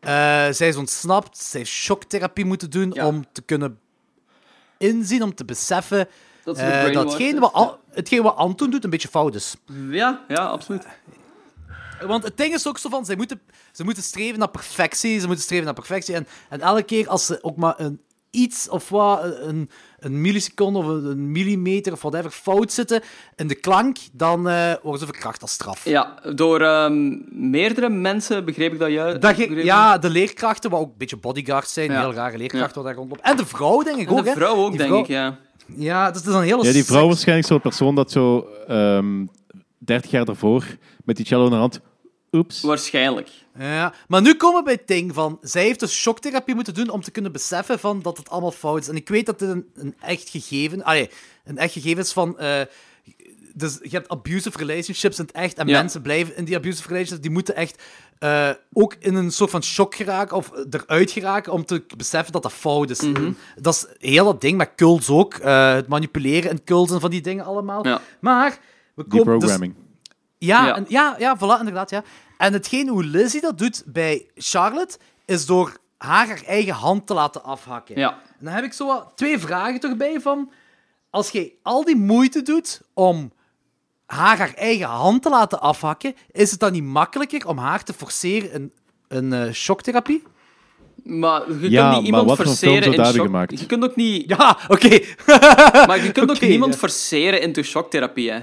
[0.00, 0.10] Eh,
[0.50, 3.06] zij is ontsnapt, zij heeft shocktherapie moeten doen Ja.
[3.06, 3.78] om te kunnen
[4.78, 6.08] inzien, om te beseffen
[6.44, 7.38] Dat ze eh, gebrainwashed is.
[7.38, 9.56] wat, An- hetgeen wat Anton doet een beetje fout is.
[9.90, 10.86] Ja, ja, absoluut.
[12.06, 13.40] Want het ding is ook zo van, zij moeten,
[13.72, 16.14] ze moeten streven naar perfectie, ze moeten streven naar perfectie.
[16.14, 18.00] En, en elke keer als ze ook maar een
[18.30, 23.02] iets of wat, een, een milliseconde of een, millimeter of whatever fout zitten
[23.36, 25.84] in de klank, dan eh, worden ze verkracht als straf.
[25.84, 27.16] Ja, door ehm,
[27.50, 29.20] meerdere mensen begreep ik dat juist.
[29.20, 32.00] Dat ge- ja, de leerkrachten, wat ook een beetje bodyguards zijn, Ja.
[32.00, 33.24] heel rare leerkrachten wat daar rondlopen.
[33.24, 34.22] En de vrouw, denk ik En ook.
[34.24, 34.36] de hè.
[34.36, 35.38] vrouw ook, Die denk vrouw- ik, ja.
[35.76, 36.64] Ja, het is een hele...
[36.64, 39.24] Ja, die vrouw seks- waarschijnlijk zo'n persoon dat zo ehm
[39.78, 40.64] 30 jaar daarvoor
[41.04, 41.80] met die cello in de hand.
[42.32, 42.60] Oeps.
[42.60, 43.28] Waarschijnlijk.
[43.58, 45.38] Ja, maar nu komen we bij het ding van...
[45.42, 48.80] Zij heeft dus shocktherapie moeten doen om te kunnen beseffen van dat het allemaal fout
[48.80, 48.88] is.
[48.88, 50.82] En ik weet dat dit een, een echt gegeven...
[50.82, 51.10] Allee,
[51.44, 52.38] een echt gegeven is van...
[52.38, 52.60] eh,
[53.54, 55.56] dus je hebt abusive relationships in het echt.
[55.58, 55.78] En Ja.
[55.80, 57.22] mensen blijven in die abusive relationships.
[57.22, 57.82] Die moeten echt
[58.18, 60.36] eh, ook in een soort van shock geraken.
[60.36, 63.00] Of eruit geraken om te beseffen dat dat fout is.
[63.00, 63.32] Mhm.
[63.56, 65.34] Dat is heel dat ding met cults ook.
[65.34, 67.86] eh, het manipuleren in cults en van die dingen allemaal.
[67.86, 68.00] Ja.
[68.20, 68.58] Maar...
[68.94, 69.58] We komen, dus.
[70.38, 70.76] Ja, Ja.
[70.76, 72.02] en- ja, ja, voilà, inderdaad, ja.
[72.38, 77.14] En hetgeen hoe Lizzie dat doet bij Charlotte, is door haar haar eigen hand te
[77.14, 77.98] laten afhakken.
[77.98, 78.10] Ja.
[78.38, 80.50] En dan heb ik zo wat twee vragen toch bij van...
[81.10, 83.32] Als jij al die moeite doet om
[84.06, 87.92] haar haar eigen hand te laten afhakken, is het dan niet makkelijker om haar te
[87.92, 88.72] forceren in
[89.08, 90.22] een eh, shocktherapie?
[91.04, 93.24] Maar je Ja, kunt niet maar iemand wat voor een film forceren in shock...
[93.24, 93.60] gemaakt?
[93.60, 94.28] Je kunt ook niet...
[94.28, 95.00] Ja, oké.
[95.86, 96.78] Maar je kunt ook niemand ja.
[96.78, 98.40] forceren into shocktherapie, hè.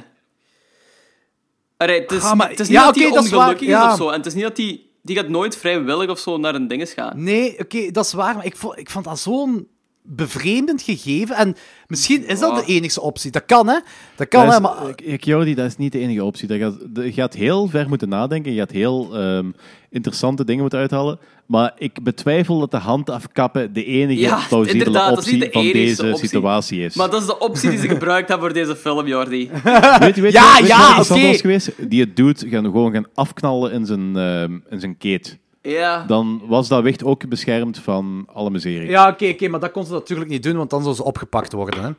[1.77, 3.67] Allee, het is, Ah, maar- het is niet ja, dat hij is waar, ongelukkig is
[3.73, 3.91] ja.
[3.91, 4.09] of zo.
[4.09, 4.81] En het is niet dat hij...
[5.01, 7.23] Die gaat nooit vrijwillig of zo naar een dinges gaan.
[7.23, 9.67] Nee, oké, dat is waar, maar ik vond, ik vond dat zo'n
[10.07, 11.35] bevreemdend gegeven.
[11.35, 11.55] En
[11.87, 13.31] misschien is dat de enige optie.
[13.31, 13.79] Dat kan, hè.
[14.15, 14.89] Dat kan, Dat hè, maar...
[14.89, 16.47] ik- ik, Jordi, dat is niet de enige optie.
[16.47, 18.51] Dat gaat, de- je gaat heel ver moeten nadenken.
[18.53, 19.51] Je gaat heel ehm,
[19.89, 21.19] interessante dingen moeten uithalen.
[21.45, 25.43] Maar ik betwijfel dat de hand afkappen de enige Ja, plausibele inderdaad, dat is niet
[25.43, 26.27] optie de van enige deze optie.
[26.27, 26.95] situatie is.
[26.95, 29.49] Maar dat is de optie die ze gebruikt hebben voor deze film, Jordi.
[29.99, 31.27] weet je, weet Ja, je, weet ja, oké.
[31.27, 31.71] was geweest?
[31.89, 35.37] Die het doet, gaan gewoon gaan afknallen in zijn, ehm, in zijn keet.
[35.65, 36.03] Ja.
[36.07, 38.89] Dan was dat wicht ook beschermd van alle miserie.
[38.89, 41.51] Ja, oké, oké, maar dat kon ze natuurlijk niet doen, want dan zou ze opgepakt
[41.53, 41.91] worden, hè.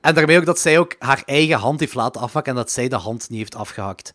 [0.00, 2.88] En daarmee ook dat zij ook haar eigen hand heeft laten afhakken en dat zij
[2.88, 4.12] de hand niet heeft afgehakt.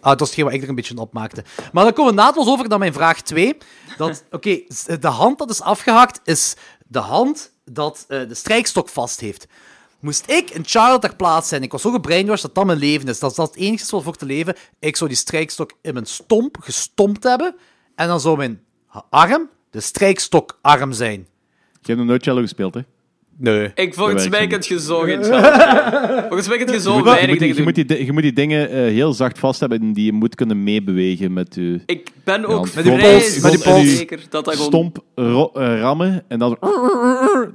[0.00, 1.44] Ah, dat is hetgeen wat ik er een beetje op maakte.
[1.72, 3.56] Maar dan komen we naadloos over naar mijn vraag 2.
[3.96, 6.56] Dat, oké, s- de hand dat is afgehakt, is
[6.86, 9.46] de hand dat eh, de strijkstok vast heeft.
[10.00, 13.08] Moest ik in Charlotte ter plaats zijn, ik was zo gebrainwashed dat dat mijn leven
[13.08, 15.92] is, dat is dat het enige wat voor te leven, ik zou die strijkstok in
[15.92, 17.54] mijn stomp gestompt hebben,
[18.00, 18.60] en dan zou mijn
[19.10, 21.26] arm de strijkstokarm zijn.
[21.72, 22.80] Je hebt nog nooit cello gespeeld, hè?
[23.36, 23.70] Nee.
[23.74, 25.24] Ik, volgens mij werkt kun je zo geen
[26.28, 28.32] Volgens mij kun je Je zo weinig dingen je, moet die, di- je moet die
[28.32, 32.10] dingen eh, heel zacht vast hebben en die je moet kunnen meebewegen met je Ik
[32.24, 34.68] ben ook Met die vrij pols- met die pols- zeker dat dat gewoon...
[34.68, 36.56] stomp ro- eh, rammen en dan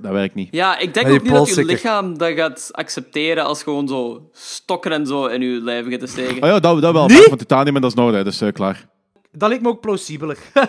[0.02, 0.48] Dat werkt niet.
[0.52, 4.92] Ja, ik denk ook niet dat je lichaam dat gaat accepteren als gewoon zo stokken
[4.92, 6.44] en zo in je lijf gaat te steken.
[6.44, 7.08] Oh ja, dat, dat wel.
[7.08, 7.22] Nee?
[7.22, 8.86] Van titanium en dat is nog, dus eh, klaar.
[9.38, 10.38] Dat lijkt me ook plausibeler.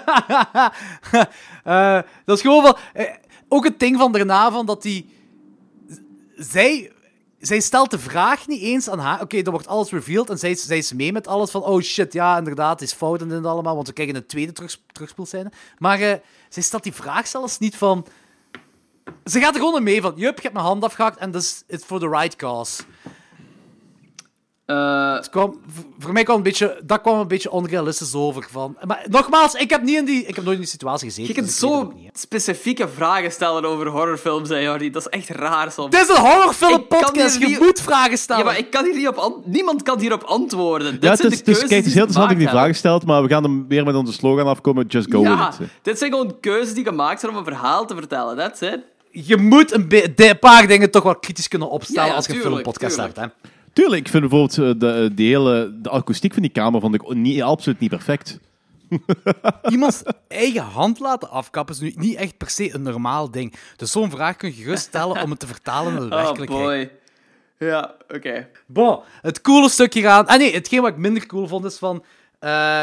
[1.65, 2.79] Eh, dat is gewoon wel...
[2.93, 3.15] eh,
[3.49, 5.15] ook het ding van daarna, van dat die...
[6.37, 6.91] Zij...
[7.39, 9.21] Zij stelt de vraag niet eens aan haar.
[9.21, 11.63] Oké, dan wordt alles revealed en zij, is- zij is mee met alles van...
[11.63, 13.75] Oh shit, ja, inderdaad, het is fout en dit allemaal.
[13.75, 14.79] Want we krijgen een tweede terug.
[15.79, 16.15] Maar eh,
[16.49, 18.07] zij stelt die vraag zelfs niet van...
[19.25, 20.13] Ze gaat er gewoon mee van...
[20.17, 22.83] Jup, je hebt mijn hand afgehakt en dus it's for the right cause.
[24.67, 25.61] Eh, Het kwam,
[25.99, 28.47] voor mij kwam een beetje, dat kwam een beetje onrealistisch over.
[28.51, 28.77] Van.
[28.87, 31.29] Maar nogmaals, ik heb, niet in die, ik heb nooit in die situatie gezeten.
[31.29, 34.91] je kunt dus ik zo niet, specifieke vragen stellen over horrorfilms, hè, Jordi.
[34.91, 35.91] Dat is echt raar soms.
[35.91, 37.37] Dit is een horrorfilm Ik kan podcast.
[37.37, 38.45] hier Je niet- moet vragen stellen.
[38.45, 40.93] Ja, maar ik kan hier niet op an- niemand kan hierop antwoorden.
[40.93, 42.45] Dit Ja, het zijn is, de dus, keuzes kijk, het is heel interessant dat je
[42.47, 44.87] die vragen stelt, maar we gaan hem weer met onze slogan afkomen.
[44.87, 45.47] Just go hebben.
[45.47, 45.71] with Ja, it.
[45.83, 48.37] dit zijn gewoon keuzes die gemaakt zijn om een verhaal te vertellen.
[48.37, 48.79] That's it.
[49.11, 52.41] Je moet een, paar dingen toch wel kritisch kunnen opstellen Ja, ja, als je een
[52.41, 53.17] filmpodcast hebt.
[53.17, 53.27] Hè.
[53.77, 57.15] Tuurlijk, ik vind bijvoorbeeld eh, de, de hele de akoestiek van die kamer vond ik
[57.15, 58.39] niet, absoluut niet perfect.
[59.71, 63.55] Iemands eigen hand laten afkappen is nu niet echt per se een normaal ding.
[63.77, 66.63] Dus zo'n vraag kun je gerust stellen om het te vertalen naar de Oh werkelijkheid.
[67.59, 67.69] boy.
[67.69, 68.49] Ja, oké.
[68.67, 70.27] Bon, het coole stukje gaan.
[70.27, 72.05] Ah nee, hetgeen wat ik minder cool vond is van.
[72.39, 72.83] eh,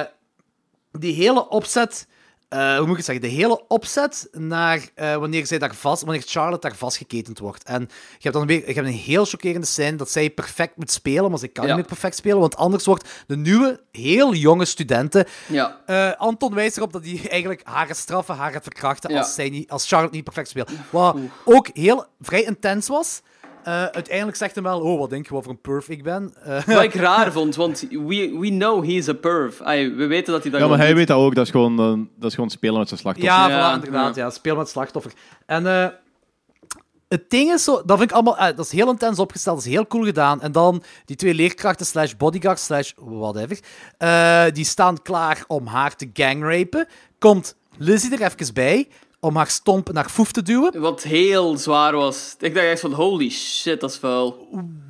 [0.91, 2.07] die hele opzet.
[2.53, 3.23] Eh, hoe moet ik het zeggen?
[3.29, 7.63] De hele opzet naar eh, wanneer, zij daar vast, wanneer Charlotte daar vastgeketend wordt.
[7.63, 10.91] En je hebt dan weer je hebt een heel chockerende scène dat zij perfect moet
[10.91, 11.69] spelen, maar ze kan Ja.
[11.69, 15.25] niet meer perfect spelen, want anders wordt de nieuwe, heel jonge studenten.
[15.47, 15.79] Ja.
[15.85, 19.17] eh, Anton wijst erop dat hij eigenlijk haar gaat straffen, haar gaat verkrachten Ja.
[19.19, 20.71] als, zij niet, als Charlotte niet perfect speelt.
[20.89, 23.21] Wat ook heel vrij intens was.
[23.63, 26.33] Eh, uiteindelijk zegt hij wel: Oh, wat denk je wat voor een perf ik ben?
[26.43, 29.61] Eh, Wat ik raar vond, want we, we know he's a perv.
[29.61, 30.97] Ay, we weten dat hij dat Ja, maar hij doet.
[30.97, 31.35] weet dat ook.
[31.35, 33.33] Dat is gewoon, eh, dat is gewoon spelen met zijn slachtoffer.
[33.33, 34.15] Ja, Ja, voilà, inderdaad.
[34.15, 34.23] ja.
[34.23, 34.29] Ja.
[34.29, 35.11] speel met slachtoffer.
[35.45, 35.87] En eh,
[37.07, 39.71] het ding is zo, dat vind ik allemaal, dat is heel intens opgesteld, dat is
[39.71, 40.41] heel cool gedaan.
[40.41, 43.59] En dan die twee leerkrachten slash bodyguards slash whatever,
[43.97, 46.87] eh, die staan klaar om haar te gangrapen.
[47.19, 48.87] Komt Lizzie er even bij
[49.23, 50.79] om haar stomp naar Foef te duwen.
[50.81, 52.35] Wat heel zwaar was.
[52.39, 54.47] Ik dacht echt van, holy shit, dat is vuil.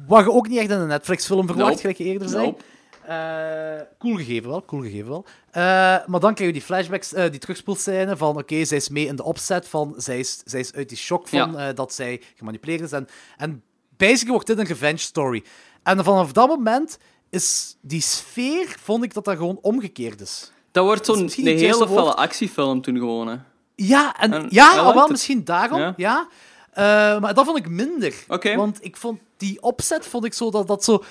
[0.07, 1.80] Wat je ook niet echt in een Netflix-film verwacht, Nope.
[1.81, 2.45] gelijk je eerder zei.
[2.45, 2.64] Nope.
[3.07, 5.26] Eh, cool gegeven wel, cool gegeven wel.
[5.51, 5.64] Eh,
[6.05, 9.15] maar dan krijg je die flashbacks, eh, die terugspoelscène van oké, zij is mee in
[9.15, 11.73] de opzet van, zij is, zij is uit die shock van Ja.
[11.73, 12.91] dat zij gemanipuleerd is.
[12.91, 13.07] En,
[13.38, 13.64] en
[13.97, 15.43] basically wordt dit een revenge story.
[15.84, 16.97] En vanaf dat moment
[17.30, 20.51] is die sfeer, vond ik dat dat gewoon omgekeerd is.
[20.72, 23.27] Dat wordt is zo'n hele felle actiefilm toen gewoon.
[23.27, 23.35] Hè.
[23.76, 25.94] Ja, en, En ja al wel, misschien daarom, ja.
[25.98, 26.28] Ja.
[26.72, 28.14] Eh, maar dat vond ik minder.
[28.56, 30.98] Want ik vond die opzet, vond ik zo dat dat zo...
[30.98, 31.06] Dat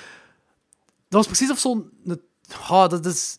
[1.09, 1.91] was precies of zo'n...
[2.71, 3.37] Oh, dat is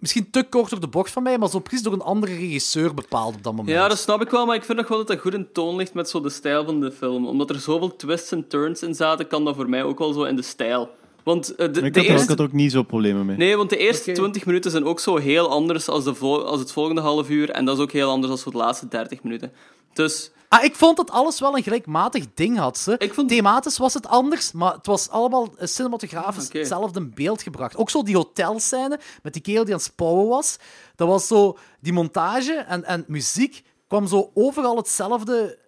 [0.00, 2.94] misschien te kort door de bocht van mij, maar zo precies door een andere regisseur
[2.94, 3.76] bepaald op dat moment.
[3.76, 5.76] Ja, dat snap ik wel, maar ik vind nog wel dat dat goed in toon
[5.76, 7.26] ligt met zo de stijl van de film.
[7.26, 10.22] Omdat er zoveel twists en turns in zaten, kan dat voor mij ook wel zo
[10.22, 10.90] in de stijl.
[11.24, 12.28] Want eh, de, ik, de had er, ik eerste...
[12.28, 13.36] had er ook niet zo problemen mee.
[13.36, 14.18] Nee, want de eerste Oké.
[14.20, 17.50] 20 minuten zijn ook zo heel anders als, de vol- als het volgende half uur.
[17.50, 19.52] En dat is ook heel anders als voor de laatste 30 minuten.
[19.92, 22.78] Dus Ah, ik vond dat alles wel een gelijkmatig ding had.
[22.78, 22.94] Ze.
[22.98, 26.58] Ik vond- Thematisch was het anders, maar het was allemaal eh, cinematografisch Oké.
[26.58, 27.76] hetzelfde in beeld gebracht.
[27.76, 30.56] Ook zo die hotelscène met die kerel die aan het spouwen was.
[30.96, 31.56] Dat was zo...
[31.80, 35.58] Die montage en, en muziek kwam zo overal hetzelfde...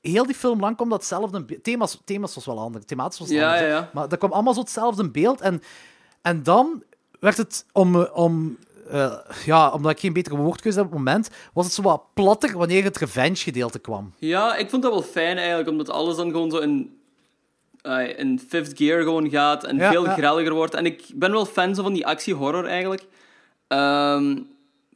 [0.00, 1.64] Heel die film lang kwam dat hetzelfde in beeld.
[1.64, 2.84] Thema's, thema's was wel anders.
[2.84, 3.90] Thematisch was Ja, anders, ja.
[3.92, 5.40] Maar dat kwam allemaal zo hetzelfde beeld.
[5.40, 5.62] En,
[6.22, 6.82] en dan
[7.20, 7.96] werd het om...
[7.96, 8.58] om
[8.90, 9.12] eh,
[9.44, 12.58] ja, omdat ik geen betere woordkeuze heb op het moment, was het zo wat platter
[12.58, 14.12] wanneer het revenge-gedeelte kwam.
[14.18, 16.98] ja, ik vond dat wel fijn eigenlijk, omdat alles dan gewoon zo in,
[17.82, 20.14] eh, in fifth gear gewoon gaat en Ja, veel ja.
[20.14, 20.74] grelliger wordt.
[20.74, 23.06] En ik ben wel fan zo van die actie-horror eigenlijk.
[23.66, 24.36] Ehm,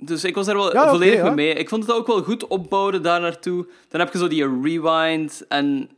[0.04, 1.54] dus ik was daar wel Ja, volledig mee mee.
[1.54, 3.66] Ik vond het ook wel goed opbouwen daar naartoe.
[3.88, 5.90] Dan heb je zo die rewind en...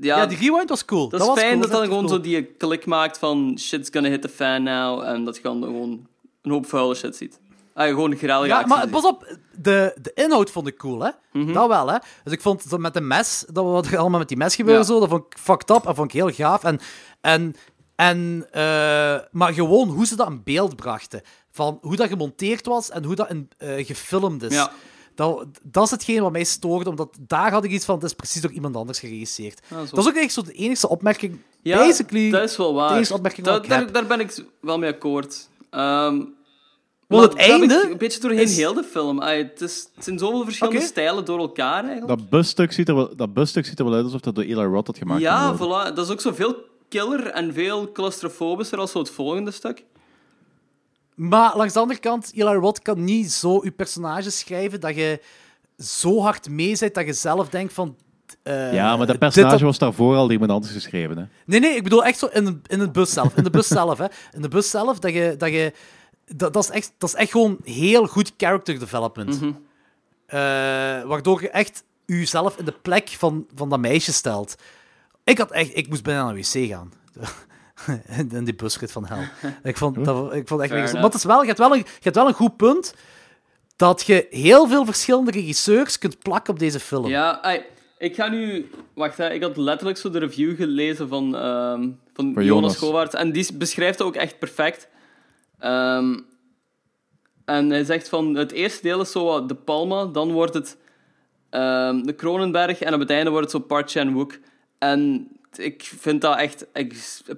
[0.00, 1.08] Ja, Ja, die rewind was cool.
[1.08, 2.08] dat is was fijn cool, dat dan gewoon cool.
[2.16, 5.02] zo die klik maakt van shit's gonna hit the fan now.
[5.02, 6.06] En dat je dan gewoon
[6.42, 7.40] een hoop vuile shit ziet.
[7.74, 8.90] Ah, gewoon grellige Ja, maar ziet.
[8.90, 11.10] pas op, de, de inhoud vond ik cool, hè.
[11.32, 11.52] Mhm.
[11.52, 11.98] Dat wel, hè.
[12.24, 14.80] Dus ik vond zo met de mes, dat wat er allemaal met die mes gebeurde,
[14.80, 14.86] Ja.
[14.86, 16.64] zo, dat vond ik fucked up en vond ik heel gaaf.
[16.64, 16.78] En,
[17.20, 17.54] en,
[17.96, 21.22] en, eh, maar gewoon hoe ze dat in beeld brachten.
[21.54, 24.54] Van hoe dat gemonteerd was en hoe dat in, eh, gefilmd is.
[24.54, 24.72] Ja.
[25.14, 28.12] Dat, dat is hetgeen wat mij stoorde, omdat daar had ik iets van, het is
[28.12, 29.60] precies door iemand anders geregisseerd.
[29.90, 32.30] Dat is ook echt zo de enige opmerking, Ja, basically...
[32.30, 32.88] dat is wel waar.
[32.88, 33.92] de enige opmerking Da- wat ik daar, heb.
[33.92, 35.48] daar ben ik wel mee akkoord.
[35.70, 36.22] Ehm,
[37.06, 39.20] Want het dat heb ik einde Een beetje doorheen is- heel de film.
[39.20, 42.18] Het, is, het zijn zoveel verschillende stijlen door elkaar eigenlijk.
[42.18, 44.54] Dat busstuk ziet, er wel, dat busstuk ziet er wel uit alsof dat door Eli
[44.64, 45.20] Roth had gemaakt.
[45.20, 45.94] ja, voilà.
[45.94, 46.56] Dat is ook zo veel
[46.88, 49.84] killer en veel claustrofobischer als zo het volgende stuk.
[51.14, 55.20] Maar langs de andere kant, Eli Roth kan niet zo je personage schrijven dat je
[55.78, 57.96] zo hard mee bent dat je zelf denkt van...
[58.42, 61.16] eh, Ja, maar dat personage was daarvoor al iemand anders geschreven.
[61.18, 61.24] Hè.
[61.46, 63.36] Nee, nee, ik bedoel echt zo in de, in de bus zelf.
[63.36, 64.06] In de bus zelf, hè.
[64.32, 65.34] In de bus zelf, dat je...
[65.38, 65.72] Dat, je,
[66.26, 69.40] dat, dat, is echt, dat is echt gewoon heel goed character development.
[69.40, 69.52] Mhm.
[70.26, 70.38] Eh,
[71.02, 74.54] waardoor je echt jezelf in de plek van, van dat meisje stelt.
[75.24, 75.76] Ik had echt...
[75.76, 76.92] Ik moest bijna naar de wc gaan.
[78.30, 79.22] in die busrit van hel.
[79.62, 80.92] Ik vond, dat, ik vond echt...
[80.92, 82.94] Maar het is wel, je, hebt wel een, je hebt wel een goed punt
[83.76, 87.06] dat je heel veel verschillende regisseurs kunt plakken op deze film.
[87.06, 87.62] Ja,
[87.98, 88.70] ik ga nu...
[88.94, 93.14] Wacht, hè, ik had letterlijk zo de review gelezen van, ehm, van Van Jonas Jonas.
[93.14, 94.88] En die beschrijft het ook echt perfect.
[95.58, 96.18] Ehm,
[97.44, 98.34] en hij zegt van...
[98.34, 100.04] Het eerste deel is zo wat De Palma.
[100.04, 100.76] Dan wordt het
[101.50, 102.80] ehm, de Kronenberg.
[102.80, 104.38] En op het einde wordt het zo Park Chan-wook.
[104.78, 105.28] En
[105.58, 106.66] ik vind dat echt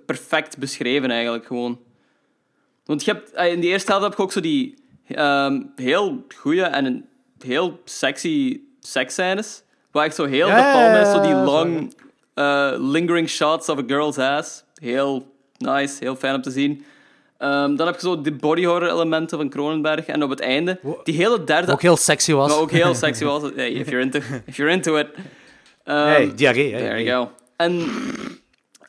[0.06, 1.80] perfect beschreven eigenlijk, gewoon.
[2.84, 4.74] Want je hebt, eh, in die eerste helft heb je ook zo die
[5.06, 7.06] ehm, heel goede en een
[7.44, 9.62] heel sexy seksscènes.
[9.90, 11.94] Waar echt zo heel Ja, de palm is, zo die long
[12.34, 14.64] eh, lingering shots of a girl's ass.
[14.74, 16.84] Heel nice, heel fijn om te zien.
[17.38, 20.06] Ehm, dan heb je zo de body horror elementen van Cronenberg.
[20.06, 21.72] En op het einde, die hele derde...
[21.72, 22.48] Ook heel sexy was.
[22.48, 23.42] Maar ook heel sexy was.
[23.54, 25.06] Hey, if you're into, if you're into it.
[25.84, 26.78] Ehm, Hey, diarree, hè.
[26.78, 27.30] There you go.
[27.56, 27.82] En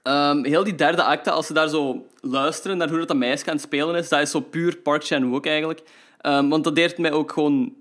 [0.03, 3.45] ehm, heel die derde acte, als ze daar zo luisteren naar hoe dat, dat meisje
[3.45, 5.83] aan het spelen is, dat is zo puur Park Chan-wook eigenlijk.
[6.21, 7.73] Ehm, want dat deed mij ook gewoon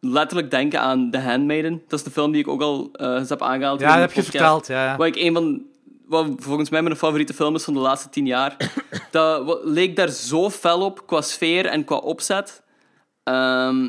[0.00, 1.82] letterlijk denken aan The Handmaiden.
[1.88, 3.80] Dat is de film die ik ook al eh, eens heb aangehaald.
[3.80, 4.36] Ja, in de dat heb je podcast.
[4.36, 4.96] verteld, ja, ja.
[4.96, 5.62] Wat ik een van...
[6.06, 8.56] Wat volgens mij mijn favoriete film is van de laatste tien jaar.
[9.10, 12.62] dat leek daar zo fel op, qua sfeer en qua opzet.
[13.22, 13.88] ehm,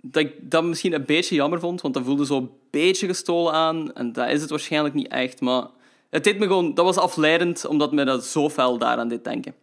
[0.00, 3.92] dat ik dat misschien een beetje jammer vond, want dat voelde zo beetje gestolen aan.
[3.92, 5.66] En dat is het waarschijnlijk niet echt, maar...
[6.10, 6.74] Het deed me gewoon...
[6.74, 9.54] Dat was afleidend, omdat me dat zo fel daaraan deed denken.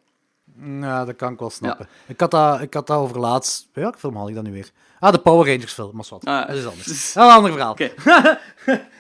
[0.82, 1.88] Ja, dat kan ik wel snappen.
[2.08, 3.68] Ik, had dat, ik had dat over laatst...
[3.74, 4.72] Welke film had ik dat nu weer?
[5.00, 6.26] Ah, de Power Rangers film, maar wat.
[6.26, 6.86] Ah, dat is anders.
[6.88, 7.72] Dat is een ander verhaal.
[7.72, 7.92] Oké.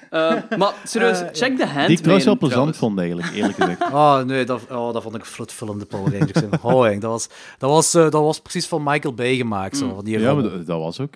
[0.09, 1.87] Eh, maar serieus, Eh, check de hand.
[1.87, 3.81] Die ik trouwens wel plezant vond, eigenlijk, eerlijk gezegd.
[3.81, 6.61] Oh, nee, dat, oh, dat vond ik een flutfilm, de Power Rangers.
[6.61, 9.77] oh, Henk, dat, was, dat, was, eh, dat was precies van Michael Bay gemaakt.
[9.77, 11.13] Zo, van die Ja, maar dat was ook.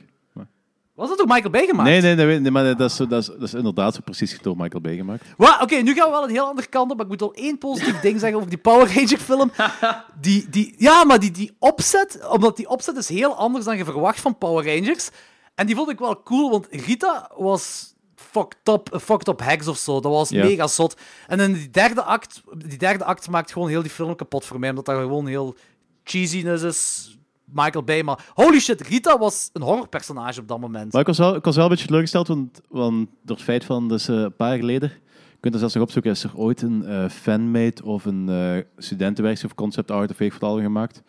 [1.00, 1.90] Was dat door Michael Bay gemaakt?
[1.90, 4.38] Nee, nee, nee, nee, maar dat is, zo- dat, is, dat is inderdaad zo precies
[4.42, 5.24] door Michael Bay gemaakt.
[5.62, 7.58] Oké, nu gaan we wel een heel andere kant op, maar ik moet wel één
[7.58, 9.52] positief ding zeggen over die Power Ranger film.
[10.22, 13.86] Die, die, ja, maar die, die opzet, omdat die opzet is heel anders dan je
[13.86, 15.10] verwacht van Power Rangers.
[15.56, 19.78] En die vond ik wel cool, want Rita was fucked up, fucked up heks of
[19.78, 20.00] zo.
[20.00, 20.96] Dat was mega zot.
[21.28, 24.60] En in die derde act, die derde act maakt gewoon heel die film kapot voor
[24.60, 25.56] mij, omdat dat gewoon heel
[26.04, 27.14] cheesiness is.
[27.54, 30.92] Michael Bay, maar holy shit, Rita was een horrorpersonage op dat moment.
[30.92, 33.66] Maar ik was wel, ik was wel een beetje teleurgesteld, want, want door het feit
[33.66, 34.90] van, dus eh, een paar jaar geleden,
[35.32, 38.58] je kunt er zelfs nog opzoeken, is er ooit een eh, fanmade of een eh
[38.78, 41.04] studentenwerkje of concept art of al gemaakt.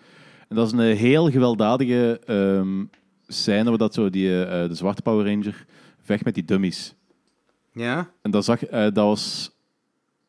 [0.49, 2.85] En dat is een heel gewelddadige ehm,
[3.27, 5.67] scène waar dat zo die, eh, de zwarte Power Ranger
[6.03, 6.95] vecht met die dummies.
[7.73, 8.11] Ja?
[8.23, 9.51] En dat, zag, eh, dat was,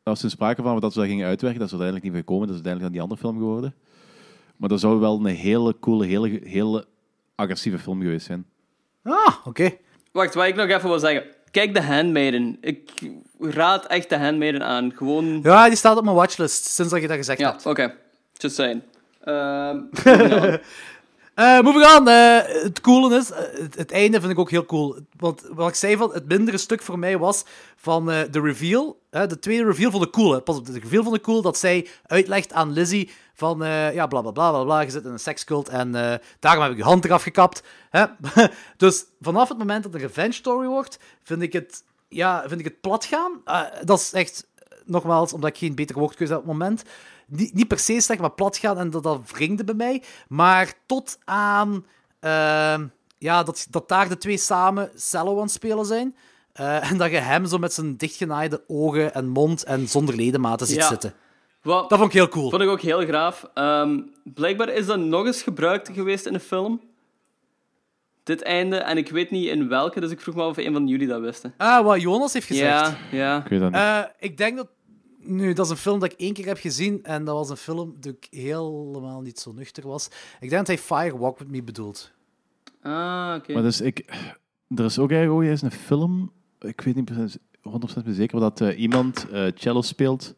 [0.02, 1.58] dat was toen sprake van dat ze dat gingen uitwerken.
[1.58, 2.46] Dat is uiteindelijk niet gekomen.
[2.46, 3.74] Dat is uiteindelijk dan die andere film geworden.
[4.62, 6.86] Maar dat zou wel een hele coole, hele, hele
[7.34, 8.46] agressieve film geweest zijn.
[9.02, 9.70] Ah, oké.
[10.12, 11.24] Wacht, wat ik nog even wil zeggen.
[11.50, 12.56] Kijk The Handmaiden.
[12.60, 12.90] Ik
[13.40, 14.92] raad echt The Handmaiden aan.
[14.96, 15.40] Gewoon...
[15.42, 17.66] Ja, die staat op mijn watchlist, sinds dat je dat gezegd Ja, hebt.
[17.66, 17.94] oké.
[18.32, 18.82] Just saying.
[19.20, 19.78] Ehm,
[21.34, 22.08] Eh moving on.
[22.08, 23.42] eh, het coole is, eh,
[23.76, 24.96] het, einde vind ik ook heel cool.
[25.16, 27.44] Want wat ik zei, van, het mindere stuk voor mij was
[27.76, 29.00] van de reveal.
[29.10, 30.40] de tweede reveal vond ik cool.
[30.40, 33.58] Pas op, de reveal vond ik cool dat zij uitlegt aan Lizzie van,
[33.92, 35.92] ja, bla bla bla bla je zit in een sekscult en
[36.38, 37.62] daarom heb ik je hand eraf gekapt.
[37.90, 38.04] Hè?
[38.76, 42.60] dus vanaf het moment dat het een revenge story wordt, vind ik het, ja, vind
[42.60, 43.42] ik het plat gaan.
[43.84, 44.46] Dat is echt,
[44.84, 46.82] nogmaals, omdat ik geen beter woordkeuze heb op het moment
[47.32, 50.02] niet, niet per se slecht, maar plat gaan en dat, dat wringde bij mij.
[50.28, 51.86] Maar tot aan
[52.20, 52.86] ehm,
[53.18, 56.16] ja, dat, dat daar de twee samen cello aan het spelen zijn.
[56.52, 60.66] Eh, en dat je hem zo met zijn dichtgenaaide ogen en mond en zonder ledematen
[60.66, 60.86] ziet Ja.
[60.88, 61.14] zitten.
[61.62, 62.50] Wat Dat vond ik heel cool.
[62.50, 63.50] vond ik ook heel graaf.
[63.54, 66.80] Ehm, blijkbaar is dat nog eens gebruikt geweest in een film.
[68.22, 68.76] Dit einde.
[68.76, 71.06] En ik weet niet in welke, dus ik vroeg me af of een van jullie
[71.06, 71.54] dat wisten.
[71.56, 72.70] Ah, wat Jonas heeft gezegd.
[72.70, 73.38] Ja, ja.
[73.44, 73.80] Ik weet dat niet.
[73.80, 74.66] Eh, ik denk dat...
[75.24, 77.04] Nu, dat is een film dat ik één keer heb gezien.
[77.04, 80.06] En dat was een film dat ik helemaal niet zo nuchter was.
[80.40, 82.10] Ik denk dat hij Fire Walk With Me bedoelt.
[82.82, 83.52] Ah, oké.
[83.52, 84.04] Maar dus ik...
[84.76, 87.38] Er is ook eigenlijk ook eens een film, ik weet niet precies-
[88.06, 90.34] 100% zeker, dat eh, iemand eh, cello speelt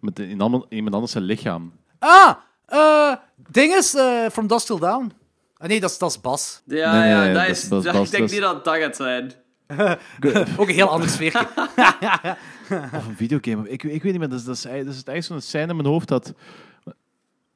[0.00, 1.72] met een iemand anders zijn lichaam.
[1.98, 2.34] Ah!
[2.66, 3.12] eh
[3.50, 3.90] ding is,
[4.32, 5.12] From Dusk Till Down.
[5.56, 6.62] Ah, nee, dat is, dat is Bas.
[6.64, 8.40] Ja, Nee, nee, ja, nee, dat dat is, dat is dat- Bas, ik denk niet
[8.40, 9.32] dat dat gaat zijn.
[10.58, 11.48] Ook een heel ander sfeertje.
[12.70, 13.68] Of een videogame.
[13.70, 14.28] Ik, ik weet niet meer.
[14.28, 16.32] Dat is, dat is, dat is eigenlijk zo'n scène in mijn hoofd dat...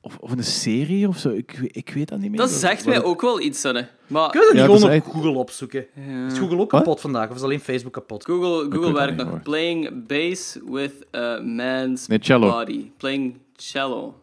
[0.02, 1.28] Of, of een serie of zo.
[1.30, 2.38] Ik, weet- ik weet dat niet meer.
[2.40, 3.72] Dat zegt mij ook wel iets, hè.
[4.06, 5.86] Maar Kun je dat niet Ja, gewoon op echt- Google opzoeken?
[5.94, 6.26] Ja.
[6.26, 6.80] Is Google ook Wat?
[6.80, 7.30] kapot vandaag?
[7.30, 8.24] Of is alleen Facebook kapot?
[8.24, 9.42] Google, Google werkt nog.
[9.42, 12.50] Playing bass with a man's Nee, cello.
[12.50, 12.90] body.
[12.96, 14.20] Playing cello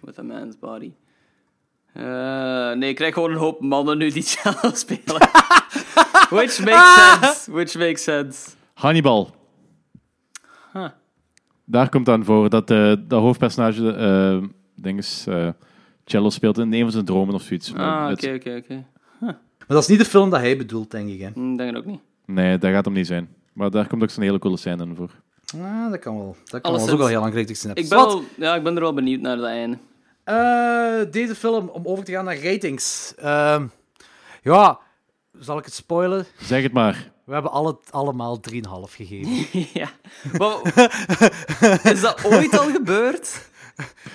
[0.00, 0.92] with a man's body.
[1.92, 5.02] Eh, nee, ik krijg gewoon een hoop mannen nu die cello spelen.
[6.30, 7.50] Which makes sense.
[7.52, 8.50] Which makes sense.
[8.74, 9.30] Hannibal.
[10.74, 10.88] Huh.
[11.64, 14.96] Daar komt dan voor dat eh dat hoofdpersonage eh
[15.26, 15.48] eh,
[16.04, 17.74] cello speelt in een van zijn dromen of zoiets.
[17.74, 18.84] Ah, oké, oké, oké.
[19.66, 21.20] Maar dat is niet de film dat hij bedoelt, denk ik.
[21.20, 21.26] Hè?
[21.26, 22.00] Ik denk het ook niet.
[22.26, 23.28] Nee, dat gaat hem niet zijn.
[23.52, 25.10] Maar daar komt ook zo'n hele coole scène in voor.
[25.60, 26.36] Ah, dat kan wel.
[26.44, 26.60] Dat kan wel.
[26.60, 27.84] Dat Alleszins, is ook al heel lang geleden dat ik.
[27.84, 29.78] Ik ben, wel, ja, ik ben er wel benieuwd naar het einde.
[30.24, 33.14] Eh, deze film, om over te gaan naar ratings.
[33.16, 33.66] Ehm,
[34.42, 34.78] ja,
[35.38, 36.26] zal ik het spoilen?
[36.38, 37.12] Zeg het maar.
[37.24, 38.60] We hebben alle, allemaal 3,5
[38.94, 39.46] gegeven.
[39.80, 39.88] ja.
[40.38, 40.60] Maar,
[41.92, 43.48] is dat ooit al gebeurd?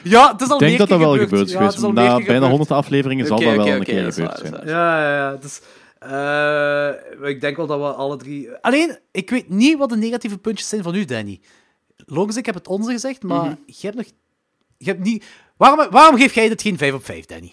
[0.04, 1.30] ja, het is al Ik denk dat dat keer wel gebeurd.
[1.30, 1.78] gebeurd is Ja, geweest.
[1.78, 2.44] is Na bijna gebeurd.
[2.44, 4.68] 100 afleveringen zal Oké, dat wel een keer gebeurd waar, zijn.
[4.68, 5.36] Ja, ja, ja.
[5.36, 5.62] Dus,
[6.00, 8.52] eh, ik denk wel dat we alle drie...
[8.62, 11.40] Alleen, ik weet niet wat de negatieve puntjes zijn van u, Danny.
[12.06, 14.06] Logisch, ik heb het onze gezegd, maar je hebt nog...
[14.78, 15.26] Je hebt niet...
[15.58, 17.52] Waarom, waarom geef jij dit geen 5 op 5, Danny?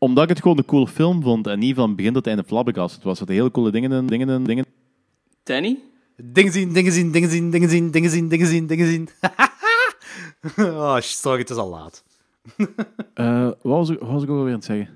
[0.00, 2.94] Omdat ik het gewoon een coole film vond en niet van begin tot einde flabbergast.
[2.94, 4.64] Het was wat hele coole dingen in, dingen in, dingen.
[5.42, 5.78] Danny?
[6.16, 9.08] Dingen zien, dingen zien, dingen zien, dingen zien, dingen zien, dingen zien, dingen zien.
[10.76, 12.04] oh, sorry, het is al laat.
[13.14, 14.88] Eh, wat, was ik, wat was ik ook alweer aan het zeggen?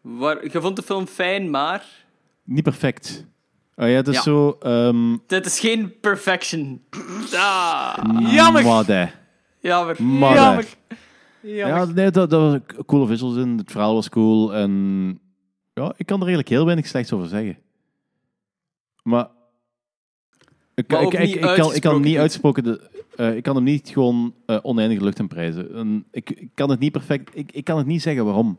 [0.00, 1.86] Waar, je vond de film fijn, maar...
[2.44, 3.24] Niet perfect.
[3.76, 4.22] Oh ja, het is Ja.
[4.22, 4.56] zo...
[4.60, 6.82] ehm Dit is geen perfection.
[7.34, 7.96] Ah,
[8.32, 8.62] Jammer.
[8.62, 9.10] Madde.
[9.60, 10.02] jammer.
[10.02, 10.40] Madde.
[10.40, 10.66] Jammer.
[11.42, 13.58] Ja, nee, dat, dat was een coole visuals in.
[13.58, 14.54] Het verhaal was cool.
[14.54, 15.20] En
[15.72, 17.58] ja, ik kan er eigenlijk heel weinig slechts over zeggen.
[19.02, 19.28] Maar
[20.74, 22.64] ik, Maar ik, kan, ik kan hem niet uitsproken.
[22.64, 25.74] De, eh, ik kan hem niet gewoon eh, oneindige lucht in prijzen.
[25.74, 27.30] En ik, ik kan het niet perfect.
[27.32, 28.58] Ik, ik kan het niet zeggen waarom.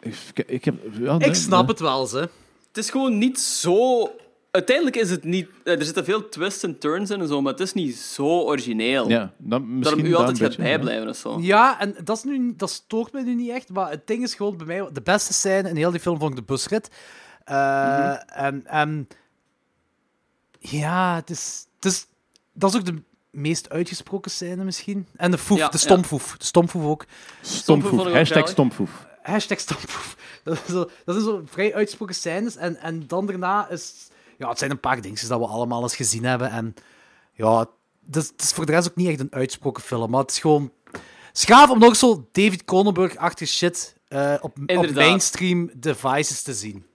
[0.00, 1.70] Ik, ik, heb, ja, nee, Ik snap nee.
[1.70, 2.28] het wel, ze.
[2.68, 4.10] Het is gewoon niet zo...
[4.50, 5.48] Uiteindelijk is het niet...
[5.64, 8.40] eh, Er zitten veel twists en turns in en zo, maar het is niet zo
[8.40, 9.08] origineel.
[9.08, 10.68] Ja, dan, misschien Daarom u altijd gaat beetje, ja.
[10.68, 11.38] bijblijven of zo.
[11.40, 14.34] Ja, en dat, is nu, dat stoort me nu niet echt, maar het ding is
[14.34, 14.88] gewoon bij mij...
[14.92, 16.90] De beste scène in heel die film vond ik de busrit.
[17.44, 19.08] Eh, en, en...
[20.58, 22.06] Ja, het is, het is...
[22.52, 25.06] Dat is ook de meest uitgesproken scène misschien.
[25.16, 25.78] En de foef, Ja, de ja.
[25.78, 26.34] stomfoef.
[26.38, 27.04] De stomfoef ook.
[27.40, 28.12] Stomfoef Stompfoef.
[28.12, 28.46] Hashtag geil.
[28.46, 29.06] stompfoef.
[29.22, 30.16] Hashtag stomfoef.
[30.44, 32.56] Dat, is zo, dat zijn zo vrij uitgesproken scènes.
[32.56, 34.08] En, en dan daarna is...
[34.40, 36.50] Ja, het zijn een paar dingetjes dat we allemaal eens gezien hebben.
[36.50, 36.74] En
[37.32, 37.58] ja,
[38.06, 40.10] het is, het is voor de rest ook niet echt een uitgesproken film.
[40.10, 40.72] Maar het is gewoon...
[41.32, 46.86] Schaaf om nog zo David Cronenberg-achtige shit eh, op, op mainstream devices te zien.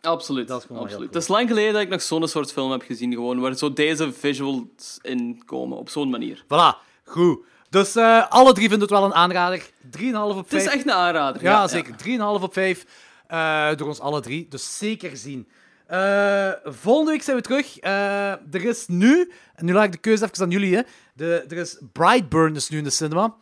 [0.00, 0.48] Absoluut.
[0.48, 1.14] Dat is absoluut.
[1.14, 3.72] Het is lang geleden dat ik nog zo'n soort film heb gezien, gewoon, waar zo
[3.72, 6.44] deze visuals in komen, op zo'n manier.
[6.44, 7.38] Voilà, goed.
[7.70, 9.60] Dus eh, alle drie vinden het wel een aanrader.
[9.60, 9.70] 3,5
[10.12, 10.50] op 5.
[10.50, 11.42] Het is echt een aanrader.
[11.42, 11.94] Ja, zeker.
[12.38, 12.86] 3,5 op 5.
[13.26, 14.46] eh, door ons alle drie.
[14.48, 15.48] Dus zeker zien.
[15.86, 17.78] Eh, volgende week zijn we terug.
[17.78, 20.82] Eh, er is nu, en nu laat ik de keuze even aan jullie, hè.
[21.14, 23.34] De, er is Brightburn is nu in de cinema.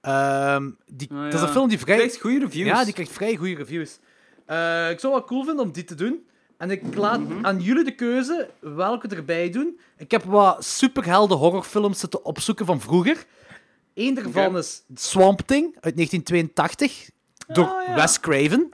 [0.00, 1.96] Ehm, die, Ah, Dat is een film die vrij...
[1.96, 2.68] Krijgt goede reviews.
[2.68, 3.98] Ja, die krijgt vrij goede reviews.
[4.46, 6.26] Eh, ik zou het wel cool vinden om die te doen.
[6.56, 9.78] En ik laat aan jullie de keuze welke erbij doen.
[9.96, 13.24] Ik heb wat superhelden horrorfilms zitten opzoeken van vroeger.
[13.94, 17.10] Eén daarvan is Swamp Thing uit 1982
[17.46, 17.94] door Ah, ja.
[17.94, 18.72] Wes Craven.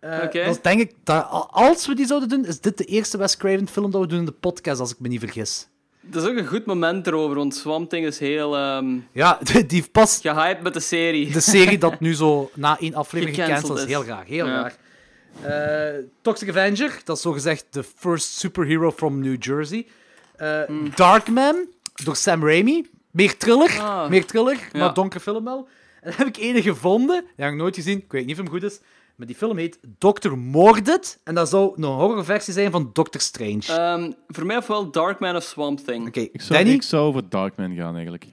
[0.00, 0.46] Eh.
[0.46, 3.68] Dat denk ik, dat, als we die zouden doen, is dit de eerste Wes Craven
[3.68, 5.68] film dat we doen in de podcast, als ik me niet vergis.
[6.00, 9.64] Dat is ook een goed moment erover, want Swamp Thing is heel ehm Ja, die
[9.68, 11.32] heeft pas gehyped met de serie.
[11.32, 13.82] de serie dat nu zo na één aflevering Gecanceld is.
[13.84, 13.88] is.
[13.90, 14.58] Heel graag, heel Ja.
[14.58, 14.76] graag.
[15.42, 19.86] Eh, Toxic Avenger, dat is zogezegd de first superhero from New Jersey.
[20.36, 20.60] Eh,
[20.94, 21.66] Darkman,
[22.04, 22.86] door Sam Raimi.
[23.10, 23.80] Meer thriller, Hmm.
[23.86, 24.08] Ah.
[24.08, 24.78] meer thriller, Ja.
[24.78, 25.68] maar donker film wel.
[26.00, 28.42] En dan heb ik ene gevonden, die heb ik nooit gezien, ik weet niet of
[28.42, 28.80] hem goed is,
[29.18, 30.30] maar die film heet Dr.
[30.36, 31.20] Morded.
[31.24, 33.62] En dat zou een horrorversie zijn van Doctor Strange.
[33.68, 36.06] Ehm, voor mij ofwel Darkman of Swamp Thing.
[36.06, 36.74] Oké, Ik zou, Danny?
[36.74, 38.26] ik zou voor Darkman gaan eigenlijk.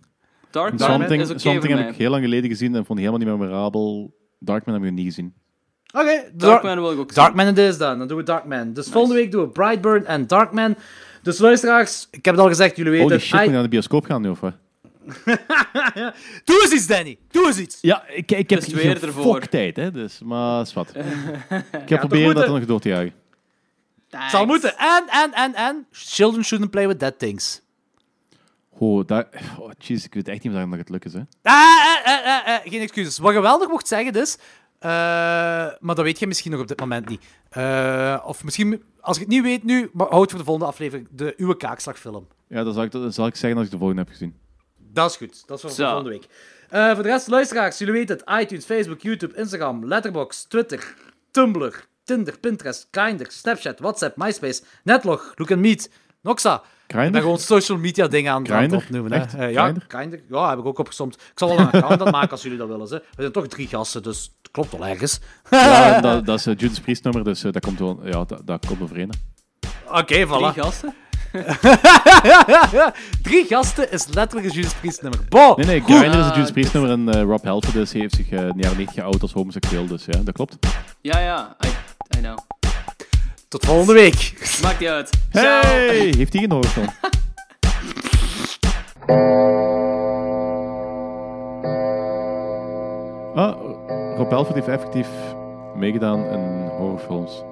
[0.52, 1.84] Darkman Swamp Thing, is oké Swamp voor Thing mij.
[1.86, 4.16] heb ik heel lang geleden gezien en vond ik helemaal niet memorabel.
[4.40, 5.34] Darkman heb ik niet gezien.
[5.94, 7.24] Oké, Dark- Darkman wil ik ook zien.
[7.24, 7.98] Darkman en is dan.
[7.98, 8.74] Dan doen we Darkman.
[8.74, 10.76] Dus volgende week doen we Brightburn en Darkman.
[11.24, 13.07] Dus luisteraars, ik heb het al gezegd, jullie weten...
[13.07, 14.53] Holy shit, Ai- moet je naar de bioscoop gaan nu of wat?
[16.45, 17.18] Doe eens iets, Danny.
[17.32, 17.77] Doe eens iets.
[17.82, 19.40] Ja, ik, ik heb Het is weer geen ervoor.
[19.40, 20.95] tijd, hè, dus, maar is wat.
[20.95, 21.03] ik
[21.72, 23.14] ga toch proberen dat er nog door te jagen.
[24.10, 24.77] Het zal moeten.
[24.77, 25.86] En, en, en, en...
[25.91, 27.61] Children shouldn't play with dead things.
[28.77, 29.27] Oh, daar,
[29.60, 31.19] oh, jeez, ik weet echt niet of dat nog gaat lukken, hè.
[31.52, 31.56] Ah,
[32.06, 33.18] eh, eh, eh, eh, geen excuses.
[33.18, 34.38] Wat geweldig mocht zeggen is...
[34.80, 34.91] Eh,
[35.80, 37.26] maar dat weet je misschien nog op dit moment niet.
[37.49, 41.07] Eh, of misschien, als je het niet weet nu, maar houd voor de volgende aflevering
[41.11, 42.27] de uw kaakslagfilm.
[42.48, 44.36] Ja, dat zal, ik, dat zal ik zeggen als ik de volgende heb gezien.
[44.96, 45.44] Dat is goed.
[45.48, 45.86] Dat is voor Zo.
[45.86, 46.26] volgende week.
[46.70, 48.42] Eh, voor de rest, luisteraars, jullie weten het.
[48.42, 50.94] iTunes, Facebook, YouTube, Instagram, Letterboxd, Twitter,
[51.32, 55.90] Tumblr, Tinder, Pinterest, Grindr, Snapchat, WhatsApp, MySpace, Netlog, Look and Meet,
[56.22, 56.62] Noxa.
[56.88, 57.06] Grindr?
[57.06, 59.12] Ik ben gewoon social media dingen aan, aan het opnoemen.
[59.12, 59.18] Hè.
[59.20, 59.34] Echt?
[59.34, 59.86] Eh, ja, Grindr?
[59.88, 60.18] Grindr.
[60.30, 61.16] Ja, heb ik ook opgesomd.
[61.16, 62.88] Ik zal wel een account maken als jullie dat willen.
[62.90, 62.98] Hè.
[62.98, 65.20] We zijn toch drie gasten, dus het klopt wel ergens.
[65.50, 68.66] Ja, dat, dat is uh, Judas Priest nummer, dus dat komt wel, ja, dat, dat
[68.66, 69.10] komt overeen.
[69.88, 70.54] Oké, Drie voilà.
[70.60, 70.96] gasten?
[73.22, 75.20] drie gasten is letterlijk een Judas Priest nummer.
[75.30, 75.95] Bo, Nee, nee, goed.
[75.95, 78.48] Grindr is een Judas Priest nummer en eh, Rob Halford dus, heeft zich eh, in
[78.56, 80.57] de jaren 90 geout als homoseksueel, dus ja, dat klopt.
[81.02, 81.68] Ja, ja, I,
[82.18, 82.38] I know.
[83.48, 84.34] Tot volgende week.
[84.62, 85.10] Maakt niet uit.
[85.32, 85.62] Ciao.
[85.62, 86.90] Hey, heeft hij geen horrorfilm?
[93.36, 93.56] Ah,
[94.18, 95.07] Rob Halford heeft effectief
[95.76, 97.44] meegedaan in horrorfilms.